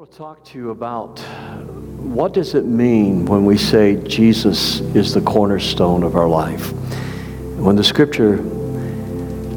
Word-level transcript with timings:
want 0.00 0.10
to 0.10 0.16
talk 0.16 0.42
to 0.42 0.58
you 0.58 0.70
about 0.70 1.18
what 1.98 2.32
does 2.32 2.54
it 2.54 2.64
mean 2.64 3.26
when 3.26 3.44
we 3.44 3.58
say 3.58 3.96
Jesus 4.08 4.80
is 4.96 5.12
the 5.12 5.20
cornerstone 5.20 6.04
of 6.04 6.16
our 6.16 6.26
life. 6.26 6.72
When 7.58 7.76
the 7.76 7.84
scripture 7.84 8.38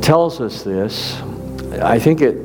tells 0.02 0.42
us 0.42 0.62
this, 0.62 1.14
I 1.82 1.98
think 1.98 2.20
it, 2.20 2.36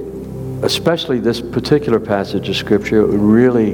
especially 0.63 1.19
this 1.19 1.41
particular 1.41 1.99
passage 1.99 2.49
of 2.49 2.55
scripture, 2.55 3.01
it 3.01 3.17
really, 3.17 3.73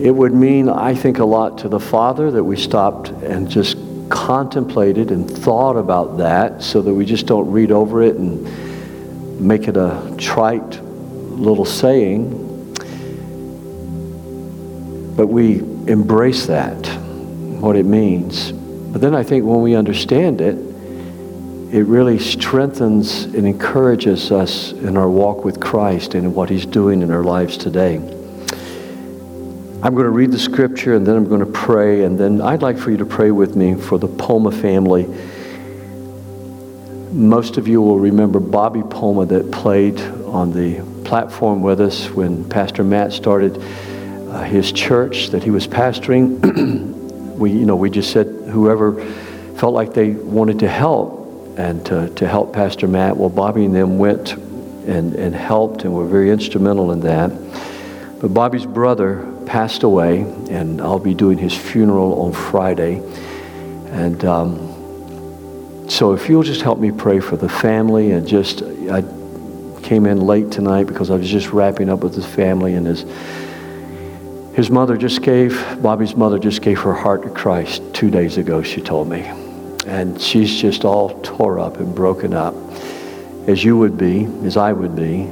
it 0.00 0.14
would 0.14 0.32
mean, 0.32 0.68
I 0.68 0.94
think, 0.94 1.18
a 1.18 1.24
lot 1.24 1.58
to 1.58 1.68
the 1.68 1.80
Father 1.80 2.30
that 2.30 2.44
we 2.44 2.56
stopped 2.56 3.08
and 3.08 3.50
just 3.50 3.78
contemplated 4.10 5.10
and 5.10 5.28
thought 5.28 5.76
about 5.76 6.18
that 6.18 6.62
so 6.62 6.82
that 6.82 6.94
we 6.94 7.04
just 7.04 7.26
don't 7.26 7.50
read 7.50 7.72
over 7.72 8.00
it 8.00 8.14
and 8.14 9.40
make 9.40 9.66
it 9.66 9.76
a 9.76 10.14
trite 10.16 10.85
little 11.36 11.64
saying, 11.64 12.42
but 15.16 15.28
we 15.28 15.60
embrace 15.86 16.46
that, 16.46 16.86
what 17.60 17.76
it 17.76 17.86
means. 17.86 18.52
But 18.52 19.00
then 19.00 19.14
I 19.14 19.22
think 19.22 19.44
when 19.44 19.62
we 19.62 19.74
understand 19.74 20.40
it, 20.40 20.56
it 21.74 21.84
really 21.84 22.18
strengthens 22.18 23.24
and 23.24 23.46
encourages 23.46 24.30
us 24.30 24.72
in 24.72 24.96
our 24.96 25.08
walk 25.08 25.44
with 25.44 25.60
Christ 25.60 26.14
and 26.14 26.24
in 26.24 26.34
what 26.34 26.48
He's 26.48 26.64
doing 26.64 27.02
in 27.02 27.10
our 27.10 27.24
lives 27.24 27.56
today. 27.56 27.96
I'm 29.82 29.94
going 29.94 30.04
to 30.04 30.10
read 30.10 30.32
the 30.32 30.38
scripture 30.38 30.94
and 30.94 31.06
then 31.06 31.16
I'm 31.16 31.28
going 31.28 31.40
to 31.40 31.46
pray, 31.46 32.04
and 32.04 32.18
then 32.18 32.40
I'd 32.40 32.62
like 32.62 32.78
for 32.78 32.90
you 32.90 32.96
to 32.96 33.06
pray 33.06 33.30
with 33.30 33.56
me 33.56 33.74
for 33.74 33.98
the 33.98 34.08
Poma 34.08 34.50
family. 34.50 35.06
Most 37.12 37.56
of 37.56 37.68
you 37.68 37.82
will 37.82 37.98
remember 37.98 38.40
Bobby 38.40 38.82
Poma 38.82 39.26
that 39.26 39.50
played 39.50 39.98
on 40.26 40.52
the 40.52 40.80
platform 41.04 41.62
with 41.62 41.80
us 41.80 42.10
when 42.10 42.48
Pastor 42.48 42.84
Matt 42.84 43.12
started 43.12 43.56
uh, 43.58 44.42
his 44.42 44.72
church 44.72 45.28
that 45.28 45.42
he 45.42 45.50
was 45.50 45.66
pastoring. 45.66 46.38
we, 47.36 47.52
you 47.52 47.64
know, 47.64 47.76
we 47.76 47.90
just 47.90 48.10
said 48.10 48.26
whoever 48.26 49.04
felt 49.56 49.74
like 49.74 49.94
they 49.94 50.10
wanted 50.10 50.58
to 50.60 50.68
help 50.68 51.56
and 51.56 51.84
to, 51.86 52.08
to 52.10 52.28
help 52.28 52.52
Pastor 52.52 52.86
Matt. 52.86 53.16
Well, 53.16 53.30
Bobby 53.30 53.64
and 53.64 53.74
them 53.74 53.98
went 53.98 54.32
and, 54.32 55.14
and 55.14 55.34
helped 55.34 55.84
and 55.84 55.94
were 55.94 56.06
very 56.06 56.30
instrumental 56.30 56.92
in 56.92 57.00
that. 57.00 57.30
But 58.20 58.34
Bobby's 58.34 58.66
brother 58.66 59.32
passed 59.46 59.82
away, 59.82 60.20
and 60.50 60.80
I'll 60.80 60.98
be 60.98 61.14
doing 61.14 61.38
his 61.38 61.54
funeral 61.54 62.22
on 62.22 62.32
Friday. 62.32 63.02
And 63.90 64.24
um, 64.24 65.86
so, 65.88 66.14
if 66.14 66.28
you'll 66.28 66.42
just 66.42 66.62
help 66.62 66.78
me 66.78 66.90
pray 66.90 67.20
for 67.20 67.36
the 67.36 67.48
family 67.48 68.12
and 68.12 68.26
just, 68.26 68.62
I 68.62 69.02
came 69.86 70.04
in 70.04 70.20
late 70.20 70.50
tonight 70.50 70.84
because 70.84 71.12
I 71.12 71.14
was 71.14 71.30
just 71.30 71.52
wrapping 71.52 71.88
up 71.88 72.00
with 72.00 72.12
his 72.12 72.26
family 72.26 72.74
and 72.74 72.84
his 72.84 73.04
his 74.56 74.68
mother 74.68 74.96
just 74.96 75.22
gave 75.22 75.52
Bobby's 75.80 76.16
mother 76.16 76.40
just 76.40 76.60
gave 76.60 76.80
her 76.80 76.92
heart 76.92 77.22
to 77.22 77.30
Christ 77.30 77.82
two 77.94 78.10
days 78.10 78.36
ago. 78.36 78.62
She 78.62 78.80
told 78.80 79.08
me, 79.08 79.20
and 79.86 80.20
she's 80.20 80.60
just 80.60 80.84
all 80.84 81.20
tore 81.20 81.60
up 81.60 81.76
and 81.76 81.94
broken 81.94 82.34
up, 82.34 82.54
as 83.46 83.62
you 83.62 83.76
would 83.76 83.96
be, 83.96 84.24
as 84.44 84.56
I 84.56 84.72
would 84.72 84.96
be. 84.96 85.30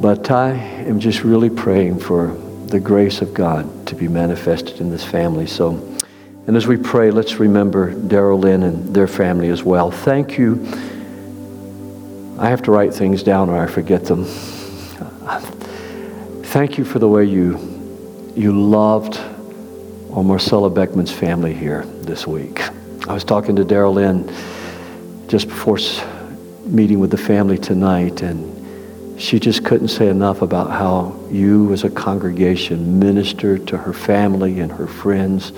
But 0.00 0.28
I 0.30 0.52
am 0.52 0.98
just 0.98 1.22
really 1.22 1.50
praying 1.50 2.00
for 2.00 2.36
the 2.66 2.80
grace 2.80 3.22
of 3.22 3.32
God 3.32 3.86
to 3.86 3.94
be 3.94 4.08
manifested 4.08 4.80
in 4.80 4.90
this 4.90 5.04
family. 5.04 5.46
So, 5.46 5.70
and 6.48 6.56
as 6.56 6.66
we 6.66 6.78
pray, 6.78 7.12
let's 7.12 7.34
remember 7.34 7.94
Daryl 7.94 8.40
Lynn 8.40 8.64
and 8.64 8.92
their 8.92 9.06
family 9.06 9.50
as 9.50 9.62
well. 9.62 9.92
Thank 9.92 10.36
you 10.36 10.66
I 12.38 12.50
have 12.50 12.60
to 12.62 12.70
write 12.70 12.92
things 12.92 13.22
down 13.22 13.48
or 13.48 13.62
I 13.62 13.66
forget 13.66 14.04
them. 14.04 14.24
Thank 16.44 16.76
you 16.76 16.84
for 16.84 16.98
the 16.98 17.08
way 17.08 17.24
you, 17.24 17.58
you 18.34 18.52
loved 18.52 19.18
on 20.10 20.26
Marcella 20.26 20.70
Beckman's 20.70 21.10
family 21.10 21.54
here 21.54 21.84
this 22.02 22.26
week. 22.26 22.60
I 23.08 23.14
was 23.14 23.24
talking 23.24 23.56
to 23.56 23.64
Daryl 23.64 23.94
Lynn 23.94 24.30
just 25.28 25.48
before 25.48 25.78
meeting 26.66 27.00
with 27.00 27.10
the 27.10 27.16
family 27.18 27.56
tonight, 27.56 28.20
and 28.20 29.20
she 29.20 29.40
just 29.40 29.64
couldn't 29.64 29.88
say 29.88 30.08
enough 30.08 30.42
about 30.42 30.70
how 30.70 31.18
you, 31.30 31.72
as 31.72 31.84
a 31.84 31.90
congregation, 31.90 32.98
ministered 32.98 33.66
to 33.68 33.78
her 33.78 33.94
family 33.94 34.60
and 34.60 34.70
her 34.72 34.86
friends 34.86 35.52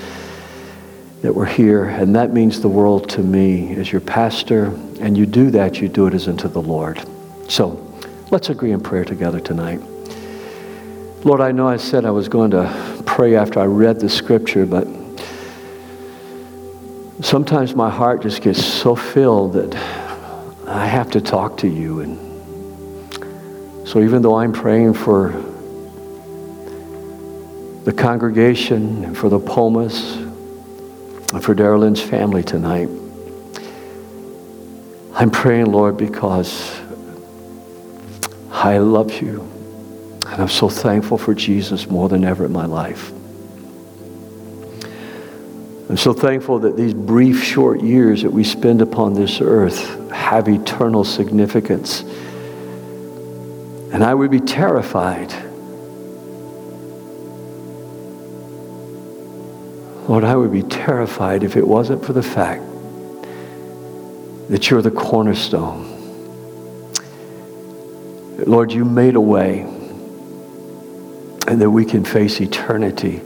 that 1.22 1.34
we're 1.34 1.46
here. 1.46 1.84
And 1.84 2.14
that 2.14 2.32
means 2.32 2.60
the 2.60 2.68
world 2.68 3.08
to 3.10 3.22
me 3.22 3.74
as 3.76 3.90
your 3.90 4.00
pastor 4.00 4.66
and 5.00 5.16
you 5.16 5.26
do 5.26 5.50
that, 5.50 5.80
you 5.80 5.88
do 5.88 6.06
it 6.06 6.14
as 6.14 6.28
unto 6.28 6.48
the 6.48 6.62
Lord. 6.62 7.02
So 7.48 7.84
let's 8.30 8.50
agree 8.50 8.72
in 8.72 8.80
prayer 8.80 9.04
together 9.04 9.40
tonight. 9.40 9.80
Lord, 11.24 11.40
I 11.40 11.50
know 11.50 11.66
I 11.66 11.76
said 11.76 12.04
I 12.04 12.10
was 12.10 12.28
going 12.28 12.52
to 12.52 13.02
pray 13.04 13.34
after 13.34 13.58
I 13.58 13.64
read 13.64 13.98
the 13.98 14.08
scripture, 14.08 14.64
but 14.64 14.86
sometimes 17.20 17.74
my 17.74 17.90
heart 17.90 18.22
just 18.22 18.42
gets 18.42 18.64
so 18.64 18.94
filled 18.94 19.54
that 19.54 19.74
I 20.66 20.86
have 20.86 21.10
to 21.12 21.20
talk 21.20 21.56
to 21.58 21.68
you. 21.68 22.00
And 22.00 22.18
so 23.88 24.00
even 24.02 24.22
though 24.22 24.36
I'm 24.36 24.52
praying 24.52 24.94
for 24.94 25.30
the 27.84 27.92
congregation 27.92 29.04
and 29.04 29.16
for 29.16 29.28
the 29.28 29.40
Pomas 29.40 30.27
for 31.28 31.54
Darylyn's 31.54 32.00
family 32.00 32.42
tonight, 32.42 32.88
I'm 35.14 35.30
praying, 35.30 35.66
Lord, 35.66 35.96
because 35.96 36.80
I 38.50 38.78
love 38.78 39.20
you. 39.20 39.42
And 40.26 40.42
I'm 40.42 40.48
so 40.48 40.68
thankful 40.68 41.18
for 41.18 41.34
Jesus 41.34 41.88
more 41.88 42.08
than 42.08 42.24
ever 42.24 42.44
in 42.44 42.52
my 42.52 42.66
life. 42.66 43.12
I'm 45.88 45.96
so 45.96 46.12
thankful 46.12 46.58
that 46.60 46.76
these 46.76 46.92
brief, 46.92 47.42
short 47.42 47.80
years 47.80 48.22
that 48.22 48.30
we 48.30 48.44
spend 48.44 48.82
upon 48.82 49.14
this 49.14 49.40
earth 49.40 50.10
have 50.10 50.48
eternal 50.48 51.02
significance. 51.02 52.02
And 53.92 54.04
I 54.04 54.12
would 54.14 54.30
be 54.30 54.40
terrified. 54.40 55.32
Lord, 60.08 60.24
I 60.24 60.34
would 60.36 60.50
be 60.50 60.62
terrified 60.62 61.44
if 61.44 61.54
it 61.54 61.68
wasn't 61.68 62.02
for 62.02 62.14
the 62.14 62.22
fact 62.22 62.62
that 64.48 64.70
you're 64.70 64.80
the 64.80 64.90
cornerstone. 64.90 65.84
Lord, 68.38 68.72
you 68.72 68.86
made 68.86 69.16
a 69.16 69.20
way 69.20 69.60
and 71.46 71.60
that 71.60 71.70
we 71.70 71.84
can 71.84 72.04
face 72.04 72.40
eternity 72.40 73.20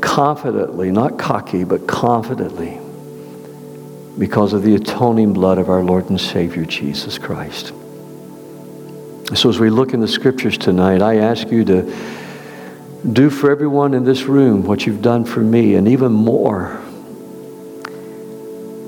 confidently, 0.00 0.92
not 0.92 1.18
cocky, 1.18 1.64
but 1.64 1.88
confidently 1.88 2.78
because 4.16 4.52
of 4.52 4.62
the 4.62 4.76
atoning 4.76 5.32
blood 5.32 5.58
of 5.58 5.68
our 5.68 5.82
Lord 5.82 6.08
and 6.08 6.20
Savior 6.20 6.64
Jesus 6.64 7.18
Christ. 7.18 7.72
So, 9.34 9.48
as 9.48 9.58
we 9.58 9.70
look 9.70 9.92
in 9.92 9.98
the 9.98 10.06
scriptures 10.06 10.56
tonight, 10.56 11.02
I 11.02 11.16
ask 11.16 11.48
you 11.48 11.64
to 11.64 12.23
do 13.12 13.28
for 13.28 13.50
everyone 13.50 13.92
in 13.92 14.04
this 14.04 14.22
room 14.22 14.64
what 14.64 14.86
you've 14.86 15.02
done 15.02 15.24
for 15.24 15.40
me, 15.40 15.74
and 15.74 15.88
even 15.88 16.12
more 16.12 16.80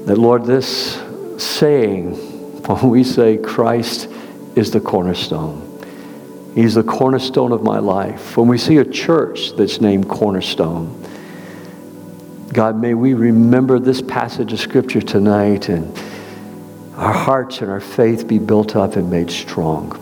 that, 0.06 0.16
Lord, 0.16 0.44
this 0.46 1.02
saying, 1.38 2.14
when 2.66 2.90
we 2.90 3.04
say 3.04 3.36
Christ 3.36 4.08
is 4.54 4.70
the 4.70 4.80
cornerstone, 4.80 5.64
He's 6.54 6.74
the 6.74 6.82
cornerstone 6.82 7.52
of 7.52 7.62
my 7.62 7.80
life. 7.80 8.38
When 8.38 8.48
we 8.48 8.56
see 8.56 8.78
a 8.78 8.84
church 8.84 9.54
that's 9.56 9.78
named 9.78 10.08
Cornerstone, 10.08 11.04
God, 12.50 12.80
may 12.80 12.94
we 12.94 13.12
remember 13.12 13.78
this 13.78 14.00
passage 14.00 14.54
of 14.54 14.58
Scripture 14.58 15.02
tonight 15.02 15.68
and 15.68 15.94
our 16.94 17.12
hearts 17.12 17.60
and 17.60 17.70
our 17.70 17.80
faith 17.80 18.26
be 18.26 18.38
built 18.38 18.74
up 18.74 18.96
and 18.96 19.10
made 19.10 19.30
strong. 19.30 19.92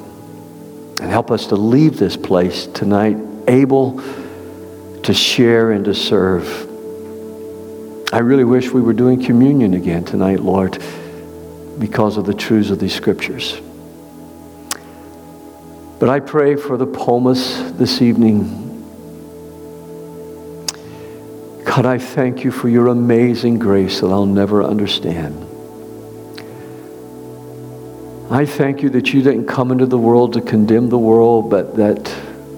And 1.01 1.11
help 1.11 1.33
us 1.33 1.49
to 1.49 1.57
leave 1.57 1.99
this 1.99 2.17
place 2.17 2.69
tonight 2.69 3.17
able 3.49 4.03
to 5.03 5.15
share 5.15 5.73
and 5.73 5.85
to 5.85 5.95
serve 5.95 6.65
I 8.15 8.19
really 8.19 8.45
wish 8.45 8.71
we 8.71 8.81
were 8.81 8.93
doing 8.93 9.21
communion 9.21 9.75
again 9.75 10.05
tonight, 10.05 10.39
Lord, 10.39 10.81
because 11.81 12.17
of 12.17 12.27
the 12.27 12.33
truths 12.33 12.71
of 12.71 12.79
these 12.79 12.95
scriptures. 12.95 13.61
But 15.99 16.09
I 16.09 16.21
pray 16.21 16.55
for 16.55 16.77
the 16.77 16.87
Pomas 16.87 17.77
this 17.77 18.01
evening. 18.01 18.45
God, 21.65 21.87
I 21.87 21.99
thank 21.99 22.45
you 22.45 22.53
for 22.53 22.69
your 22.69 22.87
amazing 22.87 23.59
grace 23.59 24.01
that 24.01 24.07
I'll 24.07 24.27
never 24.27 24.63
understand. 24.63 25.35
I 28.31 28.47
thank 28.47 28.81
you 28.81 28.91
that 28.91 29.13
you 29.13 29.23
didn't 29.23 29.47
come 29.47 29.73
into 29.73 29.87
the 29.87 29.99
world 29.99 30.35
to 30.35 30.41
condemn 30.41 30.89
the 30.89 31.01
world, 31.01 31.51
but 31.51 31.75
that 31.79 32.15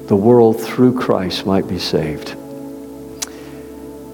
the 0.07 0.17
world 0.17 0.61
through 0.61 0.99
Christ 0.99 1.47
might 1.47 1.69
be 1.69 1.79
saved. 1.79 2.31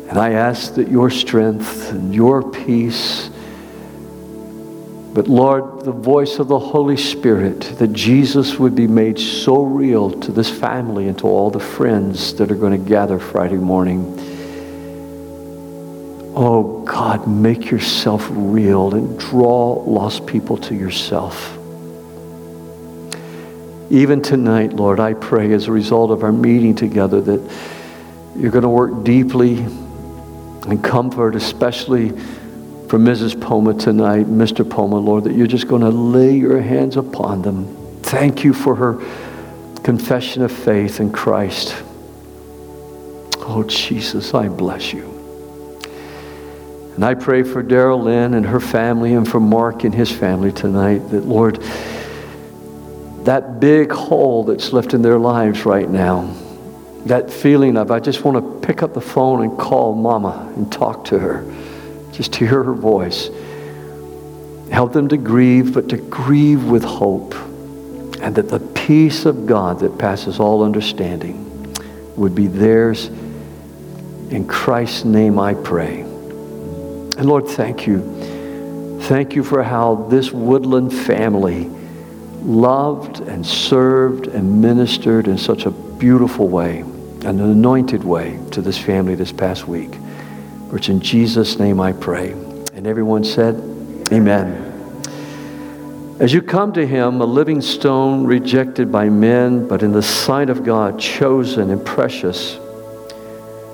And 0.08 0.18
I 0.18 0.32
ask 0.32 0.74
that 0.74 0.88
your 0.88 1.10
strength 1.10 1.90
and 1.90 2.14
your 2.14 2.50
peace 2.50 3.30
But 5.14 5.28
Lord, 5.28 5.84
the 5.84 5.92
voice 5.92 6.38
of 6.38 6.48
the 6.48 6.58
Holy 6.58 6.96
Spirit, 6.96 7.60
that 7.78 7.92
Jesus 7.92 8.58
would 8.58 8.74
be 8.74 8.86
made 8.86 9.18
so 9.18 9.62
real 9.62 10.10
to 10.10 10.32
this 10.32 10.48
family 10.48 11.06
and 11.06 11.18
to 11.18 11.26
all 11.26 11.50
the 11.50 11.60
friends 11.60 12.34
that 12.36 12.50
are 12.50 12.54
going 12.54 12.82
to 12.82 12.88
gather 12.88 13.18
Friday 13.18 13.58
morning. 13.58 14.18
Oh 16.34 16.82
God, 16.86 17.28
make 17.28 17.70
yourself 17.70 18.26
real 18.30 18.94
and 18.94 19.18
draw 19.18 19.82
lost 19.84 20.26
people 20.26 20.56
to 20.56 20.74
yourself. 20.74 21.58
Even 23.92 24.22
tonight, 24.22 24.72
Lord, 24.72 25.00
I 25.00 25.12
pray 25.12 25.52
as 25.52 25.68
a 25.68 25.70
result 25.70 26.10
of 26.12 26.22
our 26.22 26.32
meeting 26.32 26.74
together 26.74 27.20
that 27.20 27.52
you're 28.34 28.50
going 28.50 28.62
to 28.62 28.68
work 28.70 29.04
deeply 29.04 29.58
and 29.58 30.82
comfort, 30.82 31.36
especially 31.36 32.08
for 32.88 32.98
Mrs. 32.98 33.38
Poma 33.38 33.74
tonight, 33.74 34.24
Mr. 34.28 34.68
Poma, 34.68 34.96
Lord, 34.96 35.24
that 35.24 35.34
you're 35.34 35.46
just 35.46 35.68
going 35.68 35.82
to 35.82 35.90
lay 35.90 36.34
your 36.34 36.58
hands 36.62 36.96
upon 36.96 37.42
them. 37.42 37.66
Thank 38.00 38.44
you 38.44 38.54
for 38.54 38.74
her 38.76 38.94
confession 39.82 40.40
of 40.40 40.50
faith 40.50 40.98
in 40.98 41.12
Christ. 41.12 41.74
Oh, 43.40 43.62
Jesus, 43.68 44.32
I 44.32 44.48
bless 44.48 44.94
you. 44.94 45.04
And 46.94 47.04
I 47.04 47.12
pray 47.12 47.42
for 47.42 47.62
Daryl 47.62 48.02
Lynn 48.02 48.32
and 48.32 48.46
her 48.46 48.60
family 48.60 49.12
and 49.12 49.28
for 49.28 49.38
Mark 49.38 49.84
and 49.84 49.94
his 49.94 50.10
family 50.10 50.50
tonight 50.50 51.00
that, 51.10 51.26
Lord, 51.26 51.62
that 53.24 53.60
big 53.60 53.92
hole 53.92 54.44
that's 54.44 54.72
left 54.72 54.94
in 54.94 55.02
their 55.02 55.19
lives 55.19 55.64
right 55.64 55.88
now, 55.88 56.34
that 57.06 57.30
feeling 57.30 57.76
of, 57.76 57.90
I 57.90 58.00
just 58.00 58.24
want 58.24 58.36
to 58.36 58.66
pick 58.66 58.82
up 58.82 58.94
the 58.94 59.00
phone 59.00 59.42
and 59.42 59.58
call 59.58 59.94
mama 59.94 60.52
and 60.56 60.70
talk 60.70 61.04
to 61.06 61.19
her, 61.19 61.44
just 62.12 62.32
to 62.34 62.46
hear 62.46 62.62
her 62.62 62.74
voice. 62.74 63.30
Help 64.70 64.92
them 64.92 65.08
to 65.08 65.16
grieve, 65.16 65.74
but 65.74 65.88
to 65.90 65.96
grieve 65.96 66.64
with 66.64 66.84
hope. 66.84 67.34
And 68.22 68.36
that 68.36 68.48
the 68.48 68.60
peace 68.60 69.25
of 69.25 69.46
God 69.46 69.80
that 69.80 69.98
passes 69.98 70.38
all 70.38 70.62
understanding 70.62 71.75
would 72.16 72.34
be 72.34 72.46
theirs. 72.46 73.08
In 74.30 74.46
Christ's 74.46 75.04
name 75.04 75.38
I 75.38 75.54
pray. 75.54 76.00
And 76.00 77.26
Lord, 77.26 77.48
thank 77.48 77.86
you. 77.86 79.00
Thank 79.02 79.34
you 79.34 79.42
for 79.42 79.62
how 79.62 80.06
this 80.08 80.30
woodland 80.30 80.94
family 80.94 81.68
loved 82.44 83.20
and 83.20 83.46
served 83.46 84.26
and 84.26 84.60
ministered 84.60 85.28
in 85.28 85.38
such 85.38 85.66
a 85.66 85.70
beautiful 85.70 86.48
way 86.48 86.84
an 87.24 87.38
anointed 87.40 88.02
way 88.02 88.38
to 88.50 88.60
this 88.60 88.76
family 88.76 89.14
this 89.14 89.30
past 89.30 89.68
week. 89.68 89.94
For 90.68 90.78
it's 90.78 90.88
in 90.88 91.00
Jesus' 91.00 91.58
name 91.58 91.80
I 91.80 91.92
pray. 91.92 92.32
And 92.32 92.86
everyone 92.86 93.22
said, 93.24 93.54
Amen. 94.10 94.68
As 96.18 96.32
you 96.32 96.42
come 96.42 96.72
to 96.72 96.86
him, 96.86 97.20
a 97.20 97.24
living 97.24 97.60
stone 97.60 98.24
rejected 98.24 98.90
by 98.90 99.08
men, 99.08 99.68
but 99.68 99.82
in 99.82 99.92
the 99.92 100.02
sight 100.02 100.50
of 100.50 100.64
God, 100.64 100.98
chosen 100.98 101.70
and 101.70 101.84
precious, 101.84 102.58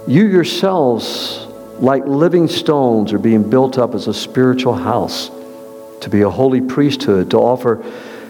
you 0.06 0.26
yourselves, 0.26 1.46
like 1.78 2.06
living 2.06 2.48
stones, 2.48 3.12
are 3.12 3.18
being 3.18 3.48
built 3.48 3.78
up 3.78 3.94
as 3.94 4.08
a 4.08 4.14
spiritual 4.14 4.74
house 4.74 5.30
to 6.00 6.10
be 6.10 6.22
a 6.22 6.30
holy 6.30 6.60
priesthood, 6.60 7.30
to 7.30 7.38
offer 7.38 7.82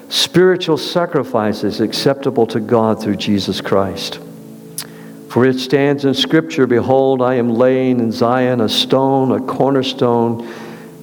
spiritual 0.09 0.79
sacrifices 0.79 1.81
acceptable 1.81 2.47
to 2.49 2.61
God 2.61 3.03
through 3.03 3.17
Jesus 3.17 3.61
Christ. 3.61 4.21
For 5.29 5.45
it 5.45 5.59
stands 5.59 6.05
in 6.05 6.15
Scripture 6.15 6.67
Behold, 6.67 7.21
I 7.21 7.35
am 7.35 7.51
laying 7.51 8.01
in 8.01 8.13
Zion 8.13 8.61
a 8.61 8.69
stone, 8.69 9.33
a 9.33 9.41
cornerstone, 9.41 10.49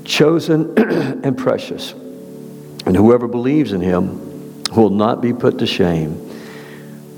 chosen 0.04 0.74
and 1.24 1.38
precious. 1.38 1.94
And 1.94 2.96
whoever 2.96 3.28
believes 3.28 3.72
in 3.72 3.82
him 3.82 4.64
will 4.76 4.90
not 4.90 5.22
be 5.22 5.34
put 5.34 5.60
to 5.60 5.68
shame. 5.68 6.22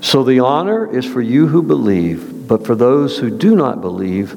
So 0.00 0.22
the 0.22 0.40
honor 0.40 0.94
is 0.94 1.04
for 1.04 1.20
you 1.20 1.48
who 1.48 1.62
believe, 1.62 2.46
but 2.46 2.66
for 2.66 2.74
those 2.74 3.18
who 3.18 3.36
do 3.36 3.56
not 3.56 3.80
believe, 3.80 4.36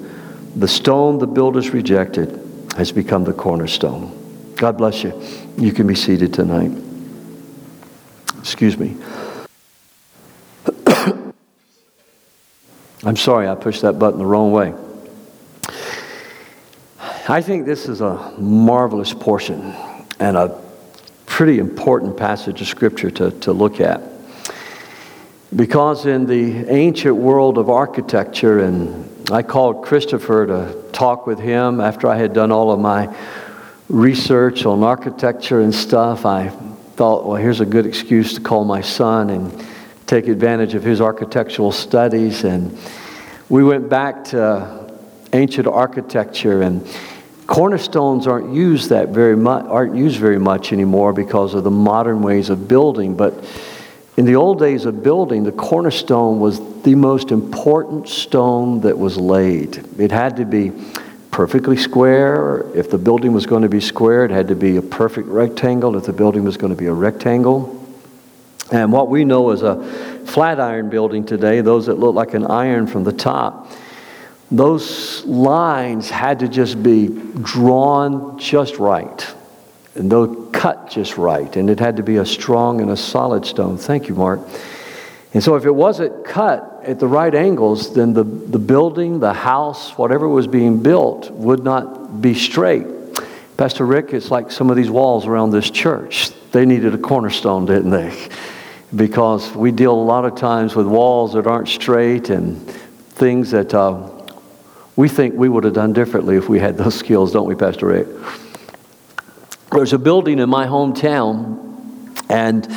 the 0.56 0.68
stone 0.68 1.20
the 1.20 1.28
builders 1.28 1.70
rejected 1.70 2.40
has 2.78 2.92
become 2.92 3.24
the 3.26 3.34
cornerstone. 3.34 4.54
God 4.56 4.78
bless 4.78 5.04
you. 5.04 5.22
You 5.58 5.72
can 5.72 5.88
be 5.88 5.96
seated 5.96 6.34
tonight. 6.34 6.72
Excuse 8.52 8.78
me. 8.78 8.98
I'm 13.06 13.16
sorry 13.16 13.48
I 13.48 13.56
pushed 13.56 13.84
that 13.84 13.98
button 13.98 14.20
the 14.20 14.26
wrong 14.26 14.52
way. 14.52 14.74
I 17.30 17.42
think 17.42 17.66
this 17.66 17.88
is 17.88 18.02
a 18.02 18.34
marvelous 18.38 19.14
portion 19.14 19.74
and 20.20 20.36
a 20.36 20.62
pretty 21.26 21.60
important 21.60 22.18
passage 22.18 22.60
of 22.60 22.68
Scripture 22.68 23.10
to, 23.12 23.32
to 23.40 23.54
look 23.54 23.80
at. 23.80 24.02
Because 25.56 26.06
in 26.06 26.26
the 26.26 26.70
ancient 26.70 27.16
world 27.16 27.58
of 27.58 27.70
architecture, 27.70 28.60
and 28.60 29.32
I 29.32 29.44
called 29.44 29.86
Christopher 29.86 30.46
to 30.48 30.92
talk 30.92 31.26
with 31.26 31.40
him 31.40 31.80
after 31.80 32.10
I 32.10 32.18
had 32.18 32.34
done 32.34 32.52
all 32.52 32.74
of 32.74 32.82
my 32.82 33.16
research 33.88 34.66
on 34.66 34.84
architecture 34.84 35.62
and 35.62 35.74
stuff, 35.74 36.26
I 36.26 36.52
thought, 37.02 37.26
well, 37.26 37.36
here's 37.36 37.62
a 37.62 37.66
good 37.66 37.88
excuse 37.88 38.36
to 38.36 38.42
call 38.42 38.64
my 38.64 38.80
son 38.80 39.32
and 39.32 39.66
take 40.06 40.28
advantage 40.28 40.76
of 40.76 40.84
his 40.84 41.02
architectural 41.02 41.72
studies. 41.72 42.44
And 42.44 42.78
we 43.50 43.64
went 43.64 43.90
back 43.90 44.26
to 44.26 44.94
ancient 45.34 45.66
architecture 45.66 46.62
and 46.62 46.88
cornerstones 47.48 48.28
aren't 48.28 48.54
used 48.54 48.92
that 48.92 49.10
very 49.10 49.36
much 49.36 49.66
aren't 49.66 49.96
used 49.96 50.20
very 50.20 50.38
much 50.38 50.72
anymore 50.72 51.12
because 51.12 51.56
of 51.56 51.64
the 51.64 51.72
modern 51.72 52.22
ways 52.22 52.52
of 52.52 52.68
building 52.68 53.18
but 53.18 53.34
in 54.18 54.26
the 54.26 54.36
old 54.36 54.60
days 54.60 54.86
of 54.86 55.02
building 55.02 55.44
the 55.44 55.52
cornerstone 55.52 56.40
was 56.40 56.60
the 56.84 56.94
most 56.94 57.32
important 57.32 58.08
stone 58.08 58.80
that 58.82 58.98
was 58.98 59.18
laid 59.18 59.84
it 60.00 60.12
had 60.12 60.38
to 60.38 60.46
be 60.46 60.72
perfectly 61.32 61.78
square 61.78 62.66
if 62.76 62.90
the 62.90 62.98
building 62.98 63.34
was 63.34 63.46
going 63.46 63.64
to 63.64 63.70
be 63.70 63.80
square 63.80 64.26
it 64.26 64.32
had 64.32 64.50
to 64.50 64.56
be 64.56 64.78
a 64.78 64.82
perfect 64.82 65.28
rectangle 65.28 65.96
if 65.96 66.06
the 66.06 66.14
building 66.14 66.44
was 66.44 66.58
going 66.58 66.72
to 66.72 66.78
be 66.78 66.88
a 66.88 66.94
rectangle 66.94 67.82
and 68.72 68.92
what 68.92 69.10
we 69.10 69.26
know 69.26 69.50
as 69.50 69.64
a 69.64 69.84
flat 70.26 70.60
iron 70.60 70.90
building 70.90 71.26
today, 71.26 71.60
those 71.60 71.88
that 71.88 72.00
look 72.00 72.16
like 72.16 72.34
an 72.34 72.48
iron 72.48 72.88
from 72.88 73.04
the 73.04 73.12
top, 73.12 73.70
those 74.50 75.26
lines 75.26 76.10
had 76.10 76.40
to 76.40 76.48
just 76.48 76.82
be 76.82 77.10
drawn 77.42 78.40
just 78.40 78.78
right. 78.78 79.36
And 79.96 80.10
those 80.10 80.50
cut 80.54 80.90
just 80.90 81.18
right. 81.18 81.54
And 81.58 81.70
it 81.70 81.80
had 81.80 81.98
to 81.98 82.04
be 82.04 82.16
a 82.18 82.26
strong 82.26 82.80
and 82.80 82.90
a 82.90 82.98
solid 82.98 83.46
stone. 83.46 83.78
Thank 83.78 84.08
you, 84.08 84.16
Mark. 84.16 84.40
And 85.34 85.44
so 85.44 85.56
if 85.56 85.66
it 85.66 85.76
wasn't 85.76 86.26
cut 86.26 86.71
at 86.84 87.00
the 87.00 87.08
right 87.08 87.34
angles, 87.34 87.94
then 87.94 88.14
the, 88.14 88.24
the 88.24 88.60
building, 88.60 89.20
the 89.20 89.34
house, 89.34 89.98
whatever 89.98 90.28
was 90.28 90.48
being 90.48 90.82
built 90.82 91.32
would 91.32 91.64
not 91.64 92.22
be 92.22 92.34
straight. 92.34 92.86
Pastor 93.58 93.86
Rick, 93.86 94.14
it's 94.14 94.32
like 94.32 94.52
some 94.52 94.70
of 94.70 94.76
these 94.76 94.90
walls 94.90 95.28
around 95.28 95.52
this 95.52 95.70
church. 95.70 96.32
They 96.52 96.66
needed 96.66 96.94
a 96.94 96.98
cornerstone, 96.98 97.66
didn't 97.66 97.92
they? 97.92 98.30
because 98.96 99.54
we 99.56 99.72
deal 99.72 99.94
a 99.94 100.04
lot 100.04 100.26
of 100.26 100.36
times 100.36 100.76
with 100.76 100.86
walls 100.86 101.34
that 101.34 101.48
aren't 101.48 101.68
straight 101.68 102.30
and 102.30 102.60
things 102.70 103.52
that 103.52 103.74
uh, 103.74 104.10
we 104.96 105.08
think 105.08 105.34
we 105.36 105.48
would 105.48 105.64
have 105.64 105.74
done 105.74 105.94
differently 105.94 106.36
if 106.36 106.50
we 106.50 106.60
had 106.60 106.78
those 106.78 106.96
skills, 107.00 107.32
don't 107.32 107.48
we, 107.48 107.56
Pastor 107.56 107.88
Rick? 107.88 108.08
There's 109.72 109.94
a 109.94 110.00
building 110.00 110.40
in 110.40 110.50
my 110.50 110.66
hometown, 110.66 111.58
and 112.30 112.68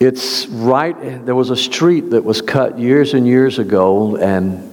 it's 0.00 0.46
right, 0.46 0.94
there 1.26 1.34
was 1.34 1.50
a 1.50 1.56
street 1.56 2.10
that 2.10 2.24
was 2.24 2.40
cut 2.40 2.78
years 2.78 3.14
and 3.14 3.26
years 3.26 3.58
ago, 3.58 4.16
and 4.16 4.72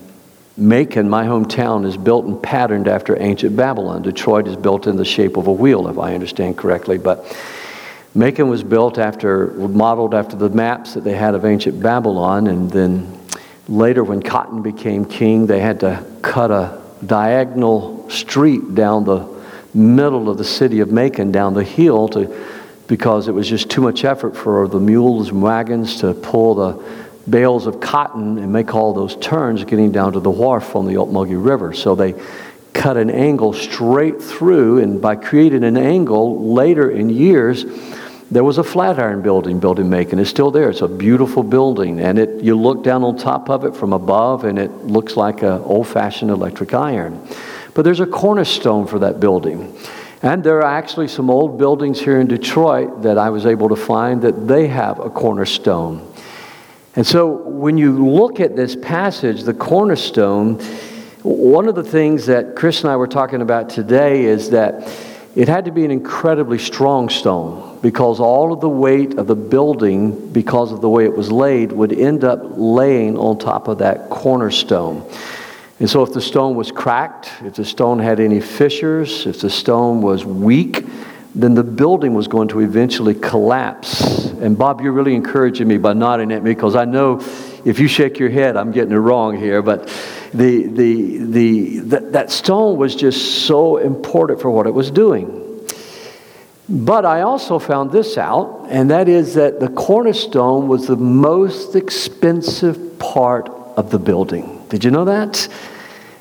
Macon, 0.58 1.10
my 1.10 1.25
hometown, 1.25 1.86
is 1.86 1.98
built 1.98 2.25
and 2.25 2.41
patterned 2.41 2.88
after 2.88 3.20
ancient 3.22 3.55
Babylon. 3.55 4.03
Detroit 4.03 4.48
is 4.48 4.55
built 4.55 4.88
in 4.88 4.96
the 4.96 5.05
shape 5.05 5.36
of 5.36 5.48
a 5.48 5.51
wheel, 5.51 5.88
if 5.88 5.98
I 5.98 6.13
understand 6.13 6.58
correctly. 6.58 6.98
But 6.98 7.36
Macon 8.13 8.48
was 8.48 8.63
built 8.63 8.98
after, 8.98 9.48
modeled 9.48 10.13
after 10.13 10.38
the 10.38 10.50
maps 10.50 10.94
that 10.94 11.03
they 11.03 11.15
had 11.15 11.36
of 11.36 11.44
ancient 11.44 11.82
Babylon, 11.82 12.48
and 12.48 12.70
then 12.70 13.20
later, 13.67 14.03
when 14.03 14.22
Cotton 14.22 14.62
became 14.62 15.05
king, 15.05 15.48
they 15.48 15.60
had 15.60 15.82
to 15.82 16.05
cut 16.22 16.51
a 16.51 16.82
diagonal 17.05 18.10
street 18.10 18.75
down 18.75 19.03
the 19.03 19.27
middle 19.74 20.29
of 20.29 20.38
the 20.38 20.46
city 20.46 20.79
of 20.79 20.91
Macon, 20.91 21.32
down 21.32 21.53
the 21.53 21.63
hill, 21.63 22.08
to, 22.10 22.27
because 22.88 23.27
it 23.27 23.32
was 23.32 23.48
just 23.48 23.70
too 23.70 23.82
much 23.82 24.04
effort 24.04 24.36
for 24.36 24.68
the 24.68 24.80
mules 24.80 25.30
and 25.30 25.42
wagons 25.42 26.01
to 26.01 26.13
pull 26.13 26.56
the 26.56 26.84
bales 27.30 27.65
of 27.65 27.80
cotton 27.80 28.38
and 28.38 28.54
make 28.54 28.75
all 28.75 28.94
those 28.94 29.15
turns 29.15 29.63
getting 29.63 29.92
down 29.92 30.13
to 30.13 30.20
the 30.20 30.30
wharf 30.30 30.75
on 30.75 30.86
the 30.86 30.94
Ocmulgee 30.94 31.44
River. 31.44 31.74
So 31.74 31.96
they 31.96 32.13
cut 32.74 32.98
an 32.98 33.10
angle 33.10 33.54
straight 33.54 34.22
through, 34.22 34.80
and 34.80 35.01
by 35.01 35.15
creating 35.15 35.63
an 35.63 35.77
angle 35.77 36.54
later 36.54 36.92
in 36.92 37.10
years, 37.10 37.65
there 38.30 38.44
was 38.44 38.58
a 38.58 38.63
Flatiron 38.63 39.22
building 39.22 39.60
built 39.60 39.80
in 39.80 39.89
Macon. 39.89 40.20
It's 40.20 40.30
still 40.30 40.51
there. 40.51 40.70
It's 40.70 40.82
a 40.82 40.88
beautiful 40.88 41.42
building, 41.42 42.00
and 42.00 42.20
it 42.20 42.44
you 42.44 42.56
look 42.56 42.84
down 42.84 43.04
on 43.04 43.18
top 43.18 43.50
of 43.50 43.65
it 43.65 43.75
from 43.75 43.94
above, 43.94 44.44
and 44.44 44.60
it 44.60 44.72
looks 44.86 45.15
like 45.15 45.42
an 45.42 45.62
old-fashioned 45.62 46.30
electric 46.30 46.74
iron. 46.74 47.25
But 47.74 47.84
there's 47.84 48.00
a 48.00 48.06
cornerstone 48.06 48.88
for 48.88 49.00
that 49.00 49.20
building. 49.20 49.75
And 50.25 50.44
there 50.44 50.58
are 50.58 50.65
actually 50.65 51.08
some 51.08 51.29
old 51.29 51.60
buildings 51.60 52.01
here 52.01 52.20
in 52.20 52.25
Detroit 52.25 53.03
that 53.03 53.20
I 53.20 53.29
was 53.29 53.46
able 53.46 53.70
to 53.70 53.75
find 53.75 54.24
that 54.24 54.48
they 54.48 54.67
have 54.67 54.98
a 54.98 55.08
cornerstone. 55.08 56.12
And 56.96 57.05
so 57.05 57.27
when 57.27 57.77
you 57.77 58.03
look 58.03 58.39
at 58.39 58.55
this 58.55 58.75
passage, 58.75 59.44
the 59.44 59.53
cornerstone, 59.53 60.55
one 61.22 61.67
of 61.67 61.75
the 61.75 61.84
things 61.84 62.25
that 62.25 62.55
Chris 62.55 62.82
and 62.82 62.89
I 62.89 62.96
were 62.96 63.05
talking 63.05 63.44
about 63.44 63.70
today 63.70 64.24
is 64.24 64.50
that 64.50 64.91
it 65.36 65.48
had 65.48 65.65
to 65.65 65.72
be 65.72 65.86
an 65.86 65.91
incredibly 65.91 66.58
strong 66.58 67.08
stone 67.08 67.77
because 67.84 68.20
all 68.20 68.51
of 68.51 68.62
the 68.62 68.70
weight 68.70 69.20
of 69.20 69.27
the 69.27 69.36
building, 69.36 70.32
because 70.32 70.72
of 70.72 70.82
the 70.82 70.89
way 70.89 71.05
it 71.05 71.15
was 71.15 71.32
laid, 71.32 71.72
would 71.72 71.94
end 71.94 72.24
up 72.24 72.39
laying 72.55 73.15
on 73.15 73.38
top 73.38 73.67
of 73.67 73.77
that 73.77 74.10
cornerstone. 74.10 75.08
And 75.79 75.89
so, 75.89 76.03
if 76.03 76.13
the 76.13 76.22
stone 76.22 76.55
was 76.55 76.72
cracked, 76.72 77.32
if 77.44 77.55
the 77.55 77.65
stone 77.65 78.00
had 78.00 78.22
any 78.22 78.39
fissures, 78.39 79.25
if 79.25 79.41
the 79.41 79.50
stone 79.50 80.01
was 80.01 80.25
weak, 80.25 80.86
then 81.36 81.53
the 81.53 81.63
building 81.63 82.13
was 82.13 82.29
going 82.29 82.48
to 82.48 82.62
eventually 82.62 83.13
collapse. 83.13 84.27
And 84.27 84.58
Bob, 84.58 84.79
you're 84.79 84.94
really 84.94 85.15
encouraging 85.15 85.67
me 85.67 85.77
by 85.77 85.91
nodding 85.91 86.32
at 86.32 86.41
me 86.41 86.51
because 86.51 86.77
I 86.77 86.86
know 86.86 87.20
if 87.65 87.77
you 87.77 87.89
shake 87.89 88.20
your 88.20 88.29
head, 88.29 88.55
I'm 88.55 88.72
getting 88.72 88.94
it 88.94 88.98
wrong 88.98 89.38
here. 89.38 89.62
But 89.62 89.88
the, 90.34 90.67
the, 90.67 91.17
the, 91.17 91.79
that, 91.79 92.13
that 92.13 92.32
stone 92.32 92.77
was 92.77 92.96
just 92.96 93.46
so 93.46 93.75
important 93.77 94.39
for 94.39 94.50
what 94.50 94.67
it 94.67 94.74
was 94.74 94.89
doing. 94.91 95.41
But 96.70 97.05
I 97.05 97.22
also 97.22 97.60
found 97.60 97.91
this 97.91 98.17
out, 98.17 98.67
and 98.70 98.89
that 98.91 99.10
is 99.10 99.36
that 99.36 99.60
the 99.60 99.67
cornerstone 99.67 100.70
was 100.70 100.88
the 100.88 100.96
most 100.96 101.75
expensive 101.75 102.98
part 102.98 103.50
of 103.50 103.91
the 103.91 104.00
building. 104.00 104.54
Did 104.75 104.84
you 104.84 104.91
know 104.91 105.05
that? 105.05 105.48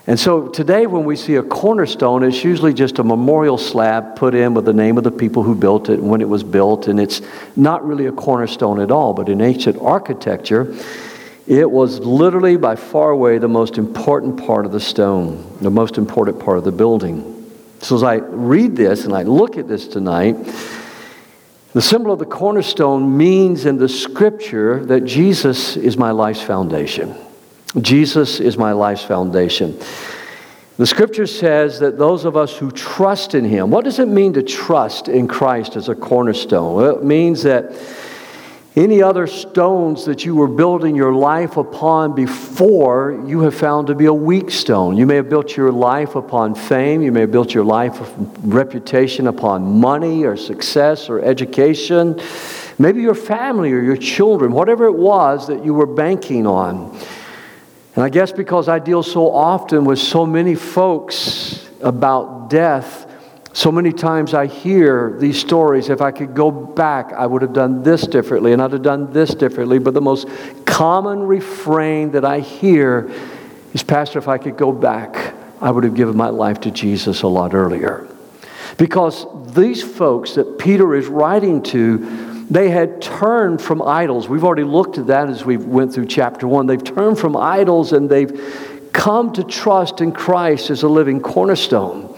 And 0.07 0.17
so 0.17 0.47
today, 0.47 0.87
when 0.87 1.05
we 1.05 1.17
see 1.17 1.35
a 1.35 1.43
cornerstone, 1.43 2.23
it's 2.23 2.45
usually 2.45 2.73
just 2.73 3.01
a 3.01 3.03
memorial 3.03 3.59
slab 3.59 4.15
put 4.15 4.33
in 4.33 4.55
with 4.55 4.65
the 4.65 4.73
name 4.73 4.97
of 4.97 5.03
the 5.03 5.11
people 5.11 5.43
who 5.43 5.57
built 5.57 5.89
it 5.89 5.99
and 5.99 6.09
when 6.09 6.21
it 6.21 6.29
was 6.29 6.45
built, 6.45 6.87
and 6.87 7.01
it's 7.01 7.21
not 7.57 7.85
really 7.85 8.07
a 8.07 8.13
cornerstone 8.13 8.79
at 8.79 8.93
all. 8.93 9.13
But 9.13 9.29
in 9.29 9.41
ancient 9.41 9.77
architecture, 9.81 10.73
it 11.49 11.69
was 11.69 11.99
literally 11.99 12.57
by 12.57 12.77
far 12.77 13.11
away 13.11 13.39
the 13.39 13.49
most 13.49 13.77
important 13.77 14.47
part 14.47 14.67
of 14.67 14.71
the 14.71 14.79
stone, 14.79 15.59
the 15.61 15.69
most 15.69 15.99
important 15.99 16.39
part 16.39 16.57
of 16.57 16.63
the 16.63 16.71
building. 16.71 17.51
So 17.81 17.97
as 17.97 18.05
I 18.05 18.19
read 18.19 18.77
this 18.77 19.05
and 19.05 19.15
I 19.15 19.25
look 19.25 19.59
at 19.59 19.67
this 19.67 19.89
tonight, 19.89 20.37
the 21.73 21.83
symbol 21.83 22.13
of 22.13 22.21
the 22.21 22.25
cornerstone 22.25 23.19
means 23.19 23.67
in 23.67 23.79
the 23.79 23.89
scripture 23.89 24.85
that 24.85 25.01
Jesus 25.01 25.77
is 25.77 25.97
my 25.97 26.13
life's 26.13 26.41
foundation. 26.41 27.17
Jesus 27.81 28.41
is 28.41 28.57
my 28.57 28.73
life's 28.73 29.05
foundation. 29.05 29.79
The 30.77 30.87
scripture 30.87 31.27
says 31.27 31.79
that 31.81 31.99
those 31.99 32.25
of 32.25 32.37
us 32.37 32.57
who 32.57 32.71
trust 32.73 33.35
in 33.35 33.45
him, 33.45 33.71
what 33.71 33.85
does 33.85 33.99
it 34.01 34.09
mean 34.09 34.33
to 34.33 34.43
trust 34.43 35.09
in 35.09 35.29
Christ 35.29 35.77
as 35.77 35.89
a 35.89 35.95
cornerstone? 35.95 36.75
Well, 36.75 36.97
it 36.97 37.05
means 37.05 37.45
that 37.45 37.73
any 38.77 39.01
other 39.01 39.29
stones 39.29 40.05
that 40.07 40.25
you 40.25 40.35
were 40.35 40.49
building 40.49 40.97
your 40.97 41.13
life 41.13 41.57
upon 41.57 42.13
before, 42.13 43.23
you 43.25 43.41
have 43.43 43.55
found 43.55 43.87
to 43.87 43.95
be 43.95 44.07
a 44.07 44.13
weak 44.13 44.51
stone. 44.51 44.97
You 44.97 45.07
may 45.07 45.15
have 45.15 45.29
built 45.29 45.57
your 45.57 45.71
life 45.71 46.17
upon 46.17 46.57
fame, 46.57 47.01
you 47.01 47.13
may 47.13 47.21
have 47.21 47.31
built 47.31 47.55
your 47.55 47.63
life 47.63 48.13
reputation 48.43 49.29
upon 49.29 49.81
money 49.81 50.25
or 50.25 50.37
success 50.37 51.09
or 51.09 51.21
education, 51.21 52.21
maybe 52.77 53.01
your 53.01 53.15
family 53.15 53.73
or 53.73 53.81
your 53.81 53.97
children, 53.97 54.51
whatever 54.51 54.87
it 54.87 54.97
was 54.97 55.47
that 55.47 55.65
you 55.65 55.73
were 55.73 55.87
banking 55.87 56.45
on. 56.45 56.99
And 57.95 58.03
I 58.03 58.09
guess 58.09 58.33
because 58.33 58.69
I 58.69 58.79
deal 58.81 59.03
so 59.03 59.31
often 59.31 59.85
with 59.85 59.99
so 59.99 60.27
many 60.27 60.55
folks 60.57 61.69
about 61.81 62.51
death, 62.51 63.11
so 63.53 63.71
many 63.71 63.93
times 63.93 64.35
I 64.35 64.47
hear 64.47 65.17
these 65.21 65.39
stories. 65.39 65.89
If 65.89 66.01
I 66.01 66.11
could 66.11 66.35
go 66.35 66.51
back, 66.51 67.13
I 67.13 67.25
would 67.25 67.43
have 67.43 67.53
done 67.53 67.85
this 67.85 68.05
differently, 68.05 68.53
and 68.53 68.61
I'd 68.61 68.73
have 68.73 68.83
done 68.83 69.13
this 69.13 69.33
differently. 69.33 69.79
But 69.79 69.95
the 69.95 70.01
most 70.01 70.29
common 70.65 71.23
refrain 71.23 72.11
that 72.13 72.25
I 72.25 72.41
hear 72.41 73.09
is 73.73 73.85
Pastor, 73.85 74.19
if 74.19 74.27
I 74.27 74.39
could 74.39 74.57
go 74.57 74.73
back, 74.73 75.35
I 75.61 75.71
would 75.71 75.85
have 75.85 75.95
given 75.95 76.17
my 76.17 76.31
life 76.31 76.61
to 76.63 76.73
Jesus 76.73 77.23
a 77.23 77.29
lot 77.29 77.55
earlier. 77.55 78.09
Because 78.77 79.25
these 79.55 79.85
folks 79.85 80.35
that 80.35 80.59
Peter 80.59 80.97
is 80.97 81.07
writing 81.07 81.63
to, 81.63 82.34
they 82.51 82.71
had 82.71 83.01
turned 83.01 83.61
from 83.61 83.81
idols. 83.83 84.29
We've 84.29 84.45
already 84.45 84.65
looked 84.65 84.99
at 84.99 85.07
that 85.07 85.29
as 85.29 85.45
we 85.45 85.57
went 85.57 85.95
through 85.95 86.07
chapter 86.07 86.47
one. 86.47 86.67
They've 86.67 86.83
turned 86.83 87.19
from 87.19 87.37
idols 87.37 87.93
and 87.93 88.09
they've 88.11 88.91
come 88.93 89.33
to 89.33 89.45
trust 89.45 90.01
in 90.01 90.13
Christ 90.13 90.71
as 90.71 90.83
a 90.83 90.89
living 90.89 91.21
cornerstone. 91.21 92.15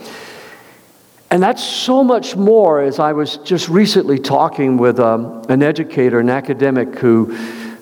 And 1.29 1.43
that's 1.43 1.63
so 1.63 2.03
much 2.03 2.35
more 2.35 2.81
as 2.81 2.99
I 2.99 3.13
was 3.13 3.37
just 3.37 3.67
recently 3.67 4.19
talking 4.19 4.77
with 4.77 4.99
um, 4.99 5.43
an 5.49 5.61
educator, 5.61 6.19
an 6.19 6.29
academic 6.29 6.95
who, 6.95 7.25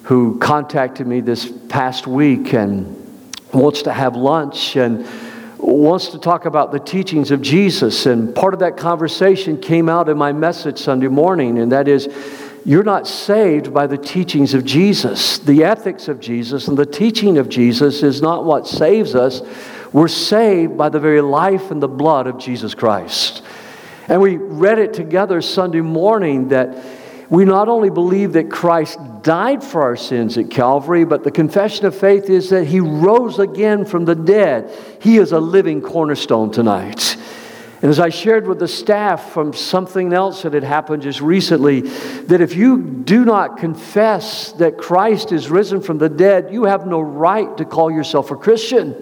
who 0.03 0.39
contacted 0.39 1.05
me 1.05 1.21
this 1.21 1.51
past 1.69 2.07
week 2.07 2.53
and 2.53 2.95
wants 3.53 3.83
to 3.83 3.93
have 3.93 4.15
lunch 4.15 4.75
and 4.75 5.05
wants 5.73 6.09
to 6.09 6.19
talk 6.19 6.45
about 6.45 6.71
the 6.71 6.79
teachings 6.79 7.31
of 7.31 7.41
Jesus. 7.41 8.05
And 8.05 8.35
part 8.35 8.53
of 8.53 8.59
that 8.59 8.77
conversation 8.77 9.59
came 9.59 9.89
out 9.89 10.09
in 10.09 10.17
my 10.17 10.31
message 10.31 10.77
Sunday 10.77 11.07
morning, 11.07 11.57
and 11.59 11.71
that 11.71 11.87
is 11.87 12.07
you're 12.65 12.83
not 12.83 13.07
saved 13.07 13.73
by 13.73 13.85
the 13.85 13.97
teachings 13.97 14.53
of 14.53 14.65
Jesus. 14.65 15.37
The 15.37 15.63
ethics 15.63 16.07
of 16.07 16.19
Jesus 16.19 16.67
and 16.67 16.77
the 16.77 16.85
teaching 16.85 17.37
of 17.37 17.47
Jesus 17.47 18.01
is 18.01 18.21
not 18.21 18.43
what 18.43 18.67
saves 18.67 19.13
us. 19.13 19.41
We're 19.93 20.07
saved 20.07 20.75
by 20.75 20.89
the 20.89 20.99
very 20.99 21.21
life 21.21 21.69
and 21.69 21.81
the 21.81 21.87
blood 21.87 22.25
of 22.25 22.39
Jesus 22.39 22.73
Christ. 22.73 23.43
And 24.07 24.19
we 24.21 24.37
read 24.37 24.79
it 24.79 24.93
together 24.93 25.41
Sunday 25.41 25.81
morning 25.81 26.49
that 26.49 26.75
we 27.29 27.45
not 27.45 27.67
only 27.67 27.89
believe 27.89 28.33
that 28.33 28.51
Christ 28.51 28.99
died 29.21 29.63
for 29.63 29.81
our 29.81 29.95
sins 29.95 30.37
at 30.37 30.51
Calvary, 30.51 31.05
but 31.05 31.23
the 31.23 31.31
confession 31.31 31.85
of 31.85 31.95
faith 31.95 32.29
is 32.29 32.49
that 32.51 32.65
he 32.65 32.79
rose 32.79 33.39
again 33.39 33.85
from 33.85 34.05
the 34.05 34.15
dead. 34.15 34.71
He 35.01 35.17
is 35.17 35.31
a 35.31 35.39
living 35.39 35.81
cornerstone 35.81 36.51
tonight. 36.51 37.17
And 37.81 37.91
as 37.91 37.99
I 37.99 38.09
shared 38.09 38.47
with 38.47 38.59
the 38.59 38.67
staff 38.67 39.31
from 39.31 39.53
something 39.53 40.13
else 40.13 40.43
that 40.43 40.53
had 40.53 40.63
happened 40.63 41.03
just 41.03 41.21
recently, 41.21 41.81
that 41.81 42.41
if 42.41 42.55
you 42.55 42.81
do 42.81 43.25
not 43.25 43.57
confess 43.57 44.53
that 44.53 44.77
Christ 44.77 45.31
is 45.31 45.49
risen 45.49 45.81
from 45.81 45.97
the 45.97 46.09
dead, 46.09 46.51
you 46.51 46.63
have 46.63 46.87
no 46.87 47.01
right 47.01 47.55
to 47.57 47.65
call 47.65 47.91
yourself 47.91 48.31
a 48.31 48.35
Christian. 48.35 48.95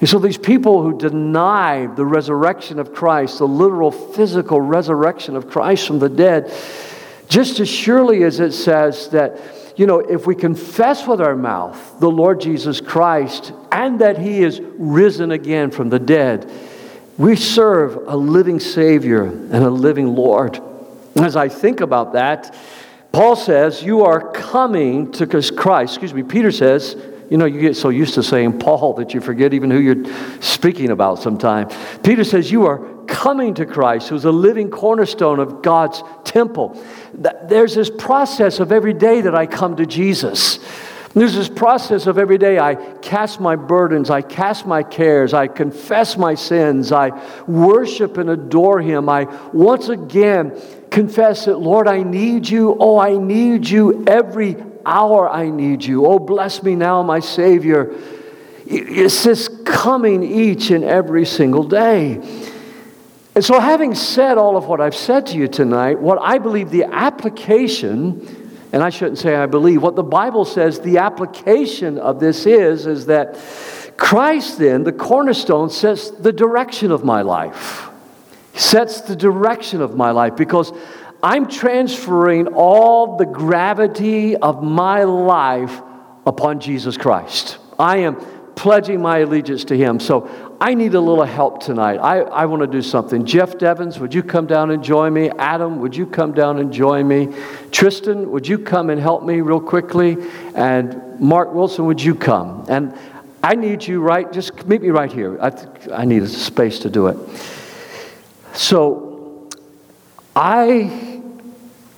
And 0.00 0.08
so 0.08 0.18
these 0.18 0.38
people 0.38 0.82
who 0.82 0.96
deny 0.96 1.86
the 1.86 2.04
resurrection 2.04 2.78
of 2.78 2.94
Christ, 2.94 3.38
the 3.38 3.48
literal 3.48 3.90
physical 3.90 4.60
resurrection 4.60 5.36
of 5.36 5.48
Christ 5.48 5.86
from 5.86 5.98
the 5.98 6.08
dead, 6.08 6.52
just 7.28 7.60
as 7.60 7.68
surely 7.68 8.22
as 8.24 8.40
it 8.40 8.52
says 8.52 9.08
that, 9.10 9.38
you 9.76 9.86
know, 9.86 10.00
if 10.00 10.26
we 10.26 10.34
confess 10.34 11.06
with 11.06 11.20
our 11.20 11.36
mouth 11.36 12.00
the 12.00 12.10
Lord 12.10 12.40
Jesus 12.40 12.80
Christ 12.80 13.52
and 13.70 14.00
that 14.00 14.18
he 14.18 14.42
is 14.42 14.60
risen 14.78 15.30
again 15.30 15.70
from 15.70 15.90
the 15.90 15.98
dead, 15.98 16.50
we 17.16 17.36
serve 17.36 17.96
a 18.08 18.16
living 18.16 18.60
Savior 18.60 19.24
and 19.24 19.54
a 19.54 19.70
living 19.70 20.14
Lord. 20.14 20.60
As 21.16 21.36
I 21.36 21.48
think 21.48 21.80
about 21.80 22.14
that, 22.14 22.54
Paul 23.12 23.36
says, 23.36 23.82
You 23.82 24.04
are 24.04 24.32
coming 24.32 25.12
to 25.12 25.26
Christ. 25.26 25.94
Excuse 25.94 26.14
me, 26.14 26.22
Peter 26.22 26.52
says, 26.52 26.96
you 27.30 27.36
know, 27.36 27.44
you 27.44 27.60
get 27.60 27.76
so 27.76 27.90
used 27.90 28.14
to 28.14 28.22
saying 28.22 28.58
Paul 28.58 28.94
that 28.94 29.12
you 29.12 29.20
forget 29.20 29.52
even 29.52 29.70
who 29.70 29.78
you're 29.78 30.40
speaking 30.40 30.90
about 30.90 31.18
sometimes. 31.18 31.74
Peter 32.02 32.24
says, 32.24 32.50
You 32.50 32.66
are 32.66 32.78
coming 33.08 33.54
to 33.54 33.66
Christ, 33.66 34.08
who's 34.08 34.24
a 34.24 34.30
living 34.30 34.70
cornerstone 34.70 35.40
of 35.40 35.62
God's 35.62 36.02
temple. 36.22 36.80
There's 37.14 37.74
this 37.74 37.90
process 37.90 38.60
of 38.60 38.70
every 38.70 38.94
day 38.94 39.22
that 39.22 39.34
I 39.34 39.46
come 39.46 39.76
to 39.76 39.86
Jesus. 39.86 40.60
There's 41.14 41.34
this 41.34 41.48
process 41.48 42.06
of 42.06 42.18
every 42.18 42.38
day 42.38 42.58
I 42.58 42.74
cast 43.02 43.40
my 43.40 43.56
burdens, 43.56 44.10
I 44.10 44.22
cast 44.22 44.66
my 44.66 44.82
cares, 44.82 45.34
I 45.34 45.48
confess 45.48 46.16
my 46.16 46.34
sins, 46.34 46.92
I 46.92 47.10
worship 47.46 48.18
and 48.18 48.30
adore 48.30 48.80
Him. 48.80 49.08
I 49.08 49.24
once 49.52 49.88
again 49.88 50.60
confess 50.90 51.46
that, 51.46 51.56
Lord, 51.56 51.88
I 51.88 52.02
need 52.02 52.48
you. 52.48 52.76
Oh, 52.78 52.98
I 52.98 53.16
need 53.16 53.68
you 53.68 54.04
every 54.06 54.56
hour 54.84 55.28
I 55.28 55.50
need 55.50 55.82
you. 55.82 56.06
Oh, 56.06 56.18
bless 56.18 56.62
me 56.62 56.74
now, 56.74 57.02
my 57.02 57.20
Savior. 57.20 57.94
It's 58.66 59.24
this 59.24 59.48
coming 59.64 60.22
each 60.22 60.70
and 60.70 60.84
every 60.84 61.24
single 61.24 61.64
day. 61.64 62.20
And 63.38 63.44
so, 63.44 63.60
having 63.60 63.94
said 63.94 64.36
all 64.36 64.56
of 64.56 64.66
what 64.66 64.80
I've 64.80 64.96
said 64.96 65.26
to 65.26 65.36
you 65.36 65.46
tonight, 65.46 66.00
what 66.00 66.18
I 66.20 66.38
believe 66.38 66.70
the 66.70 66.82
application, 66.82 68.58
and 68.72 68.82
I 68.82 68.90
shouldn't 68.90 69.18
say 69.18 69.36
I 69.36 69.46
believe, 69.46 69.80
what 69.80 69.94
the 69.94 70.02
Bible 70.02 70.44
says 70.44 70.80
the 70.80 70.98
application 70.98 71.98
of 71.98 72.18
this 72.18 72.46
is, 72.46 72.88
is 72.88 73.06
that 73.06 73.38
Christ, 73.96 74.58
then, 74.58 74.82
the 74.82 74.90
cornerstone, 74.90 75.70
sets 75.70 76.10
the 76.10 76.32
direction 76.32 76.90
of 76.90 77.04
my 77.04 77.22
life. 77.22 77.90
Sets 78.54 79.02
the 79.02 79.14
direction 79.14 79.82
of 79.82 79.94
my 79.94 80.10
life 80.10 80.34
because 80.34 80.72
I'm 81.22 81.46
transferring 81.46 82.48
all 82.48 83.18
the 83.18 83.26
gravity 83.26 84.34
of 84.34 84.64
my 84.64 85.04
life 85.04 85.80
upon 86.26 86.58
Jesus 86.58 86.96
Christ. 86.96 87.58
I 87.78 87.98
am 87.98 88.16
pledging 88.58 89.00
my 89.00 89.18
allegiance 89.18 89.62
to 89.62 89.76
Him. 89.76 90.00
So 90.00 90.28
I 90.60 90.74
need 90.74 90.94
a 90.94 91.00
little 91.00 91.22
help 91.22 91.62
tonight. 91.62 91.98
I, 91.98 92.22
I 92.22 92.46
want 92.46 92.62
to 92.62 92.66
do 92.66 92.82
something. 92.82 93.24
Jeff 93.24 93.56
Devins, 93.56 94.00
would 94.00 94.12
you 94.12 94.20
come 94.20 94.48
down 94.48 94.72
and 94.72 94.82
join 94.82 95.14
me? 95.14 95.30
Adam, 95.30 95.78
would 95.78 95.94
you 95.94 96.04
come 96.04 96.32
down 96.32 96.58
and 96.58 96.72
join 96.72 97.06
me? 97.06 97.28
Tristan, 97.70 98.32
would 98.32 98.48
you 98.48 98.58
come 98.58 98.90
and 98.90 99.00
help 99.00 99.22
me 99.22 99.42
real 99.42 99.60
quickly? 99.60 100.16
And 100.56 101.20
Mark 101.20 101.54
Wilson, 101.54 101.86
would 101.86 102.02
you 102.02 102.16
come? 102.16 102.66
And 102.68 102.98
I 103.44 103.54
need 103.54 103.86
you 103.86 104.00
right, 104.00 104.30
just 104.32 104.66
meet 104.66 104.82
me 104.82 104.88
right 104.88 105.12
here. 105.12 105.40
I, 105.40 105.52
I 105.92 106.04
need 106.04 106.24
a 106.24 106.28
space 106.28 106.80
to 106.80 106.90
do 106.90 107.06
it. 107.06 107.16
So 108.54 109.48
I 110.34 111.22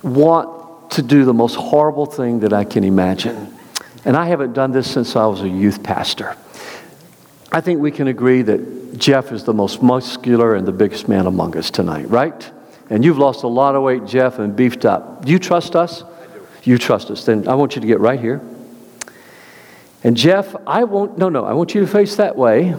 want 0.02 0.90
to 0.90 1.00
do 1.00 1.24
the 1.24 1.32
most 1.32 1.54
horrible 1.54 2.04
thing 2.04 2.40
that 2.40 2.52
I 2.52 2.64
can 2.64 2.84
imagine. 2.84 3.56
And 4.04 4.14
I 4.14 4.26
haven't 4.26 4.52
done 4.52 4.72
this 4.72 4.90
since 4.90 5.16
I 5.16 5.24
was 5.24 5.40
a 5.40 5.48
youth 5.48 5.82
pastor. 5.82 6.36
I 7.52 7.61
think 7.61 7.80
we 7.80 7.90
can 7.90 8.07
agree 8.07 8.42
that 8.42 8.99
Jeff 8.99 9.33
is 9.33 9.45
the 9.45 9.54
most 9.54 9.83
muscular 9.83 10.54
and 10.54 10.66
the 10.66 10.73
biggest 10.73 11.09
man 11.09 11.26
among 11.26 11.57
us 11.57 11.71
tonight, 11.71 12.09
right? 12.09 12.50
And 12.90 13.04
you've 13.04 13.19
lost 13.19 13.42
a 13.42 13.49
lot 13.49 13.75
of 13.75 13.83
weight, 13.83 14.04
Jeff, 14.04 14.38
and 14.38 14.54
beefed 14.54 14.85
up. 14.85 15.25
Do 15.25 15.33
you 15.33 15.38
trust 15.38 15.75
us? 15.75 16.04
You 16.62 16.78
trust 16.78 17.11
us. 17.11 17.25
Then 17.25 17.49
I 17.49 17.54
want 17.54 17.75
you 17.75 17.80
to 17.80 17.87
get 17.87 17.99
right 17.99 18.21
here. 18.21 18.40
And 20.04 20.16
Jeff, 20.16 20.54
I 20.66 20.85
won't, 20.85 21.19
no, 21.19 21.28
no, 21.28 21.45
I 21.45 21.52
want 21.52 21.75
you 21.75 21.80
to 21.80 21.87
face 21.87 22.16
that 22.16 22.37
way 22.37 22.75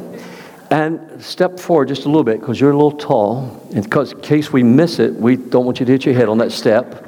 and 0.72 1.22
step 1.22 1.60
forward 1.60 1.90
just 1.90 2.06
a 2.06 2.08
little 2.08 2.24
bit 2.24 2.40
because 2.40 2.60
you're 2.60 2.72
a 2.72 2.76
little 2.76 2.98
tall. 2.98 3.68
And 3.74 3.84
because 3.84 4.14
in 4.14 4.22
case 4.22 4.54
we 4.54 4.64
miss 4.64 5.00
it, 5.00 5.14
we 5.14 5.36
don't 5.36 5.66
want 5.66 5.80
you 5.82 5.86
to 5.86 5.92
hit 5.92 6.06
your 6.06 6.16
head 6.16 6.30
on 6.30 6.38
that 6.38 6.52
step. 6.52 7.08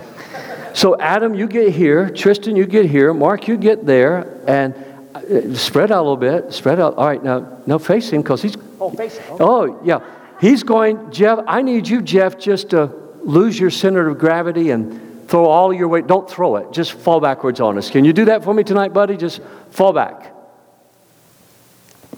So, 0.73 0.99
Adam, 0.99 1.33
you 1.33 1.47
get 1.47 1.73
here. 1.73 2.09
Tristan, 2.09 2.55
you 2.55 2.65
get 2.65 2.87
here. 2.87 3.13
Mark, 3.13 3.47
you 3.47 3.57
get 3.57 3.85
there. 3.85 4.27
And 4.47 4.75
Uh, 5.13 5.53
spread 5.53 5.91
out 5.91 5.99
a 5.99 6.01
little 6.01 6.17
bit. 6.17 6.53
Spread 6.53 6.79
out. 6.79 6.95
All 6.95 7.05
right, 7.05 7.23
now, 7.23 7.59
now 7.65 7.77
face 7.77 8.09
him 8.09 8.21
because 8.21 8.41
he's. 8.41 8.55
Oh, 8.79 8.89
face 8.89 9.17
him. 9.17 9.37
Oh, 9.39 9.79
yeah. 9.83 9.99
He's 10.41 10.63
going, 10.63 11.11
Jeff, 11.11 11.39
I 11.47 11.61
need 11.61 11.87
you, 11.87 12.01
Jeff, 12.01 12.37
just 12.37 12.71
to 12.71 12.91
lose 13.23 13.57
your 13.57 13.69
center 13.69 14.09
of 14.09 14.17
gravity 14.17 14.71
and 14.71 15.29
throw 15.29 15.45
all 15.45 15.73
your 15.73 15.87
weight. 15.87 16.07
Don't 16.07 16.29
throw 16.29 16.57
it. 16.57 16.71
Just 16.73 16.93
fall 16.93 17.19
backwards 17.19 17.61
on 17.61 17.77
us. 17.77 17.89
Can 17.89 18.03
you 18.03 18.13
do 18.13 18.25
that 18.25 18.43
for 18.43 18.53
me 18.53 18.63
tonight, 18.63 18.93
buddy? 18.93 19.15
Just 19.15 19.41
fall 19.71 19.93
back. 19.93 20.33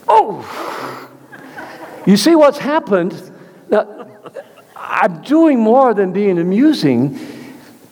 Oh! 0.07 0.71
You 2.05 2.17
see 2.17 2.35
what's 2.35 2.59
happened? 2.59 3.19
Now, 3.67 4.07
I'm 4.75 5.23
doing 5.23 5.59
more 5.59 5.95
than 5.95 6.13
being 6.13 6.37
amusing. 6.37 7.19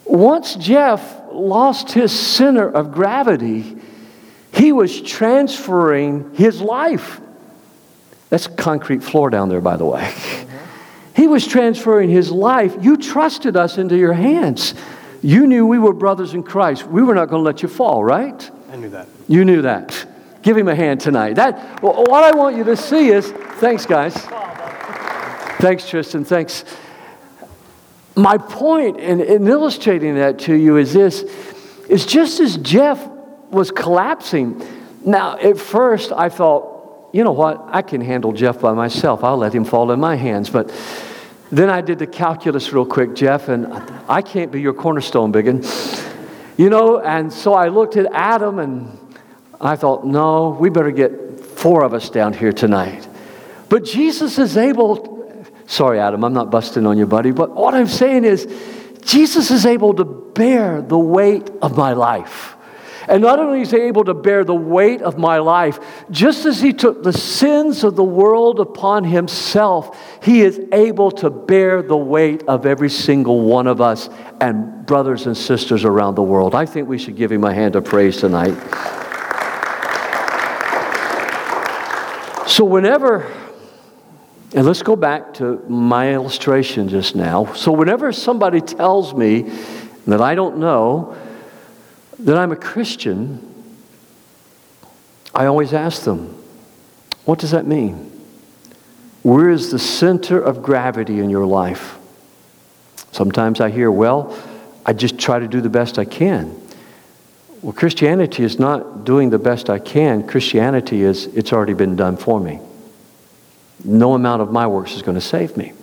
Once 0.05 0.53
Jeff 0.53 1.01
lost 1.31 1.91
his 1.91 2.11
center 2.11 2.69
of 2.69 2.91
gravity, 2.91 3.75
he 4.53 4.71
was 4.71 5.01
transferring 5.01 6.33
his 6.35 6.61
life. 6.61 7.19
That's 8.29 8.47
concrete 8.47 9.03
floor 9.03 9.29
down 9.29 9.49
there, 9.49 9.61
by 9.61 9.77
the 9.77 9.85
way. 9.85 10.01
Mm-hmm. 10.01 10.57
He 11.15 11.27
was 11.27 11.45
transferring 11.45 12.09
his 12.09 12.31
life. 12.31 12.75
You 12.81 12.97
trusted 12.97 13.55
us 13.55 13.77
into 13.77 13.97
your 13.97 14.13
hands. 14.13 14.73
You 15.21 15.47
knew 15.47 15.65
we 15.65 15.79
were 15.79 15.93
brothers 15.93 16.33
in 16.33 16.43
Christ. 16.43 16.85
We 16.85 17.01
were 17.01 17.15
not 17.15 17.29
going 17.29 17.41
to 17.41 17.45
let 17.45 17.61
you 17.61 17.69
fall, 17.69 18.03
right? 18.03 18.49
I 18.71 18.75
knew 18.75 18.89
that. 18.89 19.07
You 19.27 19.45
knew 19.45 19.61
that. 19.61 20.05
Give 20.41 20.57
him 20.57 20.67
a 20.67 20.75
hand 20.75 20.99
tonight. 20.99 21.33
That 21.33 21.81
well, 21.81 22.03
what 22.03 22.23
I 22.23 22.35
want 22.35 22.57
you 22.57 22.63
to 22.65 22.75
see 22.75 23.09
is 23.09 23.31
thanks, 23.31 23.85
guys. 23.85 24.15
Thanks, 25.59 25.87
Tristan. 25.87 26.25
Thanks. 26.25 26.65
My 28.15 28.37
point 28.37 28.97
in, 28.97 29.21
in 29.21 29.47
illustrating 29.47 30.15
that 30.15 30.39
to 30.39 30.53
you 30.53 30.77
is 30.77 30.93
this 30.93 31.23
is 31.87 32.05
just 32.05 32.39
as 32.39 32.57
Jeff 32.57 33.12
was 33.53 33.71
collapsing. 33.71 34.61
Now, 35.05 35.37
at 35.37 35.57
first, 35.57 36.11
I 36.11 36.29
thought, 36.29 37.09
you 37.13 37.23
know 37.23 37.31
what? 37.31 37.63
I 37.67 37.81
can 37.81 38.01
handle 38.01 38.31
Jeff 38.31 38.59
by 38.59 38.73
myself. 38.73 39.23
I'll 39.23 39.37
let 39.37 39.53
him 39.53 39.65
fall 39.65 39.91
in 39.91 39.99
my 39.99 40.15
hands. 40.15 40.49
But 40.49 40.73
then 41.51 41.69
I 41.69 41.81
did 41.81 41.99
the 41.99 42.07
calculus 42.07 42.73
real 42.73 42.85
quick, 42.85 43.13
Jeff, 43.13 43.49
and 43.49 43.67
I 44.09 44.21
can't 44.21 44.51
be 44.51 44.59
your 44.59 44.73
cornerstone, 44.73 45.31
biggin. 45.31 45.63
You 46.57 46.69
know, 46.69 46.99
and 46.99 47.31
so 47.31 47.53
I 47.53 47.67
looked 47.67 47.97
at 47.97 48.07
Adam 48.11 48.59
and 48.59 48.97
I 49.61 49.75
thought, 49.75 50.05
no, 50.05 50.49
we 50.59 50.69
better 50.69 50.91
get 50.91 51.39
four 51.39 51.83
of 51.83 51.93
us 51.93 52.09
down 52.09 52.33
here 52.33 52.51
tonight. 52.51 53.07
But 53.69 53.85
Jesus 53.85 54.37
is 54.37 54.57
able, 54.57 55.45
sorry, 55.67 55.99
Adam, 55.99 56.23
I'm 56.23 56.33
not 56.33 56.51
busting 56.51 56.85
on 56.85 56.97
you, 56.97 57.05
buddy, 57.05 57.31
but 57.31 57.51
what 57.51 57.73
I'm 57.73 57.87
saying 57.87 58.25
is, 58.25 58.47
Jesus 59.05 59.51
is 59.51 59.65
able 59.65 59.93
to 59.95 60.05
bear 60.05 60.81
the 60.81 60.97
weight 60.97 61.49
of 61.61 61.77
my 61.77 61.93
life. 61.93 62.55
And 63.07 63.21
not 63.21 63.39
only 63.39 63.61
is 63.61 63.71
he 63.71 63.77
able 63.77 64.03
to 64.05 64.13
bear 64.13 64.43
the 64.43 64.55
weight 64.55 65.01
of 65.01 65.17
my 65.17 65.39
life, 65.39 65.79
just 66.09 66.45
as 66.45 66.61
he 66.61 66.73
took 66.73 67.03
the 67.03 67.13
sins 67.13 67.83
of 67.83 67.95
the 67.95 68.03
world 68.03 68.59
upon 68.59 69.03
himself, 69.03 69.97
he 70.23 70.41
is 70.41 70.59
able 70.71 71.11
to 71.11 71.29
bear 71.29 71.81
the 71.81 71.97
weight 71.97 72.43
of 72.43 72.65
every 72.65 72.89
single 72.89 73.41
one 73.41 73.67
of 73.67 73.81
us 73.81 74.09
and 74.39 74.85
brothers 74.85 75.25
and 75.25 75.35
sisters 75.35 75.83
around 75.85 76.15
the 76.15 76.23
world. 76.23 76.55
I 76.55 76.65
think 76.65 76.87
we 76.87 76.97
should 76.97 77.15
give 77.15 77.31
him 77.31 77.43
a 77.43 77.53
hand 77.53 77.75
of 77.75 77.85
praise 77.85 78.17
tonight. 78.17 78.55
So, 82.47 82.65
whenever, 82.65 83.31
and 84.53 84.65
let's 84.65 84.83
go 84.83 84.95
back 84.95 85.33
to 85.35 85.63
my 85.67 86.13
illustration 86.13 86.87
just 86.87 87.15
now. 87.15 87.53
So, 87.53 87.71
whenever 87.71 88.11
somebody 88.11 88.61
tells 88.61 89.13
me 89.13 89.49
that 90.05 90.21
I 90.21 90.35
don't 90.35 90.57
know, 90.57 91.17
that 92.23 92.37
I'm 92.37 92.51
a 92.51 92.55
Christian, 92.55 93.49
I 95.33 95.45
always 95.45 95.73
ask 95.73 96.03
them, 96.03 96.41
what 97.25 97.39
does 97.39 97.51
that 97.51 97.65
mean? 97.65 98.11
Where 99.23 99.49
is 99.49 99.71
the 99.71 99.79
center 99.79 100.41
of 100.41 100.61
gravity 100.61 101.19
in 101.19 101.29
your 101.29 101.45
life? 101.45 101.97
Sometimes 103.11 103.61
I 103.61 103.69
hear, 103.69 103.91
well, 103.91 104.37
I 104.85 104.93
just 104.93 105.17
try 105.17 105.39
to 105.39 105.47
do 105.47 105.61
the 105.61 105.69
best 105.69 105.97
I 105.97 106.05
can. 106.05 106.59
Well, 107.61 107.73
Christianity 107.73 108.43
is 108.43 108.59
not 108.59 109.05
doing 109.05 109.29
the 109.29 109.39
best 109.39 109.69
I 109.69 109.79
can. 109.79 110.27
Christianity 110.27 111.01
is, 111.03 111.27
it's 111.27 111.53
already 111.53 111.73
been 111.73 111.95
done 111.95 112.17
for 112.17 112.39
me. 112.39 112.59
No 113.85 114.13
amount 114.13 114.41
of 114.41 114.51
my 114.51 114.67
works 114.67 114.93
is 114.93 115.01
going 115.01 115.15
to 115.15 115.21
save 115.21 115.55
me. 115.55 115.73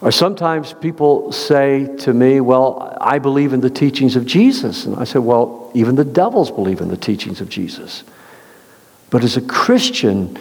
Or 0.00 0.12
sometimes 0.12 0.74
people 0.74 1.32
say 1.32 1.96
to 1.98 2.14
me, 2.14 2.40
Well, 2.40 2.96
I 3.00 3.18
believe 3.18 3.52
in 3.52 3.60
the 3.60 3.70
teachings 3.70 4.14
of 4.14 4.26
Jesus. 4.26 4.84
And 4.84 4.96
I 4.96 5.04
say, 5.04 5.18
Well, 5.18 5.70
even 5.74 5.96
the 5.96 6.04
devils 6.04 6.50
believe 6.50 6.80
in 6.80 6.88
the 6.88 6.96
teachings 6.96 7.40
of 7.40 7.48
Jesus. 7.48 8.04
But 9.10 9.24
as 9.24 9.36
a 9.36 9.40
Christian, 9.40 10.38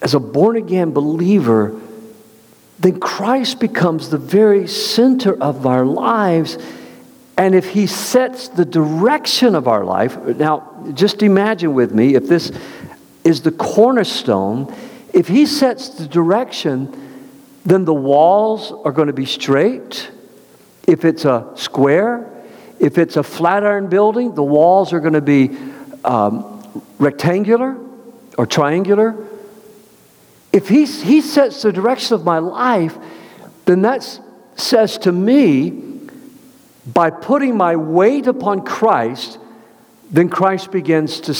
as 0.00 0.14
a 0.14 0.20
born 0.20 0.56
again 0.56 0.92
believer, 0.92 1.80
then 2.78 3.00
Christ 3.00 3.58
becomes 3.58 4.10
the 4.10 4.18
very 4.18 4.68
center 4.68 5.40
of 5.42 5.66
our 5.66 5.84
lives. 5.84 6.58
And 7.36 7.56
if 7.56 7.70
He 7.70 7.88
sets 7.88 8.48
the 8.48 8.64
direction 8.64 9.56
of 9.56 9.66
our 9.66 9.84
life, 9.84 10.16
now 10.16 10.92
just 10.94 11.24
imagine 11.24 11.74
with 11.74 11.92
me 11.92 12.14
if 12.14 12.28
this 12.28 12.52
is 13.24 13.42
the 13.42 13.50
cornerstone, 13.50 14.72
if 15.12 15.26
He 15.26 15.46
sets 15.46 15.88
the 15.88 16.06
direction, 16.06 17.00
then 17.64 17.84
the 17.84 17.94
walls 17.94 18.72
are 18.84 18.92
going 18.92 19.06
to 19.06 19.14
be 19.14 19.26
straight. 19.26 20.10
If 20.86 21.04
it's 21.04 21.24
a 21.24 21.50
square, 21.56 22.30
if 22.78 22.98
it's 22.98 23.16
a 23.16 23.22
flatiron 23.22 23.88
building, 23.88 24.34
the 24.34 24.42
walls 24.42 24.92
are 24.92 25.00
going 25.00 25.14
to 25.14 25.22
be 25.22 25.56
um, 26.04 26.62
rectangular 26.98 27.76
or 28.36 28.46
triangular. 28.46 29.16
If 30.52 30.68
he, 30.68 30.84
he 30.84 31.20
sets 31.20 31.62
the 31.62 31.72
direction 31.72 32.14
of 32.14 32.24
my 32.24 32.38
life, 32.38 32.96
then 33.64 33.82
that 33.82 34.20
says 34.56 34.98
to 34.98 35.12
me, 35.12 35.80
by 36.86 37.10
putting 37.10 37.56
my 37.56 37.76
weight 37.76 38.26
upon 38.26 38.62
Christ, 38.64 39.38
then 40.10 40.28
Christ 40.28 40.70
begins 40.70 41.20
to 41.20 41.34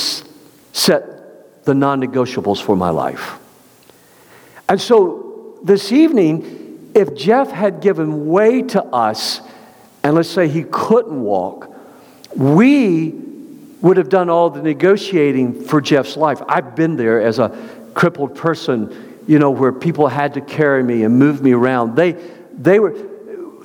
set 0.73 1.65
the 1.65 1.75
non 1.75 2.01
negotiables 2.01 2.63
for 2.63 2.77
my 2.77 2.91
life. 2.91 3.39
And 4.69 4.81
so 4.81 5.24
this 5.65 5.91
evening, 5.91 6.91
if 6.95 7.15
Jeff 7.17 7.51
had 7.51 7.81
given 7.81 8.27
way 8.29 8.63
to 8.63 8.85
us, 8.85 9.41
and 10.03 10.15
let's 10.15 10.29
say 10.29 10.47
he 10.47 10.65
couldn't 10.65 11.23
walk, 11.23 11.75
we 12.37 13.11
would 13.81 13.97
have 13.97 14.09
done 14.09 14.31
all 14.31 14.51
the 14.51 14.63
negotiating 14.63 15.65
for 15.65 15.81
Jeff's 15.81 16.17
life. 16.17 16.41
I've 16.49 16.77
been 16.77 16.97
there 16.97 17.21
as 17.21 17.39
a 17.39 17.49
crippled 17.95 18.35
person, 18.35 19.19
you 19.27 19.39
know, 19.39 19.51
where 19.51 19.73
people 19.73 20.09
had 20.09 20.35
to 20.35 20.41
carry 20.41 20.83
me 20.83 21.03
and 21.03 21.19
move 21.19 21.43
me 21.43 21.53
around. 21.53 21.97
They, 21.97 22.13
they 22.53 22.79
were 22.79 22.95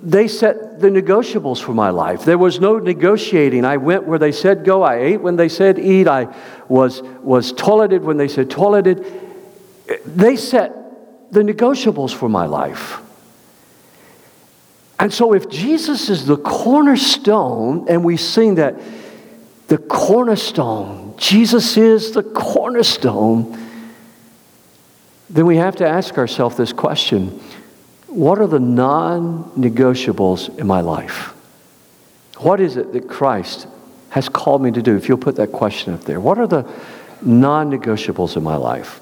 they 0.01 0.27
set 0.27 0.79
the 0.79 0.87
negotiables 0.87 1.61
for 1.61 1.73
my 1.73 1.89
life. 1.89 2.23
There 2.23 2.37
was 2.37 2.59
no 2.59 2.79
negotiating. 2.79 3.65
I 3.65 3.77
went 3.77 4.05
where 4.05 4.19
they 4.19 4.31
said 4.31 4.63
go. 4.63 4.81
I 4.81 4.95
ate 4.95 5.21
when 5.21 5.35
they 5.35 5.49
said 5.49 5.77
eat. 5.77 6.07
I 6.07 6.33
was, 6.69 7.01
was 7.01 7.51
toileted 7.51 8.01
when 8.01 8.17
they 8.17 8.29
said 8.29 8.49
toileted. 8.49 9.05
They 10.05 10.37
set 10.37 10.78
the 11.31 11.41
negotiables 11.41 12.13
for 12.13 12.29
my 12.29 12.45
life. 12.45 12.99
And 14.99 15.13
so, 15.13 15.33
if 15.33 15.49
Jesus 15.49 16.09
is 16.09 16.25
the 16.25 16.37
cornerstone, 16.37 17.87
and 17.87 18.03
we 18.03 18.17
sing 18.17 18.55
that 18.55 18.75
the 19.67 19.77
cornerstone, 19.77 21.13
Jesus 21.17 21.77
is 21.77 22.11
the 22.11 22.23
cornerstone, 22.23 23.57
then 25.29 25.45
we 25.45 25.57
have 25.57 25.75
to 25.77 25.87
ask 25.87 26.17
ourselves 26.17 26.57
this 26.57 26.73
question 26.73 27.27
What 28.07 28.39
are 28.39 28.47
the 28.47 28.59
non 28.59 29.51
negotiables 29.51 30.57
in 30.57 30.67
my 30.67 30.81
life? 30.81 31.33
What 32.39 32.59
is 32.59 32.75
it 32.75 32.91
that 32.93 33.07
Christ 33.07 33.67
has 34.09 34.27
called 34.27 34.61
me 34.61 34.71
to 34.71 34.81
do? 34.81 34.97
If 34.97 35.07
you'll 35.07 35.17
put 35.17 35.35
that 35.37 35.51
question 35.51 35.93
up 35.93 36.01
there. 36.01 36.19
What 36.19 36.39
are 36.39 36.47
the 36.47 36.69
non 37.21 37.71
negotiables 37.71 38.35
in 38.35 38.43
my 38.43 38.55
life? 38.55 38.99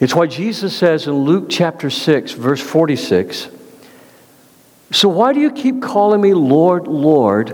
It's 0.00 0.14
why 0.14 0.26
Jesus 0.26 0.74
says 0.74 1.06
in 1.06 1.12
Luke 1.12 1.46
chapter 1.50 1.90
6, 1.90 2.32
verse 2.32 2.60
46 2.60 3.48
So 4.90 5.10
why 5.10 5.34
do 5.34 5.40
you 5.40 5.52
keep 5.52 5.82
calling 5.82 6.22
me 6.22 6.32
Lord, 6.32 6.88
Lord, 6.88 7.50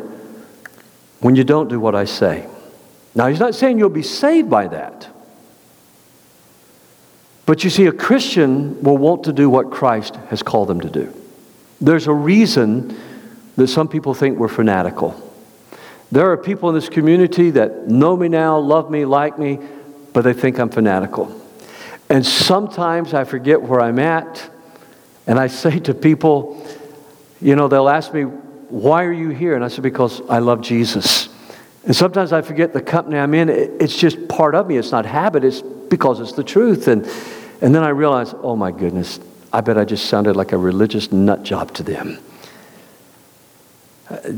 when 1.19 1.35
you 1.35 1.43
don't 1.43 1.69
do 1.69 1.81
what 1.81 1.97
I 1.97 2.05
say? 2.05 2.49
Now, 3.17 3.27
he's 3.27 3.41
not 3.41 3.55
saying 3.55 3.79
you'll 3.79 3.89
be 3.89 4.03
saved 4.03 4.49
by 4.49 4.69
that. 4.69 5.09
But 7.47 7.65
you 7.65 7.71
see, 7.71 7.87
a 7.87 7.93
Christian 7.93 8.83
will 8.83 8.99
want 8.99 9.25
to 9.25 9.33
do 9.33 9.49
what 9.51 9.71
Christ 9.71 10.17
has 10.29 10.43
called 10.43 10.69
them 10.69 10.81
to 10.83 10.91
do. 10.91 11.13
There's 11.81 12.07
a 12.07 12.13
reason 12.13 12.97
that 13.57 13.69
some 13.69 13.89
people 13.89 14.15
think 14.15 14.39
we're 14.39 14.49
fanatical. 14.49 15.21
There 16.13 16.31
are 16.31 16.37
people 16.37 16.69
in 16.69 16.75
this 16.75 16.89
community 16.89 17.51
that 17.53 17.89
know 17.89 18.17
me 18.17 18.29
now, 18.29 18.59
love 18.59 18.91
me, 18.91 19.05
like 19.05 19.39
me, 19.39 19.59
but 20.13 20.23
they 20.23 20.33
think 20.33 20.59
I'm 20.59 20.71
fanatical. 20.71 21.41
And 22.09 22.25
sometimes 22.25 23.15
I 23.15 23.25
forget 23.25 23.61
where 23.61 23.81
I'm 23.81 23.99
at, 23.99 24.49
and 25.27 25.39
I 25.39 25.49
say 25.49 25.79
to 25.81 25.95
people, 25.95 26.65
you 27.41 27.57
know, 27.57 27.69
they'll 27.69 27.89
ask 27.89 28.13
me, 28.15 28.23
Why 28.23 29.05
are 29.05 29.13
you 29.13 29.31
here? 29.31 29.55
And 29.55 29.65
I 29.65 29.69
say, 29.69 29.83
Because 29.83 30.21
I 30.29 30.39
love 30.39 30.61
Jesus. 30.61 31.29
And 31.85 31.95
sometimes 31.95 32.33
I 32.33 32.43
forget 32.43 32.73
the 32.73 32.81
company 32.81 33.17
I'm 33.19 33.33
in. 33.35 33.49
It's 33.49 33.97
just 33.97 34.29
part 34.29 34.57
of 34.57 34.67
me. 34.67 34.77
It's 34.77 34.91
not 34.91 35.07
habit, 35.07 35.45
it's 35.45 35.63
because 35.63 36.21
it's 36.21 36.33
the 36.33 36.45
truth. 36.45 36.89
And, 36.89 37.07
and 37.61 37.75
then 37.75 37.83
I 37.83 37.89
realize, 37.89 38.35
Oh 38.43 38.57
my 38.57 38.71
goodness, 38.71 39.21
I 39.53 39.61
bet 39.61 39.79
I 39.79 39.85
just 39.85 40.07
sounded 40.07 40.37
like 40.37 40.53
a 40.53 40.59
religious 40.59 41.13
nut 41.13 41.43
job 41.43 41.73
to 41.75 41.83
them. 41.83 42.19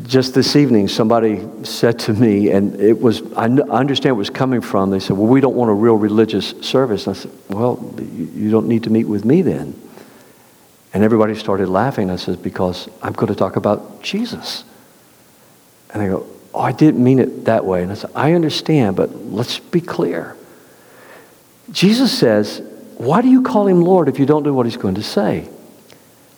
Just 0.04 0.34
this 0.34 0.56
evening, 0.56 0.88
somebody 0.88 1.46
said 1.62 1.98
to 2.00 2.14
me, 2.14 2.50
and 2.50 2.80
it 2.80 2.98
was, 2.98 3.20
I 3.34 3.44
understand 3.44 4.16
where 4.16 4.20
was 4.20 4.30
coming 4.30 4.62
from. 4.62 4.88
They 4.88 4.98
said, 4.98 5.16
Well, 5.16 5.26
we 5.26 5.42
don't 5.42 5.54
want 5.54 5.70
a 5.70 5.74
real 5.74 5.96
religious 5.96 6.54
service. 6.62 7.06
And 7.06 7.14
I 7.14 7.20
said, 7.20 7.30
Well, 7.50 7.94
you 7.98 8.50
don't 8.50 8.66
need 8.66 8.84
to 8.84 8.90
meet 8.90 9.04
with 9.04 9.26
me 9.26 9.42
then. 9.42 9.78
And 10.94 11.04
everybody 11.04 11.34
started 11.34 11.68
laughing. 11.68 12.10
I 12.10 12.16
said, 12.16 12.42
Because 12.42 12.88
I'm 13.02 13.12
going 13.12 13.28
to 13.28 13.34
talk 13.34 13.56
about 13.56 14.02
Jesus. 14.02 14.64
And 15.92 16.02
they 16.02 16.08
go, 16.08 16.26
Oh, 16.54 16.60
I 16.60 16.72
didn't 16.72 17.04
mean 17.04 17.18
it 17.18 17.44
that 17.44 17.66
way. 17.66 17.82
And 17.82 17.92
I 17.92 17.94
said, 17.94 18.10
I 18.14 18.32
understand, 18.32 18.96
but 18.96 19.14
let's 19.26 19.58
be 19.58 19.82
clear. 19.82 20.34
Jesus 21.70 22.16
says, 22.16 22.62
Why 22.96 23.20
do 23.20 23.28
you 23.28 23.42
call 23.42 23.66
him 23.66 23.82
Lord 23.82 24.08
if 24.08 24.18
you 24.18 24.24
don't 24.24 24.44
do 24.44 24.54
what 24.54 24.64
he's 24.64 24.78
going 24.78 24.94
to 24.94 25.02
say? 25.02 25.46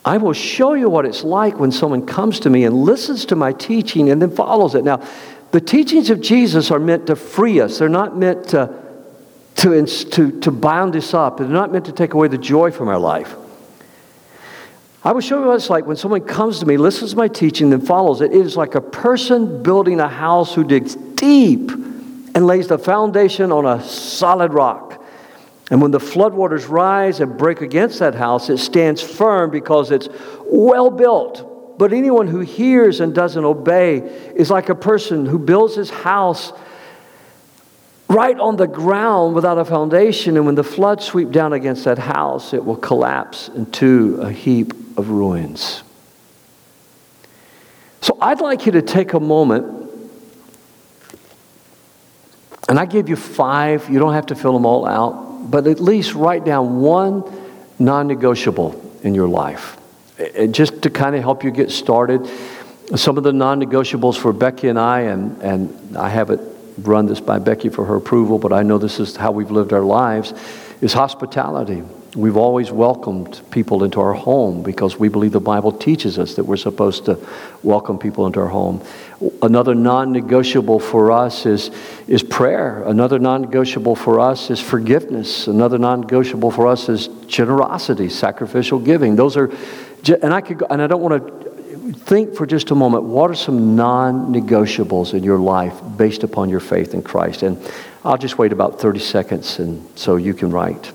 I 0.04 0.16
will 0.16 0.32
show 0.32 0.74
you 0.74 0.88
what 0.88 1.04
it's 1.04 1.24
like 1.24 1.58
when 1.58 1.72
someone 1.72 2.06
comes 2.06 2.40
to 2.40 2.50
me 2.50 2.64
and 2.64 2.74
listens 2.74 3.26
to 3.26 3.36
my 3.36 3.52
teaching 3.52 4.10
and 4.10 4.20
then 4.20 4.30
follows 4.30 4.74
it. 4.74 4.82
Now, 4.82 5.06
the 5.50 5.60
teachings 5.60 6.10
of 6.10 6.20
Jesus 6.20 6.70
are 6.70 6.78
meant 6.78 7.08
to 7.08 7.16
free 7.16 7.60
us, 7.60 7.78
they're 7.78 7.88
not 7.88 8.16
meant 8.16 8.48
to, 8.50 8.72
to, 9.56 9.84
to, 9.86 10.40
to 10.40 10.50
bound 10.50 10.96
us 10.96 11.12
up, 11.12 11.38
they're 11.38 11.48
not 11.48 11.72
meant 11.72 11.86
to 11.86 11.92
take 11.92 12.14
away 12.14 12.28
the 12.28 12.38
joy 12.38 12.70
from 12.70 12.88
our 12.88 12.98
life. 12.98 13.34
I 15.02 15.12
will 15.12 15.22
show 15.22 15.40
you 15.40 15.46
what 15.46 15.56
it's 15.56 15.70
like 15.70 15.86
when 15.86 15.96
someone 15.96 16.20
comes 16.20 16.60
to 16.60 16.66
me, 16.66 16.76
listens 16.76 17.12
to 17.12 17.16
my 17.16 17.28
teaching, 17.28 17.70
then 17.70 17.80
follows 17.80 18.20
it. 18.20 18.32
It 18.32 18.40
is 18.40 18.56
like 18.56 18.74
a 18.74 18.82
person 18.82 19.62
building 19.62 19.98
a 19.98 20.08
house 20.08 20.54
who 20.54 20.62
digs 20.62 20.94
deep 20.94 21.70
and 21.70 22.46
lays 22.46 22.68
the 22.68 22.78
foundation 22.78 23.50
on 23.50 23.66
a 23.66 23.82
solid 23.82 24.52
rock. 24.52 24.99
And 25.70 25.80
when 25.80 25.92
the 25.92 26.00
floodwaters 26.00 26.68
rise 26.68 27.20
and 27.20 27.38
break 27.38 27.60
against 27.60 28.00
that 28.00 28.16
house, 28.16 28.50
it 28.50 28.58
stands 28.58 29.00
firm 29.00 29.50
because 29.50 29.92
it's 29.92 30.08
well 30.44 30.90
built. 30.90 31.78
But 31.78 31.92
anyone 31.92 32.26
who 32.26 32.40
hears 32.40 33.00
and 33.00 33.14
doesn't 33.14 33.44
obey 33.44 33.98
is 34.34 34.50
like 34.50 34.68
a 34.68 34.74
person 34.74 35.24
who 35.24 35.38
builds 35.38 35.76
his 35.76 35.88
house 35.88 36.52
right 38.08 38.38
on 38.38 38.56
the 38.56 38.66
ground 38.66 39.36
without 39.36 39.58
a 39.58 39.64
foundation. 39.64 40.36
And 40.36 40.44
when 40.44 40.56
the 40.56 40.64
floods 40.64 41.04
sweep 41.04 41.30
down 41.30 41.52
against 41.52 41.84
that 41.84 41.98
house, 41.98 42.52
it 42.52 42.64
will 42.64 42.76
collapse 42.76 43.48
into 43.48 44.18
a 44.20 44.32
heap 44.32 44.72
of 44.98 45.08
ruins. 45.10 45.84
So 48.00 48.18
I'd 48.20 48.40
like 48.40 48.66
you 48.66 48.72
to 48.72 48.82
take 48.82 49.12
a 49.12 49.20
moment. 49.20 49.88
And 52.68 52.78
I 52.78 52.86
give 52.86 53.08
you 53.08 53.16
five, 53.16 53.88
you 53.88 54.00
don't 54.00 54.14
have 54.14 54.26
to 54.26 54.34
fill 54.34 54.52
them 54.52 54.66
all 54.66 54.84
out 54.84 55.29
but 55.40 55.66
at 55.66 55.80
least 55.80 56.14
write 56.14 56.44
down 56.44 56.80
one 56.80 57.24
non 57.78 58.06
negotiable 58.06 58.80
in 59.02 59.14
your 59.14 59.28
life. 59.28 59.78
Just 60.50 60.82
to 60.82 60.90
kind 60.90 61.16
of 61.16 61.22
help 61.22 61.44
you 61.44 61.50
get 61.50 61.70
started. 61.70 62.28
Some 62.94 63.16
of 63.16 63.24
the 63.24 63.32
non 63.32 63.60
negotiables 63.60 64.18
for 64.18 64.32
Becky 64.32 64.68
and 64.68 64.78
I, 64.78 65.02
and, 65.02 65.40
and 65.42 65.96
I 65.96 66.08
haven't 66.08 66.42
run 66.78 67.06
this 67.06 67.20
by 67.20 67.38
Becky 67.38 67.68
for 67.68 67.84
her 67.84 67.96
approval, 67.96 68.38
but 68.38 68.52
I 68.52 68.62
know 68.62 68.78
this 68.78 69.00
is 69.00 69.16
how 69.16 69.32
we've 69.32 69.50
lived 69.50 69.72
our 69.72 69.82
lives, 69.82 70.34
is 70.80 70.92
hospitality. 70.92 71.82
We've 72.16 72.36
always 72.36 72.72
welcomed 72.72 73.40
people 73.52 73.84
into 73.84 74.00
our 74.00 74.14
home 74.14 74.62
because 74.64 74.98
we 74.98 75.08
believe 75.08 75.30
the 75.30 75.40
Bible 75.40 75.70
teaches 75.70 76.18
us 76.18 76.34
that 76.34 76.44
we're 76.44 76.56
supposed 76.56 77.04
to 77.04 77.24
welcome 77.62 77.98
people 77.98 78.26
into 78.26 78.40
our 78.40 78.48
home. 78.48 78.82
Another 79.42 79.74
non 79.74 80.12
negotiable 80.12 80.80
for 80.80 81.12
us 81.12 81.44
is, 81.44 81.70
is 82.08 82.22
prayer. 82.22 82.82
Another 82.84 83.18
non 83.18 83.42
negotiable 83.42 83.94
for 83.94 84.18
us 84.18 84.50
is 84.50 84.60
forgiveness. 84.60 85.46
Another 85.46 85.76
non 85.76 86.00
negotiable 86.00 86.50
for 86.50 86.66
us 86.66 86.88
is 86.88 87.08
generosity, 87.26 88.08
sacrificial 88.08 88.78
giving. 88.78 89.16
Those 89.16 89.36
are, 89.36 89.50
and 90.22 90.32
I, 90.32 90.40
could, 90.40 90.62
and 90.70 90.80
I 90.80 90.86
don't 90.86 91.02
want 91.02 91.26
to 91.26 91.92
think 91.92 92.34
for 92.34 92.46
just 92.46 92.70
a 92.70 92.74
moment 92.74 93.04
what 93.04 93.30
are 93.30 93.34
some 93.34 93.76
non 93.76 94.32
negotiables 94.32 95.12
in 95.12 95.22
your 95.22 95.38
life 95.38 95.78
based 95.98 96.22
upon 96.22 96.48
your 96.48 96.60
faith 96.60 96.94
in 96.94 97.02
Christ? 97.02 97.42
And 97.42 97.58
I'll 98.04 98.18
just 98.18 98.38
wait 98.38 98.52
about 98.52 98.80
30 98.80 99.00
seconds 99.00 99.58
and 99.58 99.86
so 99.98 100.16
you 100.16 100.32
can 100.32 100.50
write. 100.50 100.92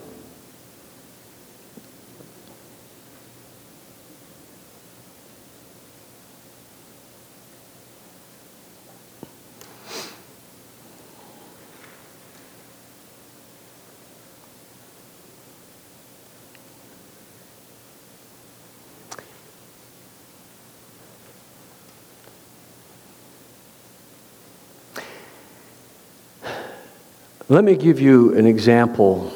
Let 27.47 27.63
me 27.63 27.75
give 27.75 27.99
you 27.99 28.35
an 28.35 28.47
example 28.47 29.31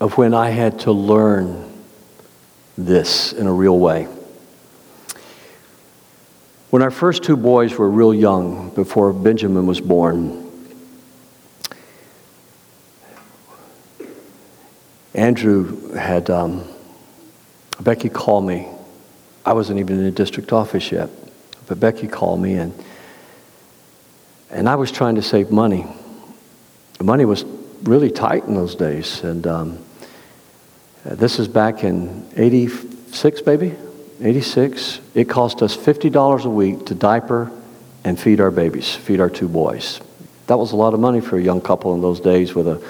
of 0.00 0.18
when 0.18 0.34
I 0.34 0.50
had 0.50 0.80
to 0.80 0.90
learn 0.90 1.72
this 2.76 3.32
in 3.32 3.46
a 3.46 3.52
real 3.52 3.78
way. 3.78 4.08
When 6.70 6.82
our 6.82 6.90
first 6.90 7.22
two 7.22 7.36
boys 7.36 7.78
were 7.78 7.88
real 7.88 8.12
young, 8.12 8.70
before 8.70 9.12
Benjamin 9.12 9.68
was 9.68 9.80
born, 9.80 10.50
Andrew 15.14 15.92
had, 15.92 16.30
um, 16.30 16.64
Becky 17.80 18.08
called 18.08 18.44
me. 18.44 18.66
I 19.46 19.52
wasn't 19.52 19.78
even 19.78 19.98
in 19.98 20.04
the 20.04 20.10
district 20.10 20.52
office 20.52 20.90
yet, 20.90 21.10
but 21.68 21.78
Becky 21.78 22.08
called 22.08 22.40
me 22.40 22.54
and, 22.54 22.74
and 24.50 24.68
I 24.68 24.74
was 24.74 24.90
trying 24.90 25.14
to 25.14 25.22
save 25.22 25.52
money 25.52 25.86
the 27.02 27.06
money 27.06 27.24
was 27.24 27.44
really 27.82 28.12
tight 28.12 28.44
in 28.44 28.54
those 28.54 28.76
days. 28.76 29.24
And 29.24 29.44
um, 29.44 29.78
this 31.04 31.40
is 31.40 31.48
back 31.48 31.82
in 31.82 32.28
86, 32.36 33.40
baby? 33.40 33.74
86. 34.20 35.00
It 35.12 35.28
cost 35.28 35.62
us 35.62 35.76
$50 35.76 36.44
a 36.44 36.48
week 36.48 36.86
to 36.86 36.94
diaper 36.94 37.50
and 38.04 38.16
feed 38.16 38.40
our 38.40 38.52
babies, 38.52 38.94
feed 38.94 39.18
our 39.18 39.28
two 39.28 39.48
boys. 39.48 40.00
That 40.46 40.58
was 40.58 40.70
a 40.70 40.76
lot 40.76 40.94
of 40.94 41.00
money 41.00 41.20
for 41.20 41.36
a 41.36 41.42
young 41.42 41.60
couple 41.60 41.92
in 41.96 42.02
those 42.02 42.20
days 42.20 42.54
with 42.54 42.68
a 42.68 42.80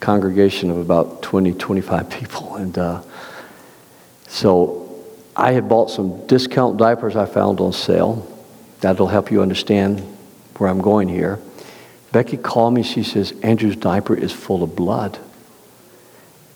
congregation 0.00 0.70
of 0.70 0.78
about 0.78 1.20
20, 1.20 1.52
25 1.52 2.08
people. 2.08 2.56
And 2.56 2.78
uh, 2.78 3.02
so 4.26 5.04
I 5.36 5.52
had 5.52 5.68
bought 5.68 5.90
some 5.90 6.26
discount 6.26 6.78
diapers 6.78 7.14
I 7.14 7.26
found 7.26 7.60
on 7.60 7.74
sale. 7.74 8.26
That'll 8.80 9.08
help 9.08 9.30
you 9.30 9.42
understand 9.42 10.00
where 10.56 10.70
I'm 10.70 10.80
going 10.80 11.10
here. 11.10 11.38
Becky 12.12 12.36
called 12.36 12.74
me. 12.74 12.82
She 12.82 13.02
says, 13.02 13.32
Andrew's 13.42 13.76
diaper 13.76 14.14
is 14.14 14.32
full 14.32 14.62
of 14.62 14.74
blood. 14.74 15.18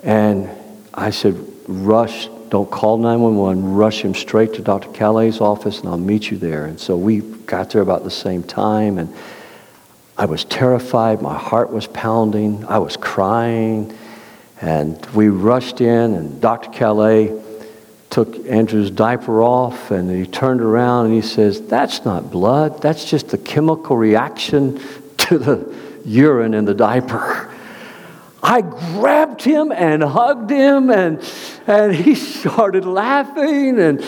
And 0.03 0.51
I 0.93 1.11
said, 1.11 1.37
Rush, 1.67 2.29
Don't 2.51 2.71
call 2.71 2.99
911. 2.99 3.75
Rush 3.75 4.03
him 4.03 4.15
straight 4.15 4.55
to 4.55 4.63
Dr. 4.63 4.91
Calais' 4.93 5.39
office, 5.39 5.81
and 5.81 5.89
I'll 5.89 5.97
meet 5.97 6.31
you 6.31 6.37
there. 6.37 6.67
And 6.67 6.79
so 6.79 6.97
we 6.97 7.21
got 7.21 7.71
there 7.71 7.83
about 7.83 8.05
the 8.05 8.11
same 8.11 8.43
time, 8.43 8.99
and 8.99 9.15
I 10.17 10.27
was 10.27 10.45
terrified. 10.45 11.23
My 11.23 11.37
heart 11.39 11.71
was 11.71 11.87
pounding. 11.87 12.65
I 12.67 12.79
was 12.79 12.97
crying. 12.97 13.97
And 14.61 15.05
we 15.07 15.29
rushed 15.29 15.81
in, 15.81 16.15
and 16.15 16.41
Dr. 16.41 16.71
Calais 16.71 17.41
took 18.11 18.47
Andrew's 18.47 18.91
diaper 18.91 19.43
off, 19.43 19.91
and 19.91 20.09
he 20.09 20.25
turned 20.25 20.61
around 20.61 21.07
and 21.07 21.15
he 21.15 21.21
says, 21.21 21.61
That's 21.63 22.05
not 22.05 22.31
blood. 22.31 22.81
That's 22.81 23.05
just 23.05 23.33
a 23.33 23.39
chemical 23.39 23.97
reaction 23.97 24.81
to 25.29 25.39
the 25.39 25.75
urine 26.05 26.55
in 26.55 26.65
the 26.65 26.75
diaper. 26.75 27.51
I 28.43 28.61
grabbed 28.61 29.43
him 29.43 29.73
and 29.73 30.03
hugged 30.03 30.51
him, 30.51 30.91
and, 30.91 31.19
and 31.67 31.95
he 31.95 32.15
started 32.15 32.85
laughing. 32.85 33.81
And, 33.81 34.05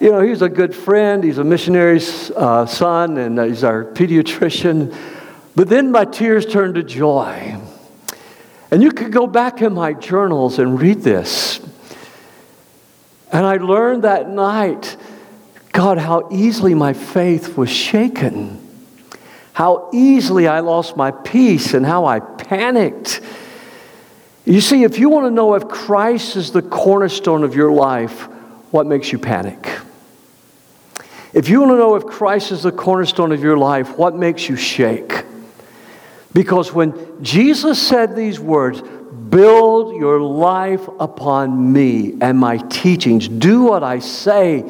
you 0.00 0.10
know, 0.10 0.20
he's 0.20 0.42
a 0.42 0.48
good 0.48 0.74
friend. 0.74 1.22
He's 1.22 1.38
a 1.38 1.44
missionary's 1.44 2.30
uh, 2.30 2.64
son, 2.64 3.18
and 3.18 3.38
he's 3.38 3.64
our 3.64 3.84
pediatrician. 3.84 4.96
But 5.54 5.68
then 5.68 5.90
my 5.90 6.04
tears 6.06 6.46
turned 6.46 6.76
to 6.76 6.82
joy. 6.82 7.60
And 8.70 8.82
you 8.82 8.92
could 8.92 9.12
go 9.12 9.26
back 9.26 9.62
in 9.62 9.74
my 9.74 9.92
journals 9.92 10.58
and 10.58 10.80
read 10.80 11.02
this. 11.02 11.60
And 13.32 13.44
I 13.44 13.56
learned 13.56 14.04
that 14.04 14.28
night, 14.28 14.96
God, 15.72 15.98
how 15.98 16.28
easily 16.32 16.74
my 16.74 16.94
faith 16.94 17.56
was 17.56 17.68
shaken, 17.68 18.65
how 19.56 19.88
easily 19.92 20.46
I 20.46 20.60
lost 20.60 20.96
my 20.96 21.10
peace, 21.10 21.72
and 21.72 21.84
how 21.84 22.04
I 22.04 22.20
panicked 22.20 23.20
you 24.46 24.60
see, 24.60 24.84
if 24.84 25.00
you 25.00 25.08
want 25.08 25.26
to 25.26 25.30
know 25.32 25.54
if 25.54 25.66
Christ 25.66 26.36
is 26.36 26.52
the 26.52 26.62
cornerstone 26.62 27.42
of 27.42 27.56
your 27.56 27.72
life, 27.72 28.28
what 28.70 28.86
makes 28.86 29.10
you 29.10 29.18
panic? 29.18 29.68
If 31.32 31.48
you 31.48 31.60
want 31.60 31.72
to 31.72 31.76
know 31.76 31.96
if 31.96 32.06
Christ 32.06 32.52
is 32.52 32.62
the 32.62 32.70
cornerstone 32.70 33.32
of 33.32 33.42
your 33.42 33.58
life, 33.58 33.98
what 33.98 34.14
makes 34.14 34.48
you 34.48 34.54
shake? 34.54 35.24
Because 36.32 36.72
when 36.72 37.24
Jesus 37.24 37.82
said 37.82 38.14
these 38.14 38.38
words, 38.38 38.80
build 38.82 39.96
your 39.96 40.20
life 40.20 40.86
upon 41.00 41.72
me 41.72 42.14
and 42.20 42.38
my 42.38 42.58
teachings, 42.58 43.26
do 43.26 43.64
what 43.64 43.82
I 43.82 43.98
say, 43.98 44.62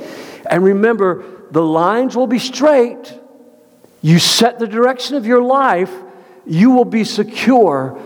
and 0.48 0.64
remember, 0.64 1.22
the 1.50 1.62
lines 1.62 2.16
will 2.16 2.26
be 2.26 2.38
straight. 2.38 3.12
You 4.06 4.20
set 4.20 4.60
the 4.60 4.68
direction 4.68 5.16
of 5.16 5.26
your 5.26 5.42
life, 5.42 5.92
you 6.46 6.70
will 6.70 6.84
be 6.84 7.02
secure 7.02 8.00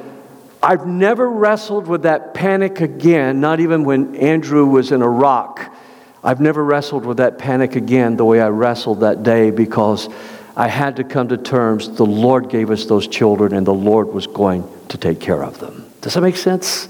I've 0.62 0.86
never 0.86 1.28
wrestled 1.28 1.86
with 1.86 2.02
that 2.02 2.34
panic 2.34 2.80
again, 2.80 3.40
not 3.40 3.60
even 3.60 3.84
when 3.84 4.14
Andrew 4.16 4.66
was 4.66 4.92
in 4.92 5.00
Iraq. 5.02 5.74
I've 6.22 6.40
never 6.40 6.62
wrestled 6.62 7.06
with 7.06 7.16
that 7.16 7.38
panic 7.38 7.76
again 7.76 8.16
the 8.16 8.26
way 8.26 8.42
I 8.42 8.48
wrestled 8.48 9.00
that 9.00 9.22
day 9.22 9.50
because 9.50 10.10
I 10.54 10.68
had 10.68 10.96
to 10.96 11.04
come 11.04 11.28
to 11.28 11.38
terms 11.38 11.88
the 11.88 12.04
Lord 12.04 12.50
gave 12.50 12.70
us 12.70 12.84
those 12.84 13.08
children 13.08 13.54
and 13.54 13.66
the 13.66 13.72
Lord 13.72 14.08
was 14.08 14.26
going 14.26 14.68
to 14.88 14.98
take 14.98 15.18
care 15.18 15.42
of 15.42 15.58
them. 15.60 15.90
Does 16.02 16.12
that 16.12 16.20
make 16.20 16.36
sense? 16.36 16.88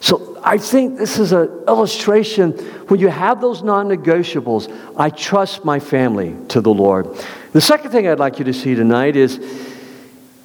So 0.00 0.40
I 0.42 0.56
think 0.56 0.96
this 0.96 1.18
is 1.18 1.32
an 1.32 1.48
illustration. 1.68 2.52
When 2.88 2.98
you 2.98 3.08
have 3.08 3.42
those 3.42 3.62
non 3.62 3.88
negotiables, 3.88 4.74
I 4.96 5.10
trust 5.10 5.66
my 5.66 5.80
family 5.80 6.34
to 6.48 6.62
the 6.62 6.72
Lord. 6.72 7.08
The 7.52 7.60
second 7.60 7.90
thing 7.90 8.08
I'd 8.08 8.18
like 8.18 8.38
you 8.38 8.44
to 8.46 8.52
see 8.52 8.74
tonight 8.74 9.16
is 9.16 9.38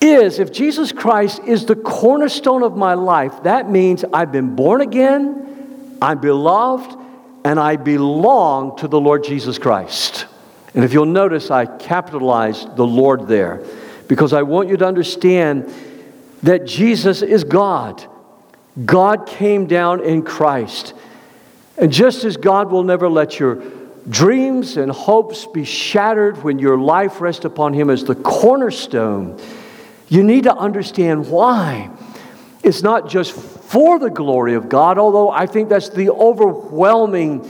is 0.01 0.39
if 0.39 0.51
Jesus 0.51 0.91
Christ 0.91 1.41
is 1.45 1.65
the 1.65 1.75
cornerstone 1.75 2.63
of 2.63 2.75
my 2.75 2.95
life, 2.95 3.43
that 3.43 3.69
means 3.69 4.03
I've 4.11 4.31
been 4.31 4.55
born 4.55 4.81
again, 4.81 5.97
I'm 6.01 6.19
beloved, 6.19 6.97
and 7.45 7.59
I 7.59 7.75
belong 7.75 8.77
to 8.77 8.87
the 8.87 8.99
Lord 8.99 9.23
Jesus 9.23 9.59
Christ. 9.59 10.25
And 10.73 10.83
if 10.83 10.93
you'll 10.93 11.05
notice, 11.05 11.51
I 11.51 11.65
capitalized 11.65 12.75
the 12.75 12.85
Lord 12.85 13.27
there 13.27 13.63
because 14.07 14.33
I 14.33 14.41
want 14.41 14.69
you 14.69 14.77
to 14.77 14.85
understand 14.87 15.71
that 16.43 16.65
Jesus 16.65 17.21
is 17.21 17.43
God. 17.43 18.03
God 18.83 19.27
came 19.27 19.67
down 19.67 20.03
in 20.03 20.23
Christ. 20.23 20.93
And 21.77 21.91
just 21.91 22.23
as 22.23 22.37
God 22.37 22.71
will 22.71 22.83
never 22.83 23.09
let 23.09 23.39
your 23.39 23.61
dreams 24.09 24.77
and 24.77 24.91
hopes 24.91 25.45
be 25.45 25.63
shattered 25.63 26.43
when 26.43 26.59
your 26.59 26.77
life 26.77 27.21
rests 27.21 27.45
upon 27.45 27.73
Him 27.73 27.89
as 27.89 28.03
the 28.03 28.15
cornerstone, 28.15 29.39
you 30.09 30.23
need 30.23 30.43
to 30.43 30.55
understand 30.55 31.29
why. 31.29 31.89
It's 32.63 32.83
not 32.83 33.09
just 33.09 33.31
for 33.31 33.99
the 33.99 34.09
glory 34.09 34.55
of 34.55 34.69
God, 34.69 34.97
although 34.97 35.29
I 35.29 35.45
think 35.45 35.69
that's 35.69 35.89
the 35.89 36.09
overwhelming 36.11 37.47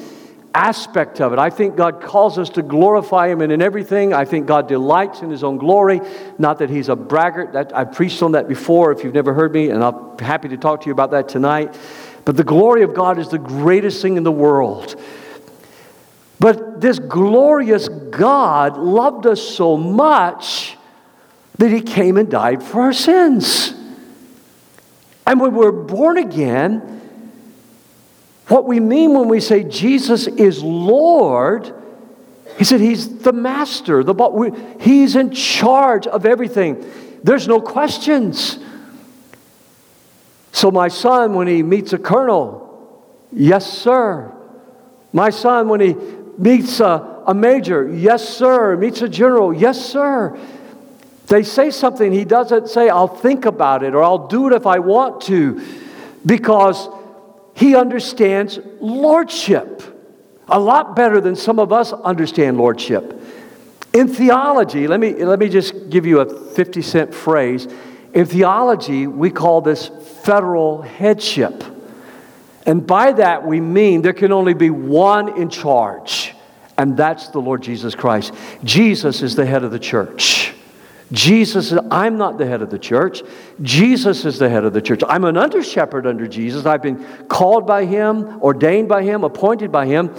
aspect 0.54 1.22
of 1.22 1.34
it. 1.34 1.40
I 1.40 1.50
think 1.50 1.76
God 1.76 2.02
calls 2.02 2.38
us 2.38 2.50
to 2.52 2.62
glorify 2.62 3.30
Him 3.30 3.42
in 3.42 3.62
everything. 3.62 4.14
I 4.14 4.26
think 4.26 4.48
God 4.48 4.68
delights 4.68 5.22
in 5.22 5.30
His 5.30 5.44
own 5.44 5.58
glory. 5.58 6.02
Not 6.38 6.60
that 6.60 6.70
He's 6.70 6.90
a 6.90 6.96
braggart. 6.96 7.54
That, 7.54 7.76
I've 7.76 7.94
preached 7.94 8.22
on 8.22 8.34
that 8.34 8.48
before 8.48 8.92
if 8.92 9.04
you've 9.04 9.14
never 9.14 9.34
heard 9.34 9.54
me, 9.54 9.70
and 9.70 9.84
I'm 9.84 10.18
happy 10.20 10.50
to 10.50 10.58
talk 10.58 10.82
to 10.82 10.88
you 10.88 10.92
about 10.92 11.12
that 11.12 11.30
tonight. 11.30 11.78
But 12.26 12.38
the 12.38 12.44
glory 12.44 12.84
of 12.84 12.94
God 12.94 13.18
is 13.18 13.30
the 13.30 13.40
greatest 13.40 14.02
thing 14.02 14.18
in 14.18 14.24
the 14.24 14.32
world. 14.32 15.02
But 16.42 16.82
this 16.82 16.98
glorious 16.98 17.88
God 17.88 18.76
loved 18.76 19.28
us 19.28 19.40
so 19.40 19.78
much 19.78 20.76
that 21.60 21.70
He 21.70 21.82
came 21.82 22.18
and 22.18 22.32
died 22.32 22.64
for 22.64 22.82
our 22.82 22.94
sins. 22.94 23.76
And 25.28 25.40
when 25.40 25.54
we're 25.54 25.72
born 25.72 26.18
again, 26.18 26.80
what 28.48 28.66
we 28.66 28.80
mean 28.80 29.14
when 29.14 29.28
we 29.28 29.40
say 29.40 29.64
Jesus 29.64 30.26
is 30.26 30.64
Lord, 30.64 31.76
He 32.58 32.64
said 32.64 32.82
He's 32.82 33.20
the 33.20 33.34
master, 33.34 34.04
the, 34.04 34.76
He's 34.80 35.16
in 35.16 35.30
charge 35.30 36.08
of 36.08 36.26
everything. 36.26 36.84
There's 37.24 37.48
no 37.48 37.62
questions. 37.62 38.58
So, 40.54 40.72
my 40.72 40.88
son, 40.88 41.36
when 41.36 41.46
he 41.46 41.62
meets 41.62 41.94
a 41.94 42.00
colonel, 42.00 43.00
yes, 43.32 43.72
sir. 43.72 44.34
My 45.14 45.30
son, 45.30 45.70
when 45.70 45.82
he 45.82 45.96
meets 46.42 46.80
a, 46.80 47.24
a 47.28 47.34
major, 47.34 47.88
yes, 47.88 48.28
sir. 48.28 48.76
Meets 48.76 49.02
a 49.02 49.10
general, 49.10 49.54
yes, 49.54 49.84
sir. 49.84 50.38
They 51.28 51.44
say 51.44 51.72
something, 51.72 52.12
he 52.12 52.26
doesn't 52.26 52.68
say, 52.68 52.90
I'll 52.90 53.08
think 53.08 53.46
about 53.46 53.84
it 53.84 53.96
or 53.96 54.04
I'll 54.04 54.28
do 54.28 54.48
it 54.48 54.54
if 54.54 54.68
I 54.68 54.80
want 54.80 55.22
to, 55.24 55.62
because 56.26 56.90
he 57.56 57.76
understands 57.76 58.60
lordship 58.82 59.82
a 60.48 60.60
lot 60.60 60.96
better 60.96 61.22
than 61.22 61.36
some 61.36 61.60
of 61.60 61.72
us 61.72 61.94
understand 61.94 62.58
lordship. 62.58 63.22
In 63.94 64.08
theology, 64.08 64.88
let 64.88 65.00
me, 65.00 65.24
let 65.24 65.40
me 65.40 65.48
just 65.48 65.90
give 65.90 66.06
you 66.06 66.20
a 66.20 66.54
50 66.54 66.82
cent 66.82 67.14
phrase. 67.14 67.68
In 68.14 68.26
theology, 68.26 69.08
we 69.08 69.30
call 69.30 69.62
this 69.62 69.90
federal 70.24 70.82
headship. 70.82 71.64
And 72.66 72.86
by 72.86 73.14
that, 73.14 73.46
we 73.46 73.60
mean 73.60 74.02
there 74.02 74.14
can 74.14 74.32
only 74.32 74.54
be 74.54 74.70
one 74.70 75.38
in 75.38 75.50
charge, 75.50 76.36
and 76.78 76.96
that's 76.96 77.30
the 77.30 77.40
Lord 77.40 77.64
Jesus 77.64 77.96
Christ. 77.96 78.34
Jesus 78.64 79.22
is 79.22 79.36
the 79.36 79.46
head 79.46 79.64
of 79.64 79.72
the 79.72 79.80
church. 79.80 80.54
Jesus, 81.12 81.74
is, 81.74 81.80
I'm 81.92 82.18
not 82.18 82.38
the 82.38 82.46
head 82.46 82.62
of 82.62 82.70
the 82.70 82.80
church. 82.80 83.22
Jesus 83.62 84.24
is 84.24 84.40
the 84.40 84.48
head 84.48 84.64
of 84.64 84.74
the 84.74 84.82
church. 84.82 85.02
I'm 85.08 85.26
an 85.26 85.36
under 85.36 85.62
shepherd 85.62 86.08
under 86.08 86.26
Jesus. 86.26 86.66
I've 86.66 86.82
been 86.82 87.04
called 87.28 87.68
by 87.68 87.86
him, 87.86 88.42
ordained 88.42 88.88
by 88.88 89.04
him, 89.04 89.24
appointed 89.24 89.72
by 89.72 89.88
him. 89.88 90.14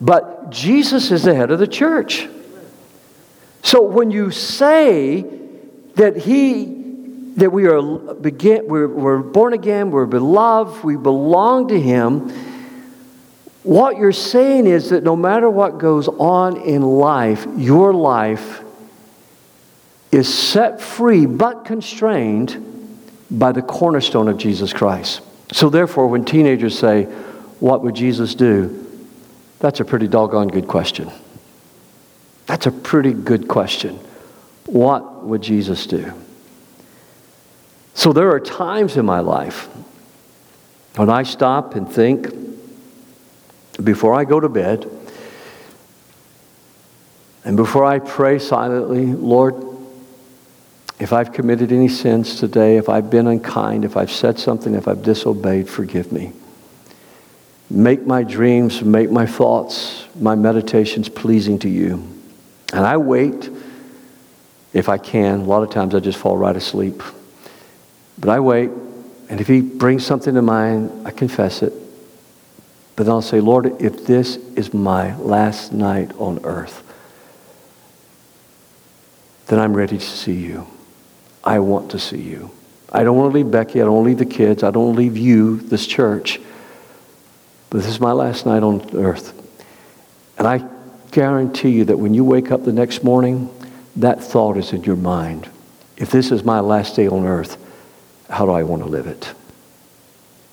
But 0.00 0.50
Jesus 0.50 1.10
is 1.10 1.24
the 1.24 1.34
head 1.34 1.50
of 1.50 1.58
the 1.58 1.66
church. 1.66 2.28
So 3.62 3.82
when 3.82 4.12
you 4.12 4.30
say 4.30 5.22
that 5.96 6.16
he 6.16 6.77
that 7.38 7.50
we 7.50 7.66
are 7.66 7.80
begin, 8.14 8.66
we're, 8.66 8.88
we're 8.88 9.18
born 9.18 9.52
again, 9.52 9.90
we're 9.92 10.06
beloved, 10.06 10.84
we 10.84 10.96
belong 10.96 11.68
to 11.68 11.80
him, 11.80 12.30
what 13.62 13.96
you're 13.96 14.12
saying 14.12 14.66
is 14.66 14.90
that 14.90 15.04
no 15.04 15.14
matter 15.14 15.48
what 15.48 15.78
goes 15.78 16.08
on 16.08 16.56
in 16.56 16.82
life, 16.82 17.46
your 17.56 17.94
life 17.94 18.62
is 20.10 20.32
set 20.32 20.80
free 20.80 21.26
but 21.26 21.64
constrained 21.64 22.64
by 23.30 23.52
the 23.52 23.62
cornerstone 23.62 24.28
of 24.28 24.38
Jesus 24.38 24.72
Christ. 24.72 25.20
So, 25.52 25.68
therefore, 25.68 26.08
when 26.08 26.24
teenagers 26.24 26.78
say, 26.78 27.04
What 27.60 27.82
would 27.82 27.94
Jesus 27.94 28.34
do? 28.34 28.86
That's 29.60 29.80
a 29.80 29.84
pretty 29.84 30.08
doggone 30.08 30.48
good 30.48 30.66
question. 30.66 31.10
That's 32.46 32.66
a 32.66 32.72
pretty 32.72 33.12
good 33.12 33.48
question. 33.48 33.96
What 34.66 35.24
would 35.24 35.42
Jesus 35.42 35.86
do? 35.86 36.12
So, 37.98 38.12
there 38.12 38.30
are 38.30 38.38
times 38.38 38.96
in 38.96 39.04
my 39.04 39.18
life 39.18 39.68
when 40.94 41.10
I 41.10 41.24
stop 41.24 41.74
and 41.74 41.92
think 41.92 42.28
before 43.82 44.14
I 44.14 44.24
go 44.24 44.38
to 44.38 44.48
bed 44.48 44.88
and 47.44 47.56
before 47.56 47.84
I 47.84 47.98
pray 47.98 48.38
silently, 48.38 49.06
Lord, 49.06 49.56
if 51.00 51.12
I've 51.12 51.32
committed 51.32 51.72
any 51.72 51.88
sins 51.88 52.38
today, 52.38 52.76
if 52.76 52.88
I've 52.88 53.10
been 53.10 53.26
unkind, 53.26 53.84
if 53.84 53.96
I've 53.96 54.12
said 54.12 54.38
something, 54.38 54.76
if 54.76 54.86
I've 54.86 55.02
disobeyed, 55.02 55.68
forgive 55.68 56.12
me. 56.12 56.32
Make 57.68 58.06
my 58.06 58.22
dreams, 58.22 58.80
make 58.80 59.10
my 59.10 59.26
thoughts, 59.26 60.06
my 60.14 60.36
meditations 60.36 61.08
pleasing 61.08 61.58
to 61.58 61.68
you. 61.68 61.94
And 62.72 62.86
I 62.86 62.96
wait, 62.96 63.50
if 64.72 64.88
I 64.88 64.98
can. 64.98 65.40
A 65.40 65.44
lot 65.44 65.64
of 65.64 65.70
times 65.70 65.96
I 65.96 65.98
just 65.98 66.18
fall 66.18 66.38
right 66.38 66.54
asleep. 66.54 67.02
But 68.20 68.30
I 68.30 68.40
wait, 68.40 68.70
and 69.28 69.40
if 69.40 69.46
He 69.46 69.60
brings 69.60 70.04
something 70.04 70.34
to 70.34 70.42
mind, 70.42 71.06
I 71.06 71.10
confess 71.10 71.62
it. 71.62 71.72
But 72.96 73.04
then 73.04 73.12
I'll 73.12 73.22
say, 73.22 73.40
Lord, 73.40 73.80
if 73.80 74.06
this 74.06 74.36
is 74.56 74.74
my 74.74 75.16
last 75.16 75.72
night 75.72 76.10
on 76.18 76.44
earth, 76.44 76.82
then 79.46 79.60
I'm 79.60 79.72
ready 79.72 79.98
to 79.98 80.04
see 80.04 80.34
you. 80.34 80.66
I 81.44 81.60
want 81.60 81.92
to 81.92 81.98
see 81.98 82.20
you. 82.20 82.50
I 82.90 83.04
don't 83.04 83.16
want 83.16 83.32
to 83.32 83.36
leave 83.36 83.50
Becky. 83.50 83.80
I 83.80 83.84
don't 83.84 83.94
want 83.94 84.04
to 84.06 84.08
leave 84.08 84.18
the 84.18 84.26
kids. 84.26 84.62
I 84.62 84.70
don't 84.70 84.86
want 84.86 84.96
to 84.96 85.02
leave 85.02 85.16
you, 85.16 85.58
this 85.58 85.86
church. 85.86 86.40
But 87.70 87.78
this 87.78 87.86
is 87.86 88.00
my 88.00 88.12
last 88.12 88.46
night 88.46 88.62
on 88.62 88.96
earth. 88.96 89.32
And 90.38 90.46
I 90.46 90.66
guarantee 91.10 91.70
you 91.70 91.84
that 91.86 91.98
when 91.98 92.14
you 92.14 92.24
wake 92.24 92.50
up 92.50 92.64
the 92.64 92.72
next 92.72 93.04
morning, 93.04 93.48
that 93.96 94.22
thought 94.22 94.56
is 94.56 94.72
in 94.72 94.84
your 94.84 94.96
mind. 94.96 95.48
If 95.96 96.10
this 96.10 96.30
is 96.30 96.44
my 96.44 96.60
last 96.60 96.96
day 96.96 97.08
on 97.08 97.26
earth, 97.26 97.56
how 98.28 98.46
do 98.46 98.52
I 98.52 98.62
want 98.62 98.82
to 98.82 98.88
live 98.88 99.06
it? 99.06 99.32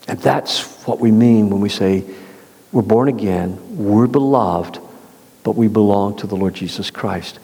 And 0.07 0.19
that's 0.19 0.63
what 0.85 0.99
we 0.99 1.11
mean 1.11 1.49
when 1.49 1.61
we 1.61 1.69
say 1.69 2.03
we're 2.71 2.81
born 2.81 3.07
again, 3.07 3.77
we're 3.77 4.07
beloved, 4.07 4.79
but 5.43 5.55
we 5.55 5.67
belong 5.67 6.17
to 6.17 6.27
the 6.27 6.35
Lord 6.35 6.53
Jesus 6.53 6.91
Christ. 6.91 7.39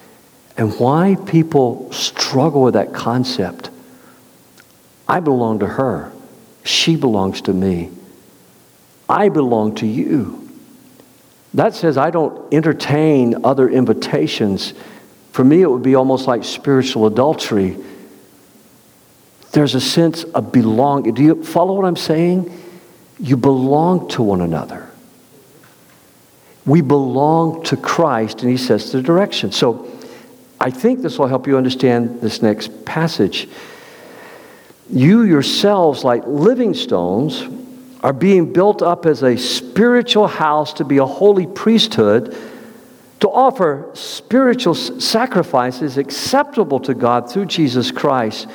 And 0.58 0.78
why 0.78 1.16
people 1.26 1.92
struggle 1.94 2.64
with 2.64 2.74
that 2.74 2.94
concept 2.94 3.70
I 5.08 5.20
belong 5.20 5.60
to 5.60 5.68
her, 5.68 6.10
she 6.64 6.96
belongs 6.96 7.42
to 7.42 7.54
me. 7.54 7.92
I 9.10 9.28
belong 9.28 9.76
to 9.76 9.86
you. 9.86 10.50
That 11.54 11.76
says 11.76 11.98
I 11.98 12.12
don't 12.12 12.54
entertain 12.54 13.44
other 13.44 13.70
invitations. 13.70 14.74
For 15.34 15.44
me, 15.44 15.62
it 15.64 15.70
would 15.70 15.84
be 15.84 15.96
almost 15.96 16.28
like 16.28 16.46
spiritual 16.46 17.08
adultery. 17.08 17.76
There's 19.52 19.76
a 19.76 19.82
sense 19.82 20.24
of 20.24 20.52
belonging. 20.52 21.14
Do 21.14 21.24
you 21.24 21.44
follow 21.44 21.76
what 21.76 21.86
I'm 21.86 21.96
saying? 21.96 22.58
You 23.20 23.38
belong 23.38 24.08
to 24.10 24.24
one 24.24 24.42
another. 24.42 24.90
We 26.66 26.82
belong 26.82 27.64
to 27.66 27.78
Christ, 27.78 28.42
and 28.42 28.52
He 28.52 28.58
sets 28.58 28.92
the 28.92 29.02
direction. 29.02 29.52
So 29.52 29.92
I 30.60 30.70
think 30.70 31.02
this 31.02 31.18
will 31.20 31.28
help 31.28 31.48
you 31.48 31.58
understand 31.58 32.22
this 32.22 32.42
next 32.42 32.86
passage. 32.86 33.50
You 34.90 35.24
yourselves, 35.24 36.04
like 36.04 36.24
living 36.26 36.74
stones, 36.74 37.48
are 38.04 38.14
being 38.14 38.54
built 38.54 38.82
up 38.82 39.06
as 39.06 39.24
a 39.24 39.38
spiritual 39.38 40.28
house 40.28 40.74
to 40.74 40.84
be 40.84 40.98
a 40.98 41.06
holy 41.06 41.48
priesthood, 41.48 42.36
to 43.20 43.30
offer 43.30 43.90
spiritual 43.94 44.74
sacrifices 44.74 45.98
acceptable 45.98 46.80
to 46.80 46.94
God 46.94 47.32
through 47.32 47.46
Jesus 47.46 47.92
Christ. 47.92 48.48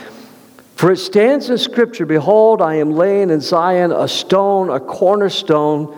For 0.76 0.92
it 0.92 0.98
stands 0.98 1.48
in 1.48 1.56
Scripture 1.56 2.04
Behold, 2.04 2.60
I 2.60 2.74
am 2.74 2.92
laying 2.92 3.30
in 3.30 3.40
Zion 3.40 3.92
a 3.92 4.06
stone, 4.06 4.68
a 4.68 4.78
cornerstone. 4.78 5.96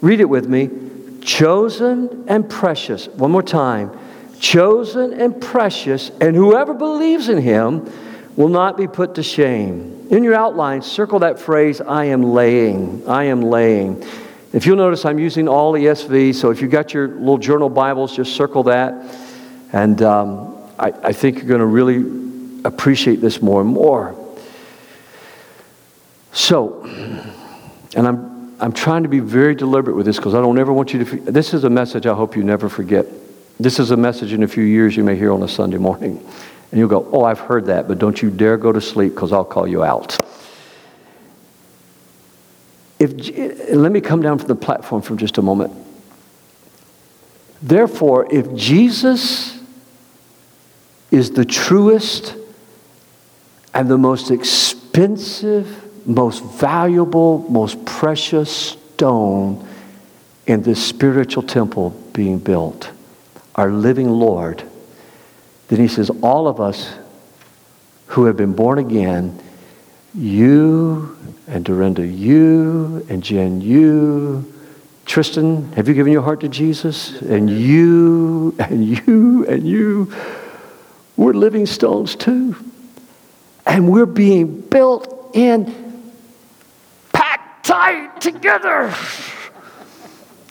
Read 0.00 0.20
it 0.20 0.28
with 0.28 0.48
me. 0.48 0.70
Chosen 1.22 2.24
and 2.28 2.48
precious. 2.48 3.08
One 3.08 3.32
more 3.32 3.42
time. 3.42 3.90
Chosen 4.38 5.12
and 5.12 5.40
precious, 5.40 6.10
and 6.20 6.36
whoever 6.36 6.72
believes 6.72 7.28
in 7.28 7.38
him 7.38 7.92
will 8.36 8.48
not 8.48 8.76
be 8.76 8.86
put 8.86 9.16
to 9.16 9.22
shame. 9.24 10.06
In 10.10 10.22
your 10.22 10.34
outline, 10.34 10.82
circle 10.82 11.20
that 11.20 11.38
phrase, 11.40 11.80
I 11.80 12.06
am 12.06 12.22
laying. 12.22 13.08
I 13.08 13.24
am 13.24 13.42
laying. 13.42 14.04
If 14.52 14.66
you'll 14.66 14.76
notice, 14.76 15.04
I'm 15.04 15.18
using 15.18 15.48
all 15.48 15.72
ESV, 15.72 16.34
so 16.34 16.50
if 16.50 16.60
you've 16.60 16.70
got 16.70 16.94
your 16.94 17.08
little 17.08 17.38
journal 17.38 17.68
Bibles, 17.68 18.14
just 18.14 18.36
circle 18.36 18.64
that. 18.64 19.16
And 19.72 20.00
um, 20.02 20.56
I, 20.78 20.92
I 21.02 21.12
think 21.12 21.38
you're 21.38 21.46
going 21.46 21.60
to 21.60 21.66
really 21.66 22.31
appreciate 22.64 23.20
this 23.20 23.42
more 23.42 23.60
and 23.60 23.70
more. 23.70 24.16
So, 26.32 26.84
and 27.94 28.08
I'm, 28.08 28.56
I'm 28.60 28.72
trying 28.72 29.02
to 29.02 29.08
be 29.08 29.20
very 29.20 29.54
deliberate 29.54 29.96
with 29.96 30.06
this 30.06 30.16
because 30.16 30.34
I 30.34 30.40
don't 30.40 30.58
ever 30.58 30.72
want 30.72 30.92
you 30.92 31.04
to. 31.04 31.16
This 31.30 31.52
is 31.52 31.64
a 31.64 31.70
message 31.70 32.06
I 32.06 32.14
hope 32.14 32.36
you 32.36 32.42
never 32.42 32.68
forget. 32.68 33.06
This 33.60 33.78
is 33.78 33.90
a 33.90 33.96
message 33.96 34.32
in 34.32 34.42
a 34.42 34.48
few 34.48 34.64
years 34.64 34.96
you 34.96 35.04
may 35.04 35.16
hear 35.16 35.32
on 35.32 35.42
a 35.42 35.48
Sunday 35.48 35.76
morning. 35.76 36.18
And 36.70 36.78
you'll 36.78 36.88
go, 36.88 37.06
Oh, 37.12 37.24
I've 37.24 37.40
heard 37.40 37.66
that, 37.66 37.86
but 37.86 37.98
don't 37.98 38.20
you 38.22 38.30
dare 38.30 38.56
go 38.56 38.72
to 38.72 38.80
sleep 38.80 39.14
because 39.14 39.32
I'll 39.32 39.44
call 39.44 39.68
you 39.68 39.84
out. 39.84 40.18
If, 42.98 43.12
let 43.74 43.92
me 43.92 44.00
come 44.00 44.22
down 44.22 44.38
from 44.38 44.48
the 44.48 44.54
platform 44.54 45.02
for 45.02 45.16
just 45.16 45.36
a 45.36 45.42
moment. 45.42 45.72
Therefore, 47.60 48.32
if 48.32 48.54
Jesus 48.54 49.60
is 51.10 51.32
the 51.32 51.44
truest 51.44 52.36
and 53.74 53.88
the 53.88 53.98
most 53.98 54.30
expensive, 54.30 56.06
most 56.06 56.42
valuable, 56.44 57.46
most 57.48 57.84
precious 57.84 58.76
stone 58.94 59.66
in 60.46 60.62
this 60.62 60.84
spiritual 60.84 61.42
temple 61.42 61.90
being 62.12 62.38
built, 62.38 62.90
our 63.54 63.70
living 63.70 64.08
Lord, 64.08 64.62
then 65.68 65.78
he 65.78 65.88
says, 65.88 66.10
All 66.22 66.48
of 66.48 66.60
us 66.60 66.94
who 68.08 68.26
have 68.26 68.36
been 68.36 68.52
born 68.52 68.78
again, 68.78 69.40
you 70.14 71.16
and 71.46 71.64
Dorinda, 71.64 72.06
you 72.06 73.06
and 73.08 73.22
Jen, 73.22 73.60
you, 73.60 74.52
Tristan, 75.06 75.72
have 75.72 75.88
you 75.88 75.94
given 75.94 76.12
your 76.12 76.22
heart 76.22 76.40
to 76.40 76.48
Jesus? 76.48 77.20
And 77.22 77.48
you 77.48 78.54
and 78.58 78.84
you 78.84 79.46
and 79.46 79.66
you, 79.66 80.12
we're 81.16 81.32
living 81.32 81.66
stones 81.66 82.14
too. 82.16 82.56
And 83.66 83.90
we're 83.90 84.06
being 84.06 84.60
built 84.60 85.30
in, 85.34 86.12
packed 87.12 87.66
tight 87.66 88.20
together. 88.20 88.88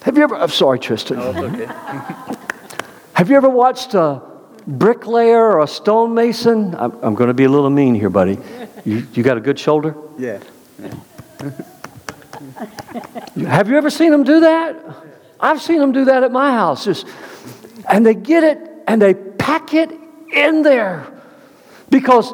Have 0.04 0.18
you 0.18 0.24
ever, 0.24 0.36
I'm 0.36 0.50
sorry, 0.50 0.80
Tristan. 0.80 1.18
Oh, 1.20 1.44
okay. 1.44 1.66
have 3.14 3.30
you 3.30 3.36
ever 3.36 3.50
watched 3.50 3.94
a 3.94 4.22
bricklayer 4.68 5.52
or 5.52 5.62
a 5.62 5.68
stonemason, 5.68 6.76
I'm, 6.76 6.92
I'm 7.04 7.16
going 7.16 7.28
to 7.28 7.34
be 7.34 7.46
a 7.46 7.50
little 7.50 7.70
mean 7.70 7.96
here, 7.96 8.10
buddy. 8.10 8.38
You, 8.86 9.08
you 9.14 9.24
got 9.24 9.38
a 9.38 9.42
good 9.42 9.60
shoulder? 9.60 9.96
Yeah. 10.18 10.40
Have 13.48 13.70
you 13.70 13.78
ever 13.78 13.90
seen 13.90 14.12
them 14.12 14.24
do 14.24 14.42
that? 14.42 14.76
I've 15.40 15.62
seen 15.62 15.80
them 15.80 15.92
do 15.92 16.06
that 16.06 16.24
at 16.24 16.32
my 16.32 16.52
house. 16.52 16.86
Just, 16.86 17.08
and 17.90 18.06
they 18.06 18.14
get 18.14 18.44
it 18.44 18.60
and 18.88 19.02
they 19.02 19.14
pack 19.14 19.74
it 19.74 19.92
in 20.34 20.62
there 20.62 21.08
because 21.90 22.32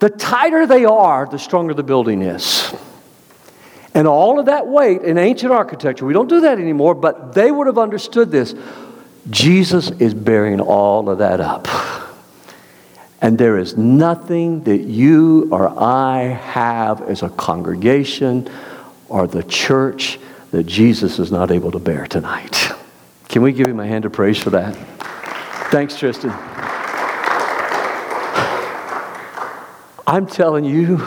the 0.00 0.10
tighter 0.10 0.66
they 0.66 0.84
are, 0.84 1.26
the 1.26 1.38
stronger 1.38 1.74
the 1.74 1.82
building 1.82 2.22
is. 2.22 2.72
And 3.94 4.06
all 4.06 4.38
of 4.38 4.46
that 4.46 4.66
weight 4.66 5.02
in 5.02 5.18
ancient 5.18 5.50
architecture, 5.50 6.04
we 6.04 6.12
don't 6.12 6.28
do 6.28 6.42
that 6.42 6.58
anymore, 6.58 6.94
but 6.94 7.34
they 7.34 7.50
would 7.50 7.66
have 7.66 7.78
understood 7.78 8.30
this. 8.30 8.54
Jesus 9.30 9.90
is 9.90 10.14
bearing 10.14 10.60
all 10.60 11.10
of 11.10 11.18
that 11.18 11.40
up. 11.40 11.66
And 13.20 13.36
there 13.36 13.58
is 13.58 13.76
nothing 13.76 14.62
that 14.64 14.82
you 14.82 15.48
or 15.50 15.68
I 15.68 16.22
have 16.22 17.02
as 17.02 17.22
a 17.22 17.28
congregation 17.28 18.48
or 19.08 19.26
the 19.26 19.42
church 19.42 20.20
that 20.52 20.64
Jesus 20.64 21.18
is 21.18 21.32
not 21.32 21.50
able 21.50 21.72
to 21.72 21.78
bear 21.78 22.06
tonight. 22.06 22.70
Can 23.28 23.42
we 23.42 23.52
give 23.52 23.66
him 23.66 23.80
a 23.80 23.86
hand 23.86 24.04
of 24.04 24.12
praise 24.12 24.38
for 24.38 24.50
that? 24.50 24.74
Thanks, 25.70 25.98
Tristan. 25.98 26.32
I'm 30.08 30.26
telling 30.26 30.64
you, 30.64 31.02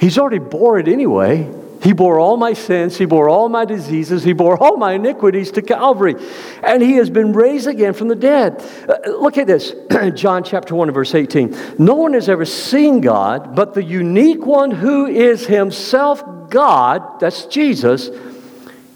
he's 0.00 0.16
already 0.16 0.38
bore 0.38 0.78
it 0.78 0.88
anyway. 0.88 1.52
He 1.82 1.92
bore 1.92 2.18
all 2.18 2.38
my 2.38 2.54
sins. 2.54 2.96
He 2.96 3.04
bore 3.04 3.28
all 3.28 3.50
my 3.50 3.66
diseases. 3.66 4.24
He 4.24 4.32
bore 4.32 4.56
all 4.56 4.78
my 4.78 4.94
iniquities 4.94 5.50
to 5.52 5.60
Calvary. 5.60 6.14
And 6.62 6.82
he 6.82 6.94
has 6.94 7.10
been 7.10 7.34
raised 7.34 7.66
again 7.66 7.92
from 7.92 8.08
the 8.08 8.14
dead. 8.14 8.64
Uh, 8.88 9.10
look 9.10 9.36
at 9.36 9.46
this 9.46 9.74
John 10.14 10.44
chapter 10.44 10.74
1 10.74 10.90
verse 10.92 11.14
18. 11.14 11.74
No 11.78 11.94
one 11.94 12.14
has 12.14 12.30
ever 12.30 12.46
seen 12.46 13.02
God, 13.02 13.54
but 13.54 13.74
the 13.74 13.84
unique 13.84 14.46
one 14.46 14.70
who 14.70 15.04
is 15.04 15.46
himself 15.46 16.24
God, 16.48 17.20
that's 17.20 17.44
Jesus, 17.44 18.08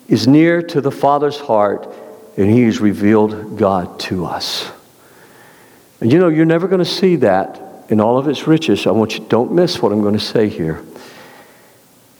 is 0.08 0.26
near 0.26 0.62
to 0.62 0.80
the 0.80 0.90
Father's 0.90 1.38
heart, 1.38 1.94
and 2.38 2.50
he 2.50 2.62
has 2.62 2.80
revealed 2.80 3.58
God 3.58 4.00
to 4.00 4.24
us. 4.24 4.72
And 6.00 6.10
you 6.10 6.18
know, 6.18 6.28
you're 6.28 6.46
never 6.46 6.68
going 6.68 6.78
to 6.78 6.90
see 6.90 7.16
that 7.16 7.69
in 7.90 8.00
all 8.00 8.16
of 8.16 8.28
its 8.28 8.46
riches. 8.46 8.86
I 8.86 8.92
want 8.92 9.18
you, 9.18 9.26
don't 9.28 9.52
miss 9.52 9.82
what 9.82 9.92
I'm 9.92 10.00
going 10.00 10.14
to 10.14 10.20
say 10.20 10.48
here. 10.48 10.82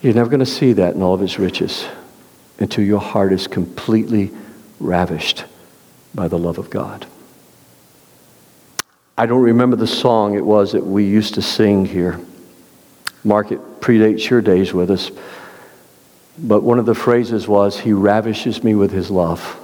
You're 0.02 0.14
never 0.14 0.28
going 0.28 0.40
to 0.40 0.46
see 0.46 0.74
that 0.74 0.94
in 0.94 1.02
all 1.02 1.14
of 1.14 1.22
its 1.22 1.38
riches 1.38 1.86
until 2.58 2.84
your 2.84 3.00
heart 3.00 3.32
is 3.32 3.46
completely 3.46 4.30
ravished 4.80 5.44
by 6.14 6.28
the 6.28 6.38
love 6.38 6.58
of 6.58 6.68
God. 6.68 7.06
I 9.16 9.26
don't 9.26 9.42
remember 9.42 9.76
the 9.76 9.86
song 9.86 10.34
it 10.34 10.44
was 10.44 10.72
that 10.72 10.84
we 10.84 11.04
used 11.04 11.34
to 11.34 11.42
sing 11.42 11.84
here. 11.84 12.20
Mark, 13.22 13.52
it 13.52 13.80
predates 13.80 14.28
your 14.28 14.40
days 14.40 14.72
with 14.72 14.90
us. 14.90 15.10
But 16.38 16.62
one 16.62 16.78
of 16.78 16.86
the 16.86 16.94
phrases 16.94 17.46
was, 17.46 17.78
He 17.78 17.92
ravishes 17.92 18.64
me 18.64 18.74
with 18.74 18.90
His 18.90 19.10
love. 19.10 19.59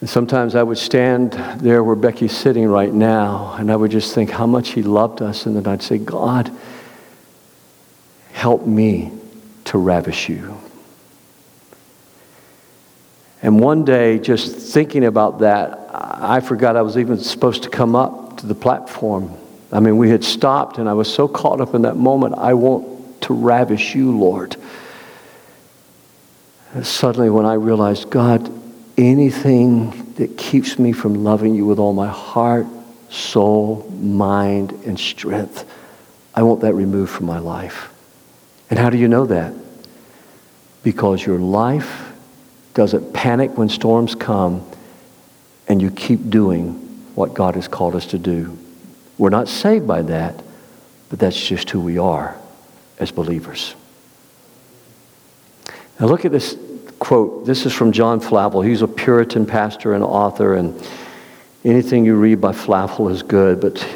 And 0.00 0.08
sometimes 0.08 0.54
I 0.54 0.62
would 0.62 0.78
stand 0.78 1.32
there 1.60 1.82
where 1.82 1.96
Becky's 1.96 2.36
sitting 2.36 2.68
right 2.68 2.92
now, 2.92 3.54
and 3.58 3.70
I 3.70 3.76
would 3.76 3.90
just 3.90 4.14
think 4.14 4.30
how 4.30 4.46
much 4.46 4.70
He 4.70 4.82
loved 4.82 5.22
us, 5.22 5.46
and 5.46 5.56
then 5.56 5.66
I'd 5.66 5.82
say, 5.82 5.98
God, 5.98 6.52
help 8.32 8.64
me 8.64 9.10
to 9.64 9.78
ravish 9.78 10.28
you. 10.28 10.56
And 13.42 13.58
one 13.60 13.84
day, 13.84 14.18
just 14.18 14.54
thinking 14.72 15.04
about 15.04 15.40
that, 15.40 15.90
I 15.92 16.40
forgot 16.40 16.76
I 16.76 16.82
was 16.82 16.96
even 16.96 17.18
supposed 17.18 17.64
to 17.64 17.68
come 17.68 17.96
up 17.96 18.38
to 18.38 18.46
the 18.46 18.54
platform. 18.54 19.36
I 19.72 19.80
mean, 19.80 19.96
we 19.96 20.10
had 20.10 20.22
stopped, 20.22 20.78
and 20.78 20.88
I 20.88 20.92
was 20.92 21.12
so 21.12 21.26
caught 21.26 21.60
up 21.60 21.74
in 21.74 21.82
that 21.82 21.96
moment. 21.96 22.34
I 22.38 22.54
want 22.54 23.22
to 23.22 23.34
ravish 23.34 23.96
you, 23.96 24.16
Lord. 24.16 24.56
And 26.72 26.86
suddenly, 26.86 27.30
when 27.30 27.46
I 27.46 27.54
realized, 27.54 28.10
God, 28.10 28.48
anything 28.98 30.12
that 30.14 30.36
keeps 30.36 30.78
me 30.78 30.92
from 30.92 31.24
loving 31.24 31.54
you 31.54 31.64
with 31.64 31.78
all 31.78 31.92
my 31.92 32.08
heart, 32.08 32.66
soul, 33.08 33.88
mind, 34.00 34.72
and 34.84 34.98
strength, 34.98 35.64
I 36.34 36.42
want 36.42 36.60
that 36.60 36.74
removed 36.74 37.12
from 37.12 37.26
my 37.26 37.38
life. 37.38 37.94
And 38.68 38.78
how 38.78 38.90
do 38.90 38.98
you 38.98 39.08
know 39.08 39.26
that? 39.26 39.54
Because 40.82 41.24
your 41.24 41.38
life 41.38 42.12
doesn't 42.74 43.12
panic 43.14 43.56
when 43.56 43.68
storms 43.68 44.14
come, 44.14 44.68
and 45.68 45.80
you 45.82 45.90
keep 45.90 46.30
doing 46.30 46.72
what 47.14 47.34
God 47.34 47.54
has 47.54 47.68
called 47.68 47.94
us 47.94 48.06
to 48.06 48.18
do. 48.18 48.56
We're 49.16 49.30
not 49.30 49.48
saved 49.48 49.86
by 49.86 50.02
that, 50.02 50.42
but 51.08 51.18
that's 51.18 51.48
just 51.48 51.70
who 51.70 51.80
we 51.80 51.98
are 51.98 52.36
as 52.98 53.10
believers. 53.10 53.74
Now, 55.98 56.06
look 56.06 56.24
at 56.24 56.32
this 56.32 56.56
quote. 56.98 57.46
This 57.46 57.66
is 57.66 57.72
from 57.72 57.92
John 57.92 58.20
Flavel. 58.20 58.62
He's 58.62 58.82
a 58.82 58.88
Puritan 58.88 59.46
pastor 59.46 59.94
and 59.94 60.02
author, 60.04 60.54
and 60.54 60.80
anything 61.64 62.04
you 62.04 62.16
read 62.16 62.40
by 62.40 62.52
Flavel 62.52 63.08
is 63.08 63.22
good. 63.22 63.60
But 63.60 63.86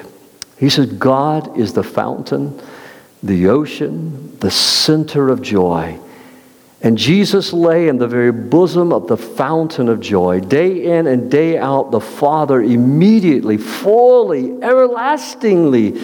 he 0.59 0.71
says, 0.71 0.87
God 0.87 1.59
is 1.59 1.73
the 1.73 1.83
fountain, 1.83 2.61
the 3.23 3.49
ocean, 3.49 4.39
the 4.39 4.51
center 4.51 5.29
of 5.29 5.43
joy. 5.43 5.99
And 6.85 6.99
Jesus 6.99 7.53
lay 7.53 7.87
in 7.87 7.99
the 7.99 8.09
very 8.09 8.33
bosom 8.33 8.93
of 8.93 9.07
the 9.07 9.17
fountain 9.17 9.89
of 9.89 10.01
joy. 10.01 10.41
Day 10.41 10.99
in 10.99 11.07
and 11.07 11.31
day 11.31 11.57
out, 11.57 11.93
the 11.93 12.01
Father 12.01 12.61
immediately, 12.61 13.57
fully, 13.57 14.61
everlastingly 14.61 16.03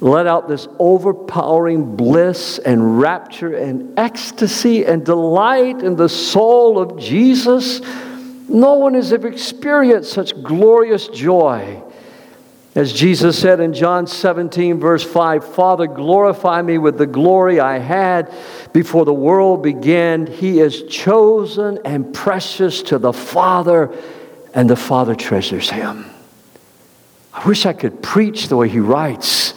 let 0.00 0.26
out 0.26 0.48
this 0.48 0.68
overpowering 0.78 1.96
bliss 1.96 2.58
and 2.58 3.00
rapture 3.00 3.56
and 3.56 3.98
ecstasy 3.98 4.84
and 4.84 5.04
delight 5.04 5.82
in 5.82 5.96
the 5.96 6.08
soul 6.08 6.78
of 6.78 6.98
Jesus. 6.98 7.80
No 8.48 8.74
one 8.74 8.94
has 8.94 9.12
ever 9.12 9.28
experienced 9.28 10.12
such 10.12 10.40
glorious 10.42 11.08
joy. 11.08 11.82
As 12.74 12.92
Jesus 12.92 13.36
said 13.36 13.58
in 13.58 13.74
John 13.74 14.06
17, 14.06 14.78
verse 14.78 15.02
5, 15.02 15.54
Father, 15.54 15.88
glorify 15.88 16.62
me 16.62 16.78
with 16.78 16.96
the 16.96 17.06
glory 17.06 17.58
I 17.58 17.78
had 17.78 18.32
before 18.72 19.04
the 19.04 19.12
world 19.12 19.64
began. 19.64 20.28
He 20.28 20.60
is 20.60 20.84
chosen 20.84 21.80
and 21.84 22.14
precious 22.14 22.82
to 22.84 22.98
the 22.98 23.12
Father, 23.12 23.92
and 24.54 24.70
the 24.70 24.76
Father 24.76 25.16
treasures 25.16 25.70
him. 25.70 26.06
I 27.32 27.48
wish 27.48 27.66
I 27.66 27.72
could 27.72 28.00
preach 28.00 28.46
the 28.46 28.56
way 28.56 28.68
he 28.68 28.78
writes. 28.78 29.54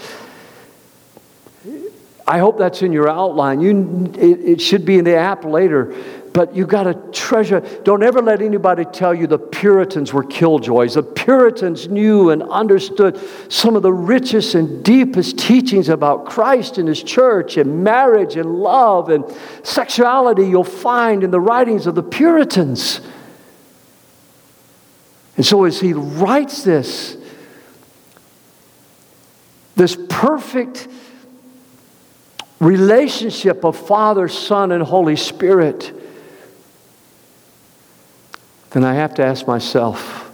I 2.27 2.39
hope 2.39 2.57
that's 2.57 2.81
in 2.81 2.93
your 2.93 3.09
outline. 3.09 3.61
You, 3.61 4.11
it, 4.17 4.39
it 4.39 4.61
should 4.61 4.85
be 4.85 4.97
in 4.97 5.05
the 5.05 5.15
app 5.15 5.43
later 5.43 5.93
but 6.33 6.55
you 6.55 6.65
got 6.65 6.83
to 6.83 6.93
treasure. 7.11 7.59
Don't 7.83 8.03
ever 8.03 8.21
let 8.21 8.41
anybody 8.41 8.85
tell 8.85 9.13
you 9.13 9.27
the 9.27 9.37
Puritans 9.37 10.13
were 10.13 10.23
killjoys. 10.23 10.93
The 10.93 11.03
Puritans 11.03 11.89
knew 11.89 12.29
and 12.29 12.43
understood 12.43 13.19
some 13.49 13.75
of 13.75 13.81
the 13.81 13.91
richest 13.91 14.55
and 14.55 14.83
deepest 14.83 15.37
teachings 15.37 15.89
about 15.89 16.25
Christ 16.25 16.77
and 16.77 16.87
His 16.87 17.03
church 17.03 17.57
and 17.57 17.83
marriage 17.83 18.37
and 18.37 18.55
love 18.55 19.09
and 19.09 19.25
sexuality 19.63 20.47
you'll 20.47 20.63
find 20.63 21.23
in 21.23 21.31
the 21.31 21.39
writings 21.39 21.85
of 21.87 21.95
the 21.95 22.03
Puritans. 22.03 23.01
And 25.37 25.45
so, 25.45 25.65
as 25.65 25.79
he 25.79 25.93
writes 25.93 26.63
this, 26.63 27.17
this 29.75 29.97
perfect 30.09 30.87
relationship 32.61 33.65
of 33.65 33.75
Father, 33.75 34.29
Son, 34.29 34.71
and 34.71 34.81
Holy 34.81 35.17
Spirit 35.17 35.91
then 38.71 38.85
I 38.85 38.93
have 38.93 39.15
to 39.15 39.25
ask 39.25 39.47
myself 39.47 40.31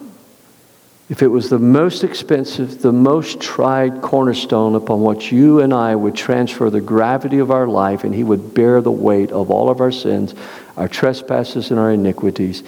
if 1.09 1.23
it 1.23 1.27
was 1.27 1.49
the 1.49 1.59
most 1.59 2.03
expensive, 2.03 2.81
the 2.81 2.91
most 2.91 3.39
tried 3.39 4.01
cornerstone 4.01 4.75
upon 4.75 5.03
which 5.03 5.31
you 5.31 5.61
and 5.61 5.73
I 5.73 5.95
would 5.95 6.15
transfer 6.15 6.69
the 6.69 6.81
gravity 6.81 7.39
of 7.39 7.49
our 7.49 7.65
life 7.65 8.03
and 8.03 8.13
He 8.13 8.23
would 8.23 8.53
bear 8.53 8.81
the 8.81 8.91
weight 8.91 9.31
of 9.31 9.49
all 9.49 9.69
of 9.69 9.81
our 9.81 9.91
sins, 9.91 10.35
our 10.75 10.87
trespasses, 10.87 11.71
and 11.71 11.79
our 11.79 11.91
iniquities, 11.91 12.63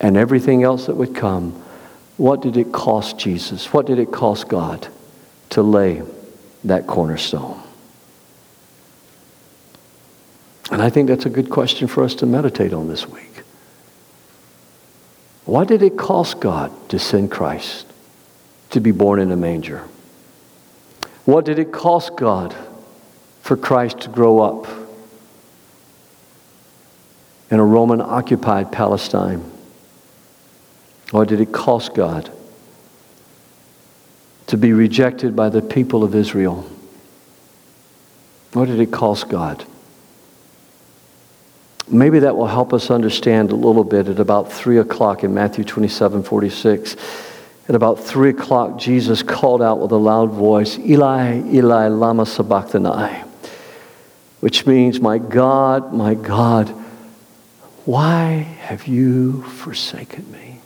and 0.00 0.16
everything 0.16 0.62
else 0.62 0.86
that 0.86 0.94
would 0.94 1.14
come, 1.14 1.50
what 2.16 2.42
did 2.42 2.56
it 2.56 2.72
cost 2.72 3.18
Jesus? 3.18 3.72
What 3.72 3.86
did 3.86 3.98
it 3.98 4.12
cost 4.12 4.48
God 4.48 4.86
to 5.50 5.62
lay 5.62 6.02
that 6.64 6.86
cornerstone? 6.86 7.59
And 10.70 10.80
I 10.80 10.88
think 10.88 11.08
that's 11.08 11.26
a 11.26 11.30
good 11.30 11.50
question 11.50 11.88
for 11.88 12.04
us 12.04 12.14
to 12.16 12.26
meditate 12.26 12.72
on 12.72 12.88
this 12.88 13.06
week. 13.06 13.42
What 15.44 15.66
did 15.66 15.82
it 15.82 15.96
cost 15.96 16.40
God 16.40 16.70
to 16.90 16.98
send 16.98 17.30
Christ 17.30 17.86
to 18.70 18.80
be 18.80 18.92
born 18.92 19.18
in 19.18 19.32
a 19.32 19.36
manger? 19.36 19.88
What 21.24 21.44
did 21.44 21.58
it 21.58 21.72
cost 21.72 22.16
God 22.16 22.54
for 23.42 23.56
Christ 23.56 24.00
to 24.00 24.08
grow 24.08 24.38
up 24.38 24.68
in 27.50 27.58
a 27.58 27.64
Roman 27.64 28.00
occupied 28.00 28.70
Palestine? 28.70 29.50
Or 31.12 31.24
did 31.26 31.40
it 31.40 31.50
cost 31.50 31.94
God 31.94 32.30
to 34.46 34.56
be 34.56 34.72
rejected 34.72 35.34
by 35.34 35.48
the 35.48 35.62
people 35.62 36.04
of 36.04 36.14
Israel? 36.14 36.64
What 38.52 38.66
did 38.66 38.78
it 38.78 38.92
cost 38.92 39.28
God? 39.28 39.64
Maybe 41.90 42.20
that 42.20 42.36
will 42.36 42.46
help 42.46 42.72
us 42.72 42.90
understand 42.90 43.50
a 43.50 43.56
little 43.56 43.82
bit 43.82 44.06
at 44.08 44.20
about 44.20 44.52
3 44.52 44.78
o'clock 44.78 45.24
in 45.24 45.34
Matthew 45.34 45.64
27 45.64 46.22
46. 46.22 46.96
At 47.68 47.74
about 47.74 47.98
3 47.98 48.30
o'clock, 48.30 48.78
Jesus 48.78 49.22
called 49.22 49.60
out 49.60 49.80
with 49.80 49.90
a 49.90 49.96
loud 49.96 50.30
voice, 50.30 50.78
Eli, 50.78 51.42
Eli, 51.52 51.88
Lama 51.88 52.26
Sabachthani, 52.26 53.22
which 54.40 54.66
means, 54.66 55.00
My 55.00 55.18
God, 55.18 55.92
my 55.92 56.14
God, 56.14 56.68
why 57.84 58.28
have 58.60 58.86
you 58.86 59.42
forsaken 59.42 60.30
me? 60.30 60.60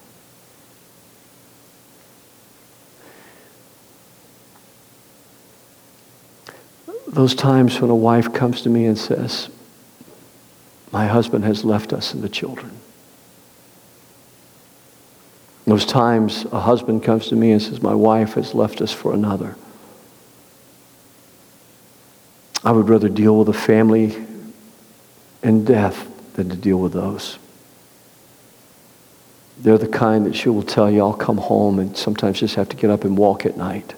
Those 7.07 7.35
times 7.35 7.81
when 7.81 7.91
a 7.91 7.95
wife 7.95 8.33
comes 8.35 8.63
to 8.63 8.69
me 8.69 8.87
and 8.87 8.99
says, 8.99 9.49
my 10.95 11.09
husband 11.09 11.45
has 11.45 11.65
left 11.65 11.93
us 11.93 12.15
and 12.15 12.23
the 12.23 12.29
children. 12.29 12.71
Those 15.67 15.85
times 15.85 16.45
a 16.53 16.61
husband 16.61 17.03
comes 17.03 17.27
to 17.29 17.35
me 17.35 17.51
and 17.51 17.61
says, 17.61 17.83
My 17.83 17.95
wife 17.95 18.35
has 18.35 18.55
left 18.55 18.81
us 18.81 18.93
for 18.93 19.13
another. 19.13 19.57
I 22.63 22.71
would 22.71 22.89
rather 22.89 23.09
deal 23.09 23.37
with 23.37 23.49
a 23.49 23.53
family 23.53 24.25
and 25.43 25.67
death 25.67 26.07
than 26.35 26.49
to 26.51 26.57
deal 26.57 26.79
with 26.79 26.93
those. 26.93 27.41
They're 29.59 29.79
the 29.79 29.89
kind 29.89 30.27
that 30.27 30.37
she 30.37 30.49
will 30.49 30.63
tell 30.63 30.89
you, 30.89 31.01
I'll 31.01 31.13
come 31.13 31.39
home 31.39 31.81
and 31.81 31.97
sometimes 31.97 32.39
just 32.39 32.55
have 32.55 32.69
to 32.69 32.77
get 32.77 32.91
up 32.91 33.03
and 33.03 33.19
walk 33.19 33.45
at 33.45 33.57
night. 33.57 33.95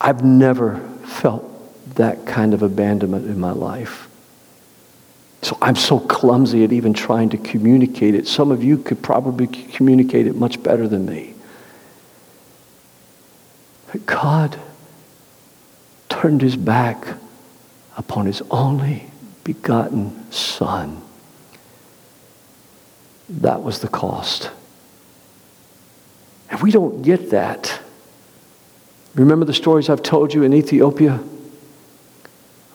I've 0.00 0.22
never 0.22 0.78
felt 1.04 1.49
that 2.00 2.24
kind 2.24 2.54
of 2.54 2.62
abandonment 2.62 3.26
in 3.26 3.38
my 3.38 3.50
life. 3.50 4.08
So 5.42 5.58
I'm 5.60 5.76
so 5.76 6.00
clumsy 6.00 6.64
at 6.64 6.72
even 6.72 6.94
trying 6.94 7.28
to 7.30 7.36
communicate 7.36 8.14
it. 8.14 8.26
Some 8.26 8.50
of 8.50 8.64
you 8.64 8.78
could 8.78 9.02
probably 9.02 9.46
communicate 9.46 10.26
it 10.26 10.34
much 10.34 10.62
better 10.62 10.88
than 10.88 11.04
me. 11.04 11.34
But 13.92 14.06
God 14.06 14.58
turned 16.08 16.40
his 16.40 16.56
back 16.56 17.06
upon 17.98 18.24
his 18.24 18.42
only 18.50 19.10
begotten 19.44 20.30
Son. 20.32 21.02
That 23.28 23.62
was 23.62 23.80
the 23.80 23.88
cost. 23.88 24.50
And 26.48 26.60
we 26.62 26.70
don't 26.70 27.02
get 27.02 27.30
that. 27.30 27.78
Remember 29.14 29.44
the 29.44 29.52
stories 29.52 29.90
I've 29.90 30.02
told 30.02 30.32
you 30.32 30.44
in 30.44 30.54
Ethiopia? 30.54 31.20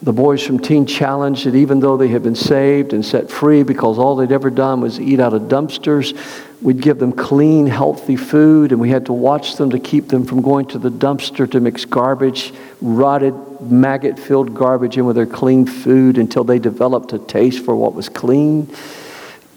The 0.06 0.14
boys 0.14 0.46
from 0.46 0.60
Teen 0.60 0.86
Challenge 0.86 1.44
that 1.46 1.56
even 1.56 1.80
though 1.80 1.98
they 1.98 2.10
had 2.10 2.22
been 2.22 2.36
saved 2.36 2.94
and 2.94 3.04
set 3.04 3.32
free 3.32 3.64
because 3.64 3.98
all 3.98 4.16
they'd 4.16 4.32
ever 4.32 4.52
done 4.52 4.80
was 4.80 5.00
eat 5.00 5.20
out 5.20 5.34
of 5.34 5.44
dumpsters, 5.44 6.16
we'd 6.62 6.80
give 6.80 7.00
them 7.00 7.12
clean, 7.12 7.66
healthy 7.66 8.16
food, 8.16 8.72
and 8.72 8.80
we 8.80 8.92
had 8.92 9.08
to 9.08 9.14
watch 9.14 9.56
them 9.56 9.72
to 9.72 9.80
keep 9.80 10.10
them 10.10 10.24
from 10.24 10.44
going 10.44 10.68
to 10.68 10.78
the 10.78 10.92
dumpster 10.92 11.50
to 11.50 11.60
mix 11.60 11.86
garbage, 11.86 12.54
rotted, 12.82 13.34
maggot 13.62 14.20
filled 14.20 14.54
garbage 14.54 14.96
in 14.96 15.08
with 15.08 15.16
their 15.16 15.26
clean 15.26 15.66
food 15.66 16.20
until 16.20 16.44
they 16.44 16.60
developed 16.60 17.12
a 17.14 17.18
taste 17.18 17.66
for 17.66 17.76
what 17.76 17.96
was 17.96 18.08
clean. 18.08 18.70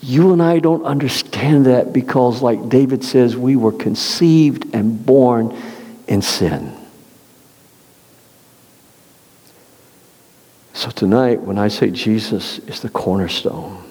You 0.00 0.32
and 0.32 0.42
I 0.42 0.60
don't 0.60 0.84
understand 0.84 1.66
that 1.66 1.92
because, 1.92 2.40
like 2.40 2.70
David 2.70 3.04
says, 3.04 3.36
we 3.36 3.54
were 3.54 3.72
conceived 3.72 4.74
and 4.74 5.04
born 5.04 5.54
in 6.06 6.22
sin. 6.22 6.77
So 10.78 10.90
tonight, 10.90 11.40
when 11.40 11.58
I 11.58 11.66
say 11.66 11.90
Jesus 11.90 12.60
is 12.60 12.78
the 12.78 12.88
cornerstone, 12.88 13.82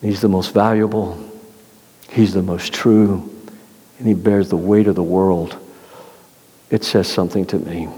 He's 0.00 0.20
the 0.20 0.28
most 0.28 0.54
valuable, 0.54 1.18
He's 2.08 2.32
the 2.32 2.44
most 2.44 2.72
true, 2.72 3.28
and 3.98 4.06
He 4.06 4.14
bears 4.14 4.50
the 4.50 4.56
weight 4.56 4.86
of 4.86 4.94
the 4.94 5.02
world, 5.02 5.56
it 6.70 6.84
says 6.84 7.08
something 7.08 7.44
to 7.46 7.58
me. 7.58 7.88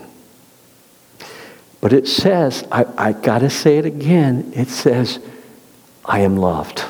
But 1.83 1.93
it 1.93 2.09
says, 2.09 2.67
I, 2.73 2.87
I 2.97 3.13
got 3.13 3.41
to 3.41 3.51
say 3.51 3.77
it 3.77 3.85
again, 3.85 4.51
it 4.57 4.69
says, 4.71 5.19
I 6.07 6.21
am 6.21 6.39
loved. 6.39 6.83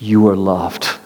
You 0.00 0.26
are 0.30 0.36
loved. 0.36 0.98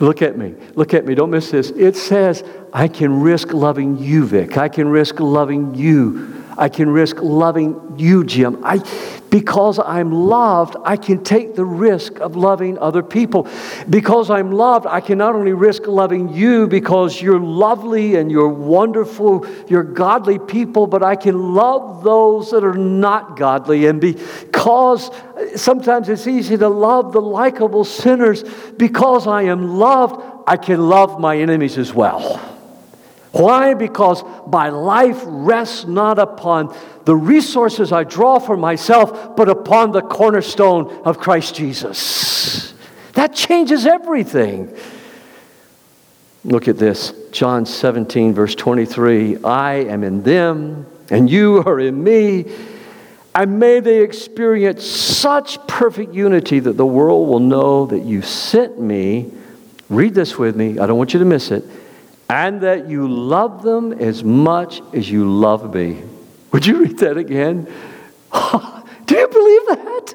Look 0.00 0.20
at 0.20 0.36
me. 0.36 0.54
Look 0.74 0.92
at 0.92 1.06
me. 1.06 1.14
Don't 1.14 1.30
miss 1.30 1.50
this. 1.50 1.70
It 1.70 1.96
says, 1.96 2.44
I 2.74 2.88
can 2.88 3.22
risk 3.22 3.54
loving 3.54 3.96
you, 3.96 4.26
Vic. 4.26 4.58
I 4.58 4.68
can 4.68 4.86
risk 4.88 5.18
loving 5.18 5.74
you, 5.74 6.44
I 6.60 6.68
can 6.68 6.90
risk 6.90 7.16
loving 7.20 7.94
you, 7.96 8.22
Jim. 8.22 8.62
I, 8.62 8.84
because 9.30 9.78
I'm 9.78 10.12
loved, 10.12 10.76
I 10.84 10.96
can 10.96 11.24
take 11.24 11.54
the 11.54 11.64
risk 11.64 12.18
of 12.20 12.36
loving 12.36 12.78
other 12.78 13.02
people. 13.02 13.48
Because 13.88 14.28
I'm 14.28 14.52
loved, 14.52 14.86
I 14.86 15.00
can 15.00 15.16
not 15.16 15.34
only 15.34 15.54
risk 15.54 15.86
loving 15.86 16.28
you 16.28 16.66
because 16.68 17.22
you're 17.22 17.40
lovely 17.40 18.16
and 18.16 18.30
you're 18.30 18.48
wonderful, 18.48 19.46
you're 19.68 19.84
godly 19.84 20.38
people, 20.38 20.86
but 20.86 21.02
I 21.02 21.16
can 21.16 21.54
love 21.54 22.04
those 22.04 22.50
that 22.50 22.62
are 22.62 22.74
not 22.74 23.38
godly. 23.38 23.86
And 23.86 23.98
because 23.98 25.10
sometimes 25.56 26.10
it's 26.10 26.26
easy 26.26 26.58
to 26.58 26.68
love 26.68 27.14
the 27.14 27.22
likable 27.22 27.84
sinners, 27.84 28.44
because 28.76 29.26
I 29.26 29.42
am 29.44 29.78
loved, 29.78 30.22
I 30.46 30.58
can 30.58 30.90
love 30.90 31.18
my 31.18 31.38
enemies 31.38 31.78
as 31.78 31.94
well. 31.94 32.59
Why? 33.32 33.74
Because 33.74 34.24
my 34.46 34.70
life 34.70 35.20
rests 35.24 35.84
not 35.84 36.18
upon 36.18 36.74
the 37.04 37.14
resources 37.14 37.92
I 37.92 38.04
draw 38.04 38.38
for 38.38 38.56
myself, 38.56 39.36
but 39.36 39.48
upon 39.48 39.92
the 39.92 40.02
cornerstone 40.02 40.90
of 41.04 41.18
Christ 41.18 41.54
Jesus. 41.54 42.74
That 43.12 43.34
changes 43.34 43.86
everything. 43.86 44.76
Look 46.44 46.68
at 46.68 46.78
this 46.78 47.12
John 47.30 47.66
17, 47.66 48.34
verse 48.34 48.54
23 48.54 49.44
I 49.44 49.74
am 49.74 50.02
in 50.02 50.22
them, 50.22 50.86
and 51.10 51.30
you 51.30 51.58
are 51.58 51.78
in 51.78 52.02
me. 52.02 52.46
And 53.32 53.60
may 53.60 53.78
they 53.78 54.02
experience 54.02 54.84
such 54.84 55.64
perfect 55.68 56.12
unity 56.12 56.58
that 56.58 56.76
the 56.76 56.86
world 56.86 57.28
will 57.28 57.38
know 57.38 57.86
that 57.86 58.00
you 58.00 58.22
sent 58.22 58.80
me. 58.80 59.30
Read 59.88 60.14
this 60.14 60.36
with 60.36 60.56
me. 60.56 60.80
I 60.80 60.86
don't 60.86 60.98
want 60.98 61.12
you 61.12 61.20
to 61.20 61.24
miss 61.24 61.52
it 61.52 61.64
and 62.30 62.60
that 62.60 62.88
you 62.88 63.08
love 63.08 63.64
them 63.64 63.92
as 63.92 64.22
much 64.22 64.80
as 64.92 65.10
you 65.10 65.28
love 65.28 65.74
me. 65.74 66.00
Would 66.52 66.64
you 66.64 66.78
read 66.78 66.98
that 66.98 67.16
again? 67.16 67.64
Do 69.06 69.16
you 69.16 69.28
believe 69.28 69.66
that? 69.66 70.14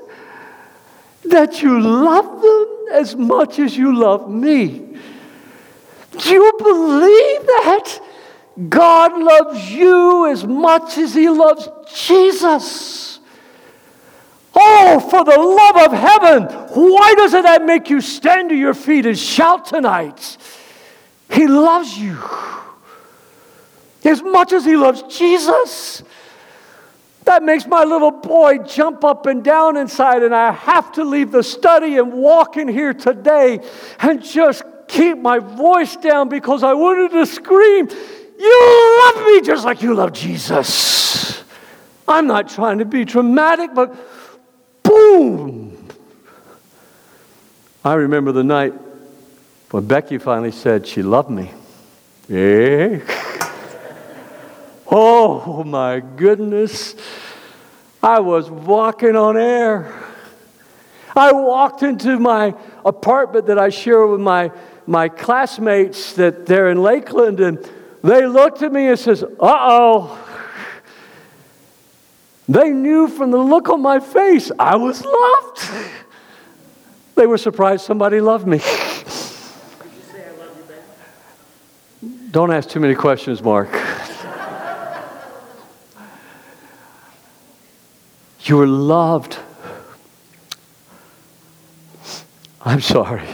That 1.25 1.61
you 1.61 1.77
love 1.81 2.41
them 2.41 2.67
as 2.93 3.17
much 3.17 3.59
as 3.59 3.75
you 3.77 3.93
love 3.93 4.29
me. 4.29 4.97
Do 6.17 6.29
you 6.29 6.53
believe 6.57 7.47
that? 7.47 7.99
God 8.69 9.21
loves 9.21 9.69
you 9.69 10.31
as 10.31 10.45
much 10.45 10.97
as 10.97 11.13
he 11.13 11.27
loves 11.27 11.67
Jesus. 11.93 13.19
Oh, 14.55 15.01
for 15.01 15.25
the 15.25 15.37
love 15.37 15.91
of 15.91 15.91
heaven, 15.91 16.43
why 16.73 17.13
doesn't 17.17 17.43
that 17.43 17.65
make 17.65 17.89
you 17.89 17.99
stand 17.99 18.47
to 18.49 18.55
your 18.55 18.73
feet 18.73 19.05
and 19.05 19.19
shout 19.19 19.65
tonight? 19.65 20.37
He 21.29 21.47
loves 21.47 21.97
you 21.97 22.17
as 24.03 24.21
much 24.21 24.53
as 24.53 24.63
he 24.63 24.77
loves 24.77 25.03
Jesus. 25.03 26.03
That 27.23 27.41
makes 27.41 27.65
my 27.65 27.83
little 27.83 28.11
boy 28.11 28.59
jump 28.59 29.03
up 29.03 29.25
and 29.25 29.43
down 29.43 29.77
inside, 29.77 30.21
and 30.21 30.33
I 30.33 30.51
have 30.51 30.91
to 30.93 31.03
leave 31.03 31.31
the 31.31 31.41
study 31.41 31.97
and 31.97 32.13
walk 32.13 32.55
in 32.55 32.67
here 32.67 32.93
today 32.93 33.59
and 33.99 34.23
just 34.23 34.63
keep 34.87 35.17
my 35.17 35.39
voice 35.39 35.95
down 35.95 36.29
because 36.29 36.61
I 36.61 36.73
wanted 36.73 37.11
to 37.11 37.25
scream, 37.25 37.89
You 38.37 39.01
love 39.03 39.25
me 39.25 39.41
just 39.41 39.65
like 39.65 39.81
you 39.81 39.95
love 39.95 40.13
Jesus. 40.13 41.43
I'm 42.07 42.27
not 42.27 42.47
trying 42.47 42.77
to 42.77 42.85
be 42.85 43.03
dramatic, 43.03 43.73
but 43.73 43.95
boom. 44.83 45.87
I 47.83 47.95
remember 47.95 48.31
the 48.31 48.43
night 48.43 48.73
when 49.75 49.85
Becky 49.85 50.17
finally 50.19 50.53
said 50.53 50.87
she 50.87 51.03
loved 51.03 51.29
me, 51.29 51.51
yeah. 52.29 52.99
oh 54.89 55.65
my 55.65 55.99
goodness. 55.99 56.95
I 58.01 58.21
was 58.21 58.49
walking 58.49 59.17
on 59.17 59.35
air. 59.35 59.93
I 61.13 61.33
walked 61.33 61.83
into 61.83 62.17
my 62.19 62.55
apartment 62.85 63.47
that 63.47 63.59
I 63.59 63.67
share 63.67 64.07
with 64.07 64.21
my, 64.21 64.49
my 64.87 65.09
classmates 65.09 66.13
that 66.13 66.45
they're 66.45 66.69
in 66.69 66.81
Lakeland, 66.81 67.41
and 67.41 67.59
they 68.01 68.25
looked 68.27 68.61
at 68.61 68.71
me 68.71 68.87
and 68.87 68.97
says, 68.97 69.23
uh-oh. 69.23 70.17
They 72.47 72.69
knew 72.69 73.09
from 73.09 73.31
the 73.31 73.39
look 73.39 73.67
on 73.67 73.81
my 73.81 73.99
face 73.99 74.53
I 74.57 74.77
was 74.77 75.03
loved. 75.03 75.69
They 77.15 77.27
were 77.27 77.37
surprised 77.37 77.83
somebody 77.83 78.21
loved 78.21 78.47
me. 78.47 78.61
Don't 82.35 82.51
ask 82.51 82.67
too 82.67 82.81
many 82.81 82.95
questions, 82.95 83.41
Mark. 83.41 83.69
you 88.41 88.59
are 88.59 88.67
loved. 88.67 89.39
I'm 92.61 92.81
sorry. 92.81 93.29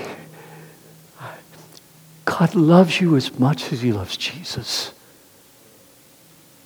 God 2.26 2.54
loves 2.54 3.02
you 3.02 3.16
as 3.16 3.40
much 3.40 3.74
as 3.74 3.82
He 3.82 3.92
loves 3.92 4.16
Jesus. 4.18 4.94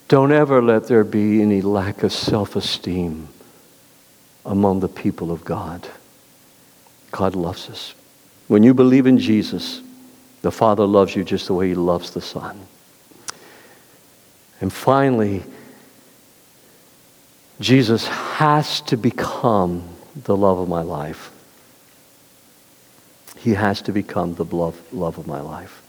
Don't 0.09 0.33
ever 0.33 0.61
let 0.61 0.89
there 0.89 1.05
be 1.05 1.41
any 1.41 1.61
lack 1.61 2.03
of 2.03 2.11
self 2.11 2.57
esteem 2.57 3.29
among 4.45 4.81
the 4.81 4.89
people 4.89 5.31
of 5.31 5.45
God. 5.45 5.87
God 7.11 7.33
loves 7.33 7.69
us. 7.69 7.95
When 8.49 8.61
you 8.61 8.73
believe 8.73 9.07
in 9.07 9.19
Jesus, 9.19 9.81
the 10.45 10.51
Father 10.51 10.85
loves 10.85 11.15
you 11.15 11.23
just 11.23 11.47
the 11.47 11.55
way 11.55 11.69
He 11.69 11.73
loves 11.73 12.11
the 12.11 12.21
Son. 12.21 12.67
And 14.61 14.71
finally, 14.71 15.41
Jesus 17.59 18.05
has 18.05 18.79
to 18.81 18.95
become 18.95 19.89
the 20.15 20.37
love 20.37 20.59
of 20.59 20.69
my 20.69 20.83
life. 20.83 21.31
He 23.39 23.55
has 23.55 23.81
to 23.81 23.91
become 23.91 24.35
the 24.35 24.45
love, 24.45 24.79
love 24.93 25.17
of 25.17 25.25
my 25.25 25.41
life. 25.41 25.81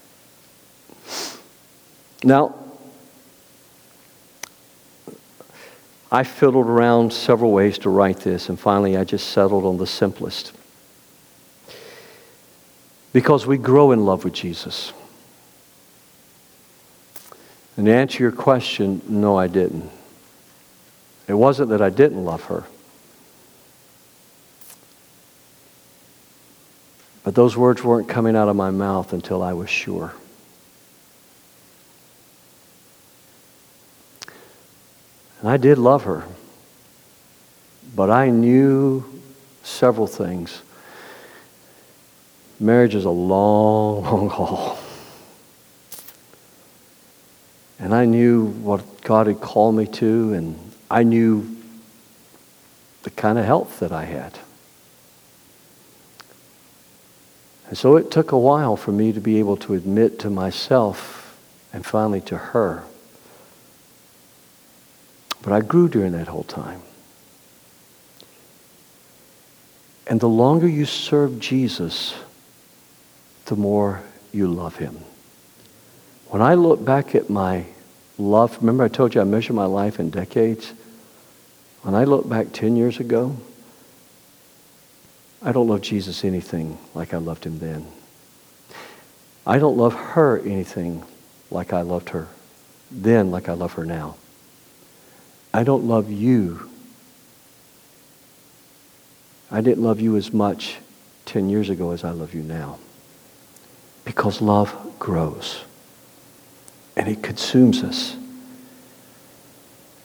Now, 2.24 2.54
I 6.10 6.24
fiddled 6.24 6.64
around 6.64 7.12
several 7.12 7.52
ways 7.52 7.76
to 7.80 7.90
write 7.90 8.20
this, 8.20 8.48
and 8.48 8.58
finally 8.58 8.96
I 8.96 9.04
just 9.04 9.28
settled 9.28 9.66
on 9.66 9.76
the 9.76 9.86
simplest 9.86 10.55
because 13.16 13.46
we 13.46 13.56
grow 13.56 13.92
in 13.92 14.04
love 14.04 14.24
with 14.24 14.34
Jesus. 14.34 14.92
And 17.78 17.86
to 17.86 17.94
answer 17.94 18.22
your 18.22 18.30
question, 18.30 19.00
no, 19.08 19.38
I 19.38 19.46
didn't. 19.46 19.90
It 21.26 21.32
wasn't 21.32 21.70
that 21.70 21.80
I 21.80 21.88
didn't 21.88 22.22
love 22.26 22.44
her. 22.44 22.64
But 27.24 27.34
those 27.34 27.56
words 27.56 27.82
weren't 27.82 28.06
coming 28.06 28.36
out 28.36 28.50
of 28.50 28.56
my 28.56 28.70
mouth 28.70 29.14
until 29.14 29.42
I 29.42 29.54
was 29.54 29.70
sure. 29.70 30.12
And 35.40 35.48
I 35.48 35.56
did 35.56 35.78
love 35.78 36.02
her. 36.02 36.24
But 37.94 38.10
I 38.10 38.28
knew 38.28 39.06
several 39.62 40.06
things 40.06 40.60
Marriage 42.58 42.94
is 42.94 43.04
a 43.04 43.10
long, 43.10 44.02
long 44.04 44.28
haul. 44.28 44.78
And 47.78 47.94
I 47.94 48.06
knew 48.06 48.46
what 48.46 49.02
God 49.02 49.26
had 49.26 49.40
called 49.40 49.74
me 49.74 49.86
to, 49.86 50.32
and 50.32 50.72
I 50.90 51.02
knew 51.02 51.56
the 53.02 53.10
kind 53.10 53.38
of 53.38 53.44
health 53.44 53.80
that 53.80 53.92
I 53.92 54.04
had. 54.04 54.38
And 57.68 57.76
so 57.76 57.96
it 57.96 58.10
took 58.10 58.32
a 58.32 58.38
while 58.38 58.76
for 58.76 58.92
me 58.92 59.12
to 59.12 59.20
be 59.20 59.38
able 59.38 59.56
to 59.58 59.74
admit 59.74 60.18
to 60.20 60.30
myself 60.30 61.38
and 61.72 61.84
finally 61.84 62.20
to 62.22 62.38
her. 62.38 62.84
But 65.42 65.52
I 65.52 65.60
grew 65.60 65.88
during 65.88 66.12
that 66.12 66.28
whole 66.28 66.44
time. 66.44 66.82
And 70.06 70.20
the 70.20 70.28
longer 70.28 70.68
you 70.68 70.84
serve 70.86 71.40
Jesus, 71.40 72.14
the 73.46 73.56
more 73.56 74.02
you 74.32 74.46
love 74.48 74.76
him. 74.76 74.98
When 76.28 76.42
I 76.42 76.54
look 76.54 76.84
back 76.84 77.14
at 77.14 77.30
my 77.30 77.64
love, 78.18 78.58
remember 78.60 78.84
I 78.84 78.88
told 78.88 79.14
you 79.14 79.20
I 79.20 79.24
measure 79.24 79.52
my 79.52 79.64
life 79.66 79.98
in 79.98 80.10
decades? 80.10 80.72
When 81.82 81.94
I 81.94 82.04
look 82.04 82.28
back 82.28 82.48
10 82.52 82.76
years 82.76 82.98
ago, 82.98 83.36
I 85.42 85.52
don't 85.52 85.68
love 85.68 85.82
Jesus 85.82 86.24
anything 86.24 86.78
like 86.94 87.14
I 87.14 87.18
loved 87.18 87.44
him 87.44 87.58
then. 87.60 87.86
I 89.46 89.58
don't 89.58 89.76
love 89.76 89.94
her 89.94 90.40
anything 90.40 91.04
like 91.50 91.72
I 91.72 91.82
loved 91.82 92.08
her 92.10 92.28
then, 92.90 93.30
like 93.30 93.48
I 93.48 93.52
love 93.52 93.74
her 93.74 93.84
now. 93.84 94.16
I 95.54 95.62
don't 95.62 95.84
love 95.84 96.10
you. 96.10 96.68
I 99.50 99.60
didn't 99.60 99.84
love 99.84 100.00
you 100.00 100.16
as 100.16 100.32
much 100.32 100.78
10 101.26 101.48
years 101.48 101.70
ago 101.70 101.92
as 101.92 102.04
I 102.04 102.10
love 102.10 102.34
you 102.34 102.42
now. 102.42 102.78
Because 104.06 104.40
love 104.40 104.74
grows 104.98 105.62
and 106.96 107.08
it 107.08 107.22
consumes 107.22 107.82
us. 107.82 108.16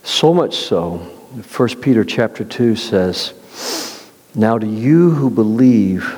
So 0.03 0.33
much 0.33 0.57
so, 0.57 0.97
1 0.97 1.69
Peter 1.79 2.03
chapter 2.03 2.43
2 2.43 2.75
says, 2.75 3.33
Now 4.35 4.57
to 4.57 4.67
you 4.67 5.11
who 5.11 5.29
believe, 5.29 6.13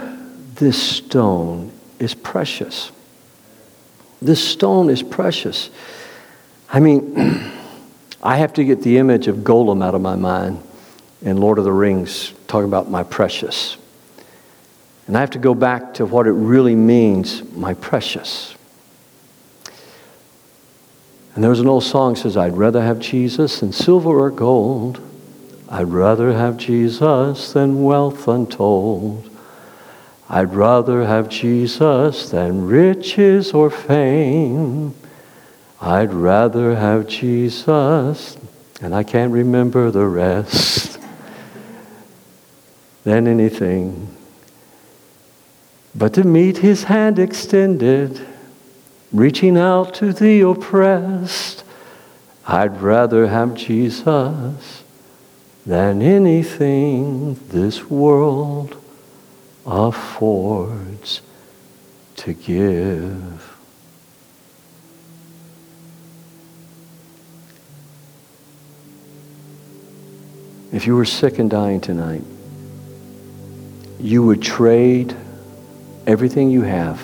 this 0.55 0.81
stone 0.81 1.71
is 1.99 2.15
precious. 2.15 2.91
This 4.21 4.43
stone 4.43 4.89
is 4.89 5.03
precious. 5.03 5.69
I 6.71 6.79
mean, 6.79 7.13
I 8.23 8.37
have 8.37 8.53
to 8.53 8.63
get 8.63 8.81
the 8.81 8.97
image 8.97 9.27
of 9.27 9.37
Gollum 9.37 9.83
out 9.83 9.93
of 9.93 10.01
my 10.01 10.15
mind 10.15 10.63
in 11.21 11.37
Lord 11.37 11.57
of 11.57 11.65
the 11.65 11.71
Rings, 11.71 12.33
talking 12.47 12.67
about 12.67 12.89
my 12.89 13.03
precious. 13.03 13.77
And 15.07 15.17
I 15.17 15.19
have 15.19 15.31
to 15.31 15.39
go 15.39 15.53
back 15.53 15.95
to 15.95 16.05
what 16.05 16.27
it 16.27 16.31
really 16.31 16.75
means, 16.75 17.43
my 17.53 17.73
precious. 17.73 18.55
And 21.35 21.43
there 21.43 21.49
was 21.49 21.59
an 21.59 21.67
old 21.67 21.83
song 21.83 22.13
that 22.13 22.21
says, 22.21 22.37
I'd 22.37 22.55
rather 22.55 22.81
have 22.81 22.99
Jesus 22.99 23.59
than 23.59 23.73
silver 23.73 24.19
or 24.19 24.29
gold. 24.29 25.01
I'd 25.67 25.87
rather 25.87 26.33
have 26.33 26.57
Jesus 26.57 27.53
than 27.53 27.83
wealth 27.83 28.27
untold. 28.27 29.29
I'd 30.29 30.53
rather 30.53 31.05
have 31.05 31.29
Jesus 31.29 32.29
than 32.29 32.67
riches 32.67 33.51
or 33.51 33.69
fame. 33.69 34.93
I'd 35.81 36.13
rather 36.13 36.75
have 36.75 37.07
Jesus, 37.07 38.37
and 38.81 38.95
I 38.95 39.03
can't 39.03 39.33
remember 39.33 39.91
the 39.91 40.05
rest, 40.05 40.97
than 43.03 43.27
anything. 43.27 44.15
But 45.95 46.13
to 46.13 46.23
meet 46.23 46.57
his 46.57 46.85
hand 46.85 47.19
extended, 47.19 48.25
reaching 49.11 49.57
out 49.57 49.93
to 49.95 50.11
the 50.11 50.41
oppressed. 50.41 51.63
I'd 52.47 52.81
rather 52.81 53.27
have 53.27 53.53
Jesus 53.53 54.83
than 55.65 56.01
anything 56.01 57.35
this 57.49 57.89
world 57.89 58.75
affords 59.65 61.21
to 62.17 62.33
give. 62.33 63.49
If 70.73 70.87
you 70.87 70.95
were 70.95 71.05
sick 71.05 71.37
and 71.37 71.51
dying 71.51 71.79
tonight, 71.79 72.23
you 73.99 74.23
would 74.23 74.41
trade 74.41 75.15
everything 76.05 76.49
you 76.49 76.61
have 76.61 76.99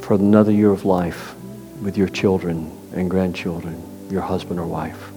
for 0.00 0.14
another 0.14 0.52
year 0.52 0.70
of 0.70 0.84
life 0.84 1.34
with 1.82 1.96
your 1.96 2.08
children 2.08 2.76
and 2.94 3.10
grandchildren, 3.10 4.08
your 4.10 4.22
husband 4.22 4.60
or 4.60 4.66
wife. 4.66 5.10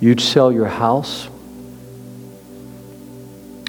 You'd 0.00 0.20
sell 0.20 0.52
your 0.52 0.68
house. 0.68 1.28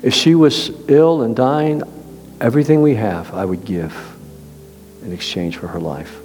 If 0.03 0.13
she 0.13 0.35
was 0.35 0.69
ill 0.89 1.23
and 1.23 1.35
dying, 1.35 1.81
everything 2.39 2.81
we 2.81 2.95
have 2.95 3.33
I 3.33 3.43
would 3.45 3.65
give 3.65 3.95
in 5.03 5.13
exchange 5.13 5.57
for 5.57 5.67
her 5.67 5.79
life. 5.79 6.19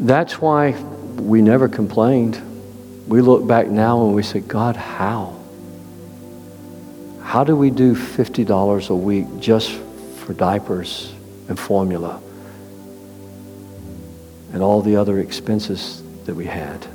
That's 0.00 0.40
why 0.40 0.72
we 0.72 1.42
never 1.42 1.68
complained. 1.68 2.40
We 3.06 3.20
look 3.20 3.46
back 3.46 3.68
now 3.68 4.04
and 4.04 4.14
we 4.14 4.22
say, 4.22 4.40
God, 4.40 4.76
how? 4.76 5.35
How 7.26 7.44
do 7.44 7.54
we 7.54 7.70
do 7.70 7.94
$50 7.94 8.88
a 8.88 8.94
week 8.94 9.26
just 9.40 9.70
for 9.72 10.32
diapers 10.32 11.12
and 11.48 11.58
formula 11.58 12.20
and 14.52 14.62
all 14.62 14.82
the 14.82 14.96
other 14.96 15.18
expenses 15.18 16.02
that 16.24 16.34
we 16.34 16.46
had. 16.46 16.86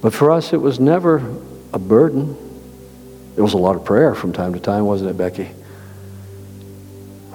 But 0.00 0.12
for 0.14 0.30
us, 0.30 0.52
it 0.52 0.60
was 0.60 0.80
never 0.80 1.16
a 1.72 1.78
burden. 1.78 2.36
It 3.36 3.40
was 3.40 3.54
a 3.54 3.58
lot 3.58 3.76
of 3.76 3.84
prayer 3.84 4.14
from 4.14 4.32
time 4.32 4.54
to 4.54 4.60
time, 4.60 4.84
wasn't 4.84 5.10
it, 5.10 5.16
Becky? 5.16 5.50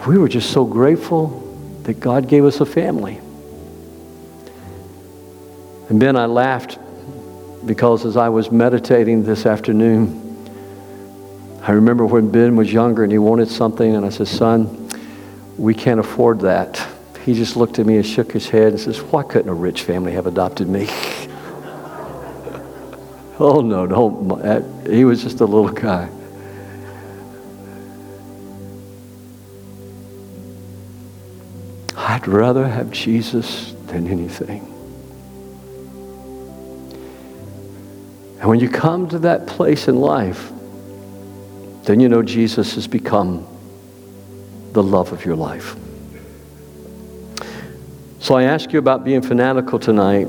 We 0.08 0.18
were 0.18 0.30
just 0.30 0.52
so 0.52 0.66
grateful 0.66 1.44
that 1.84 2.00
God 2.00 2.28
gave 2.28 2.46
us 2.46 2.60
a 2.60 2.66
family. 2.66 3.20
And 5.90 6.00
Ben, 6.00 6.16
I 6.16 6.26
laughed 6.26 6.78
because 7.66 8.06
as 8.06 8.18
I 8.18 8.30
was 8.30 8.52
meditating 8.52 9.24
this 9.24 9.46
afternoon, 9.46 10.27
I 11.68 11.72
remember 11.72 12.06
when 12.06 12.32
Ben 12.32 12.56
was 12.56 12.72
younger 12.72 13.04
and 13.04 13.12
he 13.12 13.18
wanted 13.18 13.50
something, 13.50 13.94
and 13.94 14.06
I 14.06 14.10
said, 14.10 14.30
Son, 14.30 14.90
we 15.58 15.74
can't 15.74 16.00
afford 16.00 16.40
that. 16.40 16.88
He 17.26 17.34
just 17.34 17.58
looked 17.58 17.78
at 17.78 17.86
me 17.86 17.98
and 17.98 18.06
shook 18.06 18.32
his 18.32 18.48
head 18.48 18.70
and 18.72 18.80
says, 18.80 19.02
Why 19.02 19.22
couldn't 19.24 19.50
a 19.50 19.54
rich 19.54 19.82
family 19.82 20.14
have 20.14 20.28
adopted 20.28 20.70
me? 20.70 20.88
oh, 23.38 23.60
no, 23.62 23.86
don't. 23.86 24.88
He 24.90 25.04
was 25.04 25.22
just 25.22 25.42
a 25.42 25.46
little 25.46 25.68
guy. 25.68 26.08
I'd 31.98 32.26
rather 32.30 32.66
have 32.66 32.92
Jesus 32.92 33.74
than 33.88 34.08
anything. 34.08 34.62
And 38.40 38.48
when 38.48 38.62
you 38.62 38.70
come 38.70 39.10
to 39.10 39.20
that 39.20 39.48
place 39.48 39.90
in 39.90 39.98
life, 39.98 40.54
then 41.88 42.02
you 42.02 42.10
know 42.10 42.22
Jesus 42.22 42.76
has 42.76 42.86
become 42.86 43.48
the 44.74 44.84
love 44.84 45.14
of 45.14 45.24
your 45.24 45.38
life. 45.38 45.78
So 48.20 48.36
I 48.36 48.44
ask 48.44 48.74
you 48.74 48.80
about 48.80 49.06
being 49.06 49.22
fanatical 49.22 49.80
tonight. 49.80 50.28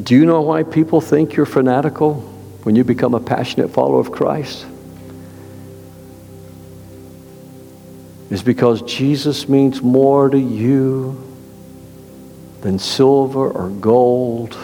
Do 0.00 0.14
you 0.14 0.24
know 0.24 0.42
why 0.42 0.62
people 0.62 1.00
think 1.00 1.34
you're 1.34 1.46
fanatical 1.46 2.20
when 2.62 2.76
you 2.76 2.84
become 2.84 3.14
a 3.14 3.18
passionate 3.18 3.70
follower 3.70 3.98
of 3.98 4.12
Christ? 4.12 4.64
It's 8.30 8.42
because 8.42 8.82
Jesus 8.82 9.48
means 9.48 9.82
more 9.82 10.28
to 10.28 10.38
you 10.38 11.20
than 12.60 12.78
silver 12.78 13.50
or 13.50 13.68
gold, 13.68 14.56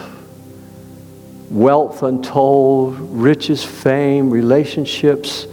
wealth 1.49 2.03
untold, 2.03 2.97
riches, 3.01 3.65
fame, 3.65 4.29
relationships 4.29 5.47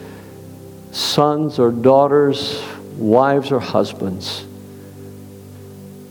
sons 0.92 1.58
or 1.58 1.70
daughters, 1.70 2.62
wives 2.96 3.52
or 3.52 3.60
husbands, 3.60 4.46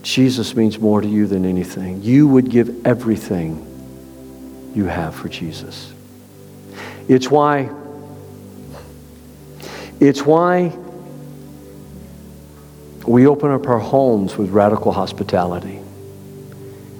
Jesus 0.02 0.56
means 0.56 0.78
more 0.78 1.00
to 1.00 1.08
you 1.08 1.26
than 1.26 1.44
anything. 1.44 2.02
You 2.02 2.26
would 2.28 2.50
give 2.50 2.86
everything 2.86 3.66
you 4.74 4.86
have 4.86 5.14
for 5.14 5.28
Jesus. 5.28 5.92
It's 7.08 7.30
why 7.30 7.70
it's 10.00 10.22
why 10.22 10.72
we 13.06 13.26
open 13.26 13.50
up 13.50 13.66
our 13.66 13.78
homes 13.78 14.36
with 14.38 14.50
radical 14.50 14.92
hospitality. 14.92 15.78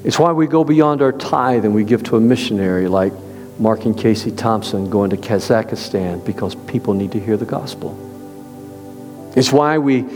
It's 0.04 0.18
why 0.18 0.32
we 0.32 0.46
go 0.46 0.64
beyond 0.64 1.00
our 1.00 1.12
tithe 1.12 1.64
and 1.64 1.74
we 1.74 1.84
give 1.84 2.02
to 2.04 2.16
a 2.16 2.20
missionary 2.20 2.88
like 2.88 3.12
Mark 3.60 3.84
and 3.84 3.96
Casey 3.96 4.30
Thompson 4.30 4.88
going 4.88 5.10
to 5.10 5.18
Kazakhstan 5.18 6.24
because 6.24 6.54
people 6.54 6.94
need 6.94 7.12
to 7.12 7.20
hear 7.20 7.36
the 7.36 7.44
gospel. 7.44 7.94
It's 9.36 9.52
why 9.52 9.76
we 9.76 10.06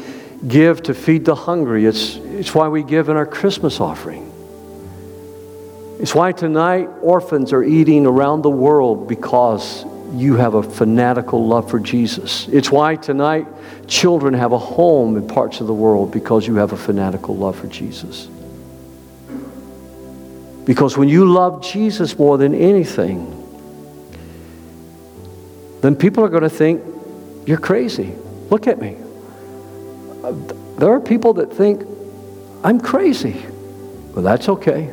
give 0.49 0.83
to 0.85 0.95
feed 0.95 1.27
the 1.27 1.35
hungry. 1.35 1.85
It's, 1.85 2.17
it's 2.17 2.55
why 2.55 2.69
we 2.69 2.83
give 2.83 3.11
in 3.11 3.17
our 3.17 3.27
Christmas 3.27 3.81
offering. 3.81 4.33
It's 6.01 6.15
why 6.15 6.33
tonight 6.33 6.89
orphans 7.03 7.53
are 7.53 7.63
eating 7.63 8.07
around 8.07 8.43
the 8.43 8.51
world 8.51 9.09
because 9.09 9.85
you 10.15 10.37
have 10.37 10.55
a 10.55 10.63
fanatical 10.63 11.47
love 11.47 11.71
for 11.71 11.79
Jesus. 11.79 12.49
It's 12.49 12.71
why 12.71 12.97
tonight 12.97 13.47
children 13.87 14.33
have 14.33 14.53
a 14.53 14.59
home 14.59 15.19
in 15.19 15.29
parts 15.29 15.61
of 15.61 15.67
the 15.67 15.75
world 15.75 16.13
because 16.13 16.47
you 16.47 16.57
have 16.57 16.73
a 16.73 16.79
fanatical 16.79 17.37
love 17.37 17.59
for 17.59 17.67
Jesus. 17.67 18.27
Because 20.65 20.97
when 20.97 21.09
you 21.09 21.31
love 21.31 21.62
Jesus 21.62 22.19
more 22.19 22.39
than 22.39 22.55
anything, 22.55 23.31
then 25.83 25.95
people 25.95 26.25
are 26.25 26.31
going 26.31 26.43
to 26.43 26.49
think 26.49 26.83
you're 27.47 27.59
crazy. 27.59 28.15
Look 28.51 28.67
at 28.67 28.81
me. 28.81 28.97
Uh, 30.23 30.33
there 30.79 30.91
are 30.91 31.01
people 31.01 31.35
that 31.35 31.53
think 31.53 31.87
I'm 32.62 32.81
crazy. 32.81 33.45
Well, 34.15 34.23
that's 34.23 34.49
okay. 34.49 34.91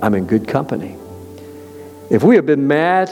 I'm 0.00 0.14
in 0.14 0.26
good 0.26 0.46
company. 0.46 0.96
If 2.10 2.22
we 2.22 2.36
have 2.36 2.46
been 2.46 2.68
mad, 2.68 3.10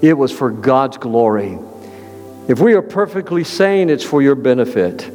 it 0.00 0.14
was 0.14 0.32
for 0.32 0.50
God's 0.50 0.96
glory. 0.96 1.58
If 2.48 2.60
we 2.60 2.72
are 2.74 2.82
perfectly 2.82 3.44
sane, 3.44 3.90
it's 3.90 4.04
for 4.04 4.22
your 4.22 4.34
benefit. 4.34 5.10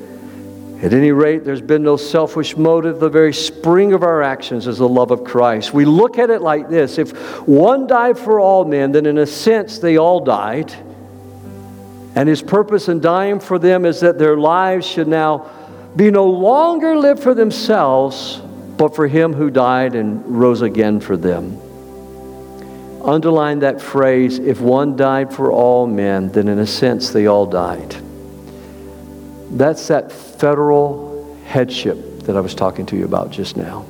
At 0.83 0.91
any 0.91 1.13
rate, 1.13 1.45
there's 1.45 1.61
been 1.61 1.81
no 1.81 1.95
selfish 1.95 2.57
motive. 2.57 2.99
The 2.99 3.07
very 3.07 3.33
spring 3.33 3.93
of 3.93 4.03
our 4.03 4.21
actions 4.21 4.67
is 4.67 4.79
the 4.79 4.89
love 4.89 5.11
of 5.11 5.23
Christ. 5.23 5.73
We 5.73 5.85
look 5.85 6.19
at 6.19 6.29
it 6.29 6.41
like 6.41 6.67
this 6.67 6.97
if 6.97 7.17
one 7.47 7.87
died 7.87 8.19
for 8.19 8.41
all 8.41 8.65
men, 8.65 8.91
then 8.91 9.05
in 9.05 9.17
a 9.17 9.25
sense 9.25 9.79
they 9.79 9.95
all 9.95 10.19
died. 10.19 10.73
And 12.15 12.27
his 12.27 12.41
purpose 12.41 12.89
in 12.89 12.99
dying 12.99 13.39
for 13.39 13.57
them 13.57 13.85
is 13.85 14.01
that 14.01 14.19
their 14.19 14.35
lives 14.35 14.85
should 14.85 15.07
now 15.07 15.49
be 15.95 16.11
no 16.11 16.25
longer 16.25 16.97
lived 16.97 17.23
for 17.23 17.33
themselves, 17.33 18.41
but 18.75 18.93
for 18.93 19.07
him 19.07 19.31
who 19.31 19.49
died 19.49 19.95
and 19.95 20.37
rose 20.37 20.61
again 20.61 20.99
for 20.99 21.15
them. 21.15 21.57
Underline 23.05 23.59
that 23.59 23.81
phrase 23.81 24.37
if 24.37 24.59
one 24.59 24.97
died 24.97 25.33
for 25.33 25.49
all 25.49 25.87
men, 25.87 26.29
then 26.33 26.49
in 26.49 26.59
a 26.59 26.67
sense 26.67 27.11
they 27.11 27.27
all 27.27 27.45
died. 27.45 27.95
That's 29.49 29.87
that 29.87 30.11
federal 30.43 31.37
headship 31.45 32.23
that 32.23 32.35
I 32.35 32.41
was 32.41 32.53
talking 32.53 32.85
to 32.87 32.97
you 32.97 33.05
about 33.05 33.31
just 33.31 33.55
now. 33.55 33.85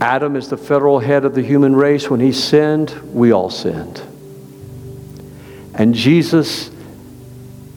Adam 0.00 0.36
is 0.36 0.48
the 0.48 0.56
federal 0.56 1.00
head 1.00 1.24
of 1.24 1.34
the 1.34 1.42
human 1.42 1.74
race. 1.74 2.08
When 2.08 2.20
he 2.20 2.30
sinned, 2.30 2.90
we 3.12 3.32
all 3.32 3.50
sinned. 3.50 4.00
And 5.74 5.92
Jesus, 5.92 6.70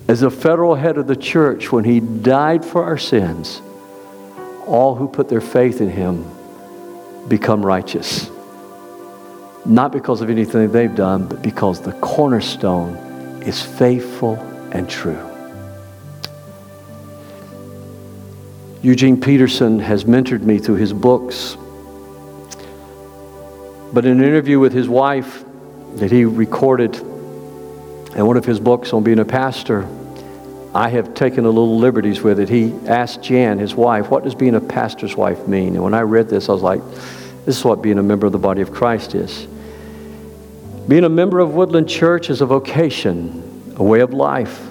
as 0.08 0.20
the 0.20 0.30
federal 0.30 0.76
head 0.76 1.00
of 1.00 1.08
the 1.08 1.16
church, 1.16 1.72
when 1.72 1.84
he 1.84 2.00
died 2.00 2.64
for 2.64 2.84
our 2.84 3.00
sins, 3.00 3.60
all 4.68 4.94
who 4.94 5.08
put 5.08 5.28
their 5.28 5.42
faith 5.42 5.82
in 5.82 5.90
him 5.90 6.24
become 7.28 7.66
righteous. 7.66 8.30
Not 9.66 9.92
because 9.92 10.22
of 10.22 10.30
anything 10.30 10.72
they've 10.72 10.94
done, 10.94 11.26
but 11.26 11.42
because 11.42 11.82
the 11.82 11.94
cornerstone 11.94 13.42
is 13.42 13.64
faithful 13.64 14.36
and 14.74 14.88
true. 14.88 15.31
Eugene 18.82 19.22
Peterson 19.22 19.80
has 19.80 20.06
mentored 20.06 20.42
me 20.42 20.58
through 20.58 20.76
his 20.76 20.92
books. 20.92 21.56
But 23.94 24.06
in 24.06 24.20
an 24.20 24.24
interview 24.24 24.60
with 24.60 24.74
his 24.74 24.90
wife 24.90 25.44
that 25.98 26.12
he 26.12 26.26
recorded 26.26 26.96
in 26.96 28.26
one 28.26 28.38
of 28.38 28.46
his 28.46 28.60
books 28.60 28.92
on 28.92 29.04
being 29.04 29.20
a 29.20 29.26
pastor, 29.26 29.88
I 30.74 30.90
have 30.90 31.14
taken 31.14 31.46
a 31.46 31.50
little 31.50 31.78
liberties 31.78 32.22
with 32.22 32.40
it. 32.40 32.50
He 32.50 32.74
asked 32.88 33.22
Jan, 33.22 33.60
his 33.60 33.76
wife, 33.76 34.10
what 34.10 34.24
does 34.24 34.34
being 34.34 34.56
a 34.56 34.62
pastor's 34.62 35.16
wife 35.16 35.48
mean? 35.48 35.76
And 35.76 35.84
when 35.84 35.94
I 35.94 36.02
read 36.02 36.28
this, 36.28 36.50
I 36.50 36.54
was 36.54 36.64
like, 36.64 36.82
this 37.46 37.58
is 37.58 37.64
what 37.64 37.84
being 37.84 38.00
a 38.00 38.04
member 38.04 38.26
of 38.26 38.32
the 38.32 38.40
body 38.40 38.62
of 38.62 38.72
Christ 38.72 39.14
is. 39.14 39.48
Being 40.88 41.04
a 41.04 41.10
member 41.10 41.40
of 41.40 41.54
Woodland 41.54 41.88
Church 41.88 42.32
is 42.32 42.42
a 42.42 42.48
vocation, 42.48 43.74
a 43.76 43.84
way 43.84 44.00
of 44.00 44.12
life. 44.14 44.71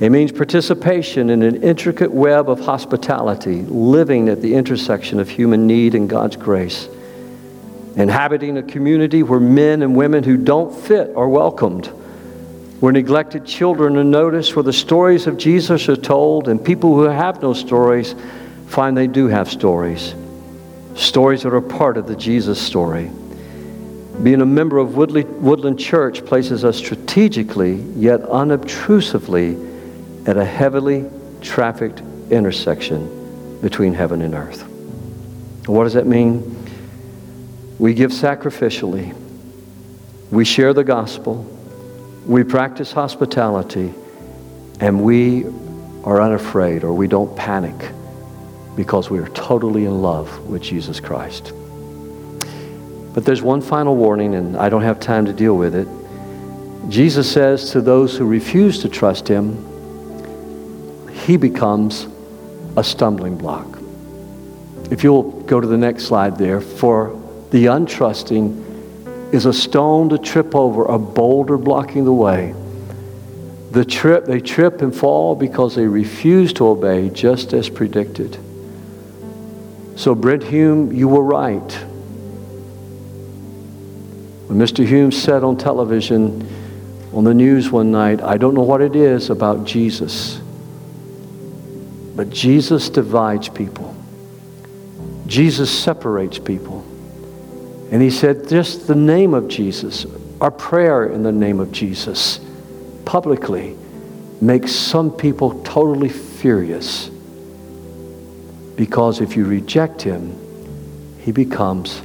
It 0.00 0.10
means 0.10 0.32
participation 0.32 1.30
in 1.30 1.42
an 1.42 1.62
intricate 1.62 2.10
web 2.10 2.50
of 2.50 2.58
hospitality, 2.60 3.62
living 3.62 4.28
at 4.28 4.42
the 4.42 4.54
intersection 4.54 5.20
of 5.20 5.28
human 5.28 5.68
need 5.68 5.94
and 5.94 6.08
God's 6.08 6.34
grace, 6.34 6.88
inhabiting 7.94 8.58
a 8.58 8.62
community 8.62 9.22
where 9.22 9.38
men 9.38 9.82
and 9.82 9.94
women 9.94 10.24
who 10.24 10.36
don't 10.36 10.76
fit 10.76 11.14
are 11.14 11.28
welcomed, 11.28 11.86
where 12.80 12.92
neglected 12.92 13.46
children 13.46 13.96
are 13.96 14.02
noticed, 14.02 14.56
where 14.56 14.64
the 14.64 14.72
stories 14.72 15.28
of 15.28 15.38
Jesus 15.38 15.88
are 15.88 15.96
told, 15.96 16.48
and 16.48 16.62
people 16.62 16.96
who 16.96 17.04
have 17.04 17.40
no 17.40 17.54
stories 17.54 18.16
find 18.66 18.96
they 18.96 19.06
do 19.06 19.28
have 19.28 19.48
stories, 19.48 20.16
stories 20.96 21.44
that 21.44 21.54
are 21.54 21.60
part 21.60 21.96
of 21.96 22.08
the 22.08 22.16
Jesus 22.16 22.60
story. 22.60 23.12
Being 24.24 24.40
a 24.40 24.46
member 24.46 24.78
of 24.78 24.96
Woodland 24.96 25.78
Church 25.78 26.24
places 26.26 26.64
us 26.64 26.76
strategically 26.76 27.74
yet 27.96 28.22
unobtrusively 28.22 29.70
at 30.26 30.36
a 30.36 30.44
heavily 30.44 31.08
trafficked 31.40 32.00
intersection 32.30 33.60
between 33.60 33.94
heaven 33.94 34.22
and 34.22 34.34
earth. 34.34 34.62
What 35.66 35.84
does 35.84 35.94
that 35.94 36.06
mean? 36.06 36.56
We 37.78 37.94
give 37.94 38.10
sacrificially, 38.10 39.14
we 40.30 40.44
share 40.44 40.72
the 40.72 40.84
gospel, 40.84 41.44
we 42.26 42.44
practice 42.44 42.92
hospitality, 42.92 43.92
and 44.80 45.02
we 45.02 45.44
are 46.04 46.20
unafraid 46.20 46.84
or 46.84 46.92
we 46.92 47.08
don't 47.08 47.34
panic 47.36 47.74
because 48.76 49.10
we 49.10 49.18
are 49.18 49.28
totally 49.28 49.84
in 49.84 50.02
love 50.02 50.46
with 50.48 50.62
Jesus 50.62 51.00
Christ. 51.00 51.52
But 53.14 53.24
there's 53.24 53.42
one 53.42 53.60
final 53.60 53.96
warning, 53.96 54.34
and 54.34 54.56
I 54.56 54.68
don't 54.68 54.82
have 54.82 54.98
time 54.98 55.24
to 55.26 55.32
deal 55.32 55.56
with 55.56 55.74
it. 55.74 55.86
Jesus 56.90 57.30
says 57.30 57.70
to 57.70 57.80
those 57.80 58.16
who 58.16 58.26
refuse 58.26 58.80
to 58.82 58.88
trust 58.88 59.28
him, 59.28 59.73
he 61.24 61.36
becomes 61.36 62.06
a 62.76 62.84
stumbling 62.84 63.36
block. 63.36 63.78
If 64.90 65.02
you'll 65.02 65.30
go 65.42 65.60
to 65.60 65.66
the 65.66 65.78
next 65.78 66.04
slide 66.04 66.36
there, 66.36 66.60
for 66.60 67.18
the 67.50 67.66
untrusting 67.66 69.32
is 69.32 69.46
a 69.46 69.52
stone 69.52 70.10
to 70.10 70.18
trip 70.18 70.54
over, 70.54 70.84
a 70.84 70.98
boulder 70.98 71.56
blocking 71.56 72.04
the 72.04 72.12
way. 72.12 72.54
The 73.70 73.84
trip, 73.84 74.26
they 74.26 74.40
trip 74.40 74.82
and 74.82 74.94
fall 74.94 75.34
because 75.34 75.74
they 75.74 75.86
refuse 75.86 76.52
to 76.54 76.68
obey, 76.68 77.08
just 77.08 77.52
as 77.54 77.68
predicted. 77.68 78.38
So, 79.96 80.14
Brit 80.14 80.42
Hume, 80.42 80.92
you 80.92 81.08
were 81.08 81.22
right. 81.22 81.72
When 84.46 84.58
Mr. 84.58 84.86
Hume 84.86 85.10
said 85.10 85.42
on 85.42 85.56
television, 85.56 86.46
on 87.12 87.24
the 87.24 87.34
news 87.34 87.70
one 87.70 87.90
night, 87.90 88.20
I 88.20 88.36
don't 88.36 88.54
know 88.54 88.62
what 88.62 88.82
it 88.82 88.94
is 88.94 89.30
about 89.30 89.64
Jesus, 89.64 90.40
but 92.14 92.30
Jesus 92.30 92.88
divides 92.88 93.48
people. 93.48 93.94
Jesus 95.26 95.70
separates 95.70 96.38
people. 96.38 96.84
And 97.90 98.02
he 98.02 98.10
said, 98.10 98.48
just 98.48 98.86
the 98.86 98.94
name 98.94 99.34
of 99.34 99.48
Jesus, 99.48 100.06
our 100.40 100.50
prayer 100.50 101.06
in 101.06 101.22
the 101.22 101.32
name 101.32 101.60
of 101.60 101.72
Jesus, 101.72 102.40
publicly, 103.04 103.76
makes 104.40 104.72
some 104.72 105.10
people 105.10 105.62
totally 105.62 106.08
furious. 106.08 107.08
Because 108.76 109.20
if 109.20 109.36
you 109.36 109.44
reject 109.44 110.02
him, 110.02 110.38
he 111.20 111.32
becomes 111.32 112.02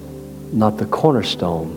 not 0.51 0.78
the 0.78 0.86
cornerstone, 0.86 1.76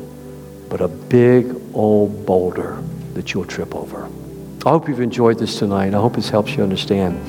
but 0.68 0.80
a 0.80 0.88
big 0.88 1.54
old 1.74 2.24
boulder 2.24 2.82
that 3.14 3.34
you'll 3.34 3.44
trip 3.44 3.74
over. 3.74 4.08
I 4.64 4.70
hope 4.70 4.88
you've 4.88 5.00
enjoyed 5.00 5.38
this 5.38 5.58
tonight. 5.58 5.94
I 5.94 6.00
hope 6.00 6.14
this 6.14 6.28
helps 6.28 6.54
you 6.54 6.62
understand 6.62 7.20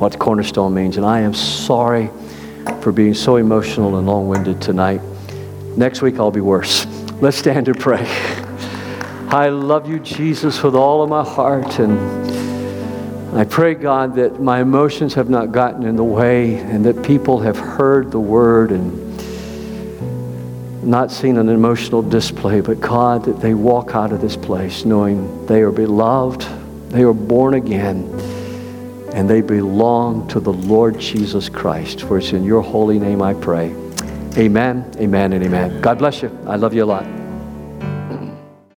what 0.00 0.18
cornerstone 0.18 0.72
means. 0.72 0.96
And 0.96 1.04
I 1.04 1.20
am 1.20 1.34
sorry 1.34 2.10
for 2.80 2.90
being 2.90 3.12
so 3.12 3.36
emotional 3.36 3.96
and 3.98 4.06
long 4.06 4.28
winded 4.28 4.60
tonight. 4.60 5.02
Next 5.76 6.00
week, 6.00 6.18
I'll 6.18 6.30
be 6.30 6.40
worse. 6.40 6.86
Let's 7.20 7.36
stand 7.36 7.68
and 7.68 7.78
pray. 7.78 8.06
I 9.28 9.50
love 9.50 9.88
you, 9.88 10.00
Jesus, 10.00 10.62
with 10.62 10.74
all 10.74 11.02
of 11.02 11.10
my 11.10 11.22
heart. 11.22 11.78
And 11.78 13.38
I 13.38 13.44
pray, 13.44 13.74
God, 13.74 14.16
that 14.16 14.40
my 14.40 14.60
emotions 14.60 15.14
have 15.14 15.28
not 15.28 15.52
gotten 15.52 15.84
in 15.84 15.96
the 15.96 16.04
way 16.04 16.54
and 16.56 16.84
that 16.86 17.04
people 17.04 17.38
have 17.40 17.58
heard 17.58 18.10
the 18.10 18.18
word 18.18 18.72
and 18.72 18.98
not 20.82 21.10
seen 21.12 21.36
an 21.36 21.50
emotional 21.50 22.00
display, 22.00 22.62
but 22.62 22.80
God, 22.80 23.26
that 23.26 23.40
they 23.40 23.52
walk 23.52 23.94
out 23.94 24.12
of 24.12 24.20
this 24.22 24.34
place 24.34 24.86
knowing 24.86 25.46
they 25.46 25.60
are 25.60 25.70
beloved, 25.70 26.40
they 26.88 27.02
are 27.02 27.12
born 27.12 27.54
again, 27.54 28.10
and 29.20 29.28
they 29.28 29.42
belong 29.42 30.26
to 30.28 30.40
the 30.40 30.50
Lord 30.50 30.98
Jesus 30.98 31.50
Christ. 31.50 32.00
For 32.00 32.16
it's 32.16 32.32
in 32.32 32.42
your 32.42 32.62
holy 32.62 32.98
name 32.98 33.20
I 33.20 33.34
pray. 33.34 33.66
Amen, 34.38 34.90
amen, 34.96 35.34
and 35.34 35.44
amen. 35.44 35.82
God 35.82 35.98
bless 35.98 36.22
you. 36.22 36.30
I 36.46 36.56
love 36.56 36.72
you 36.72 36.84
a 36.84 36.86
lot. 36.86 37.19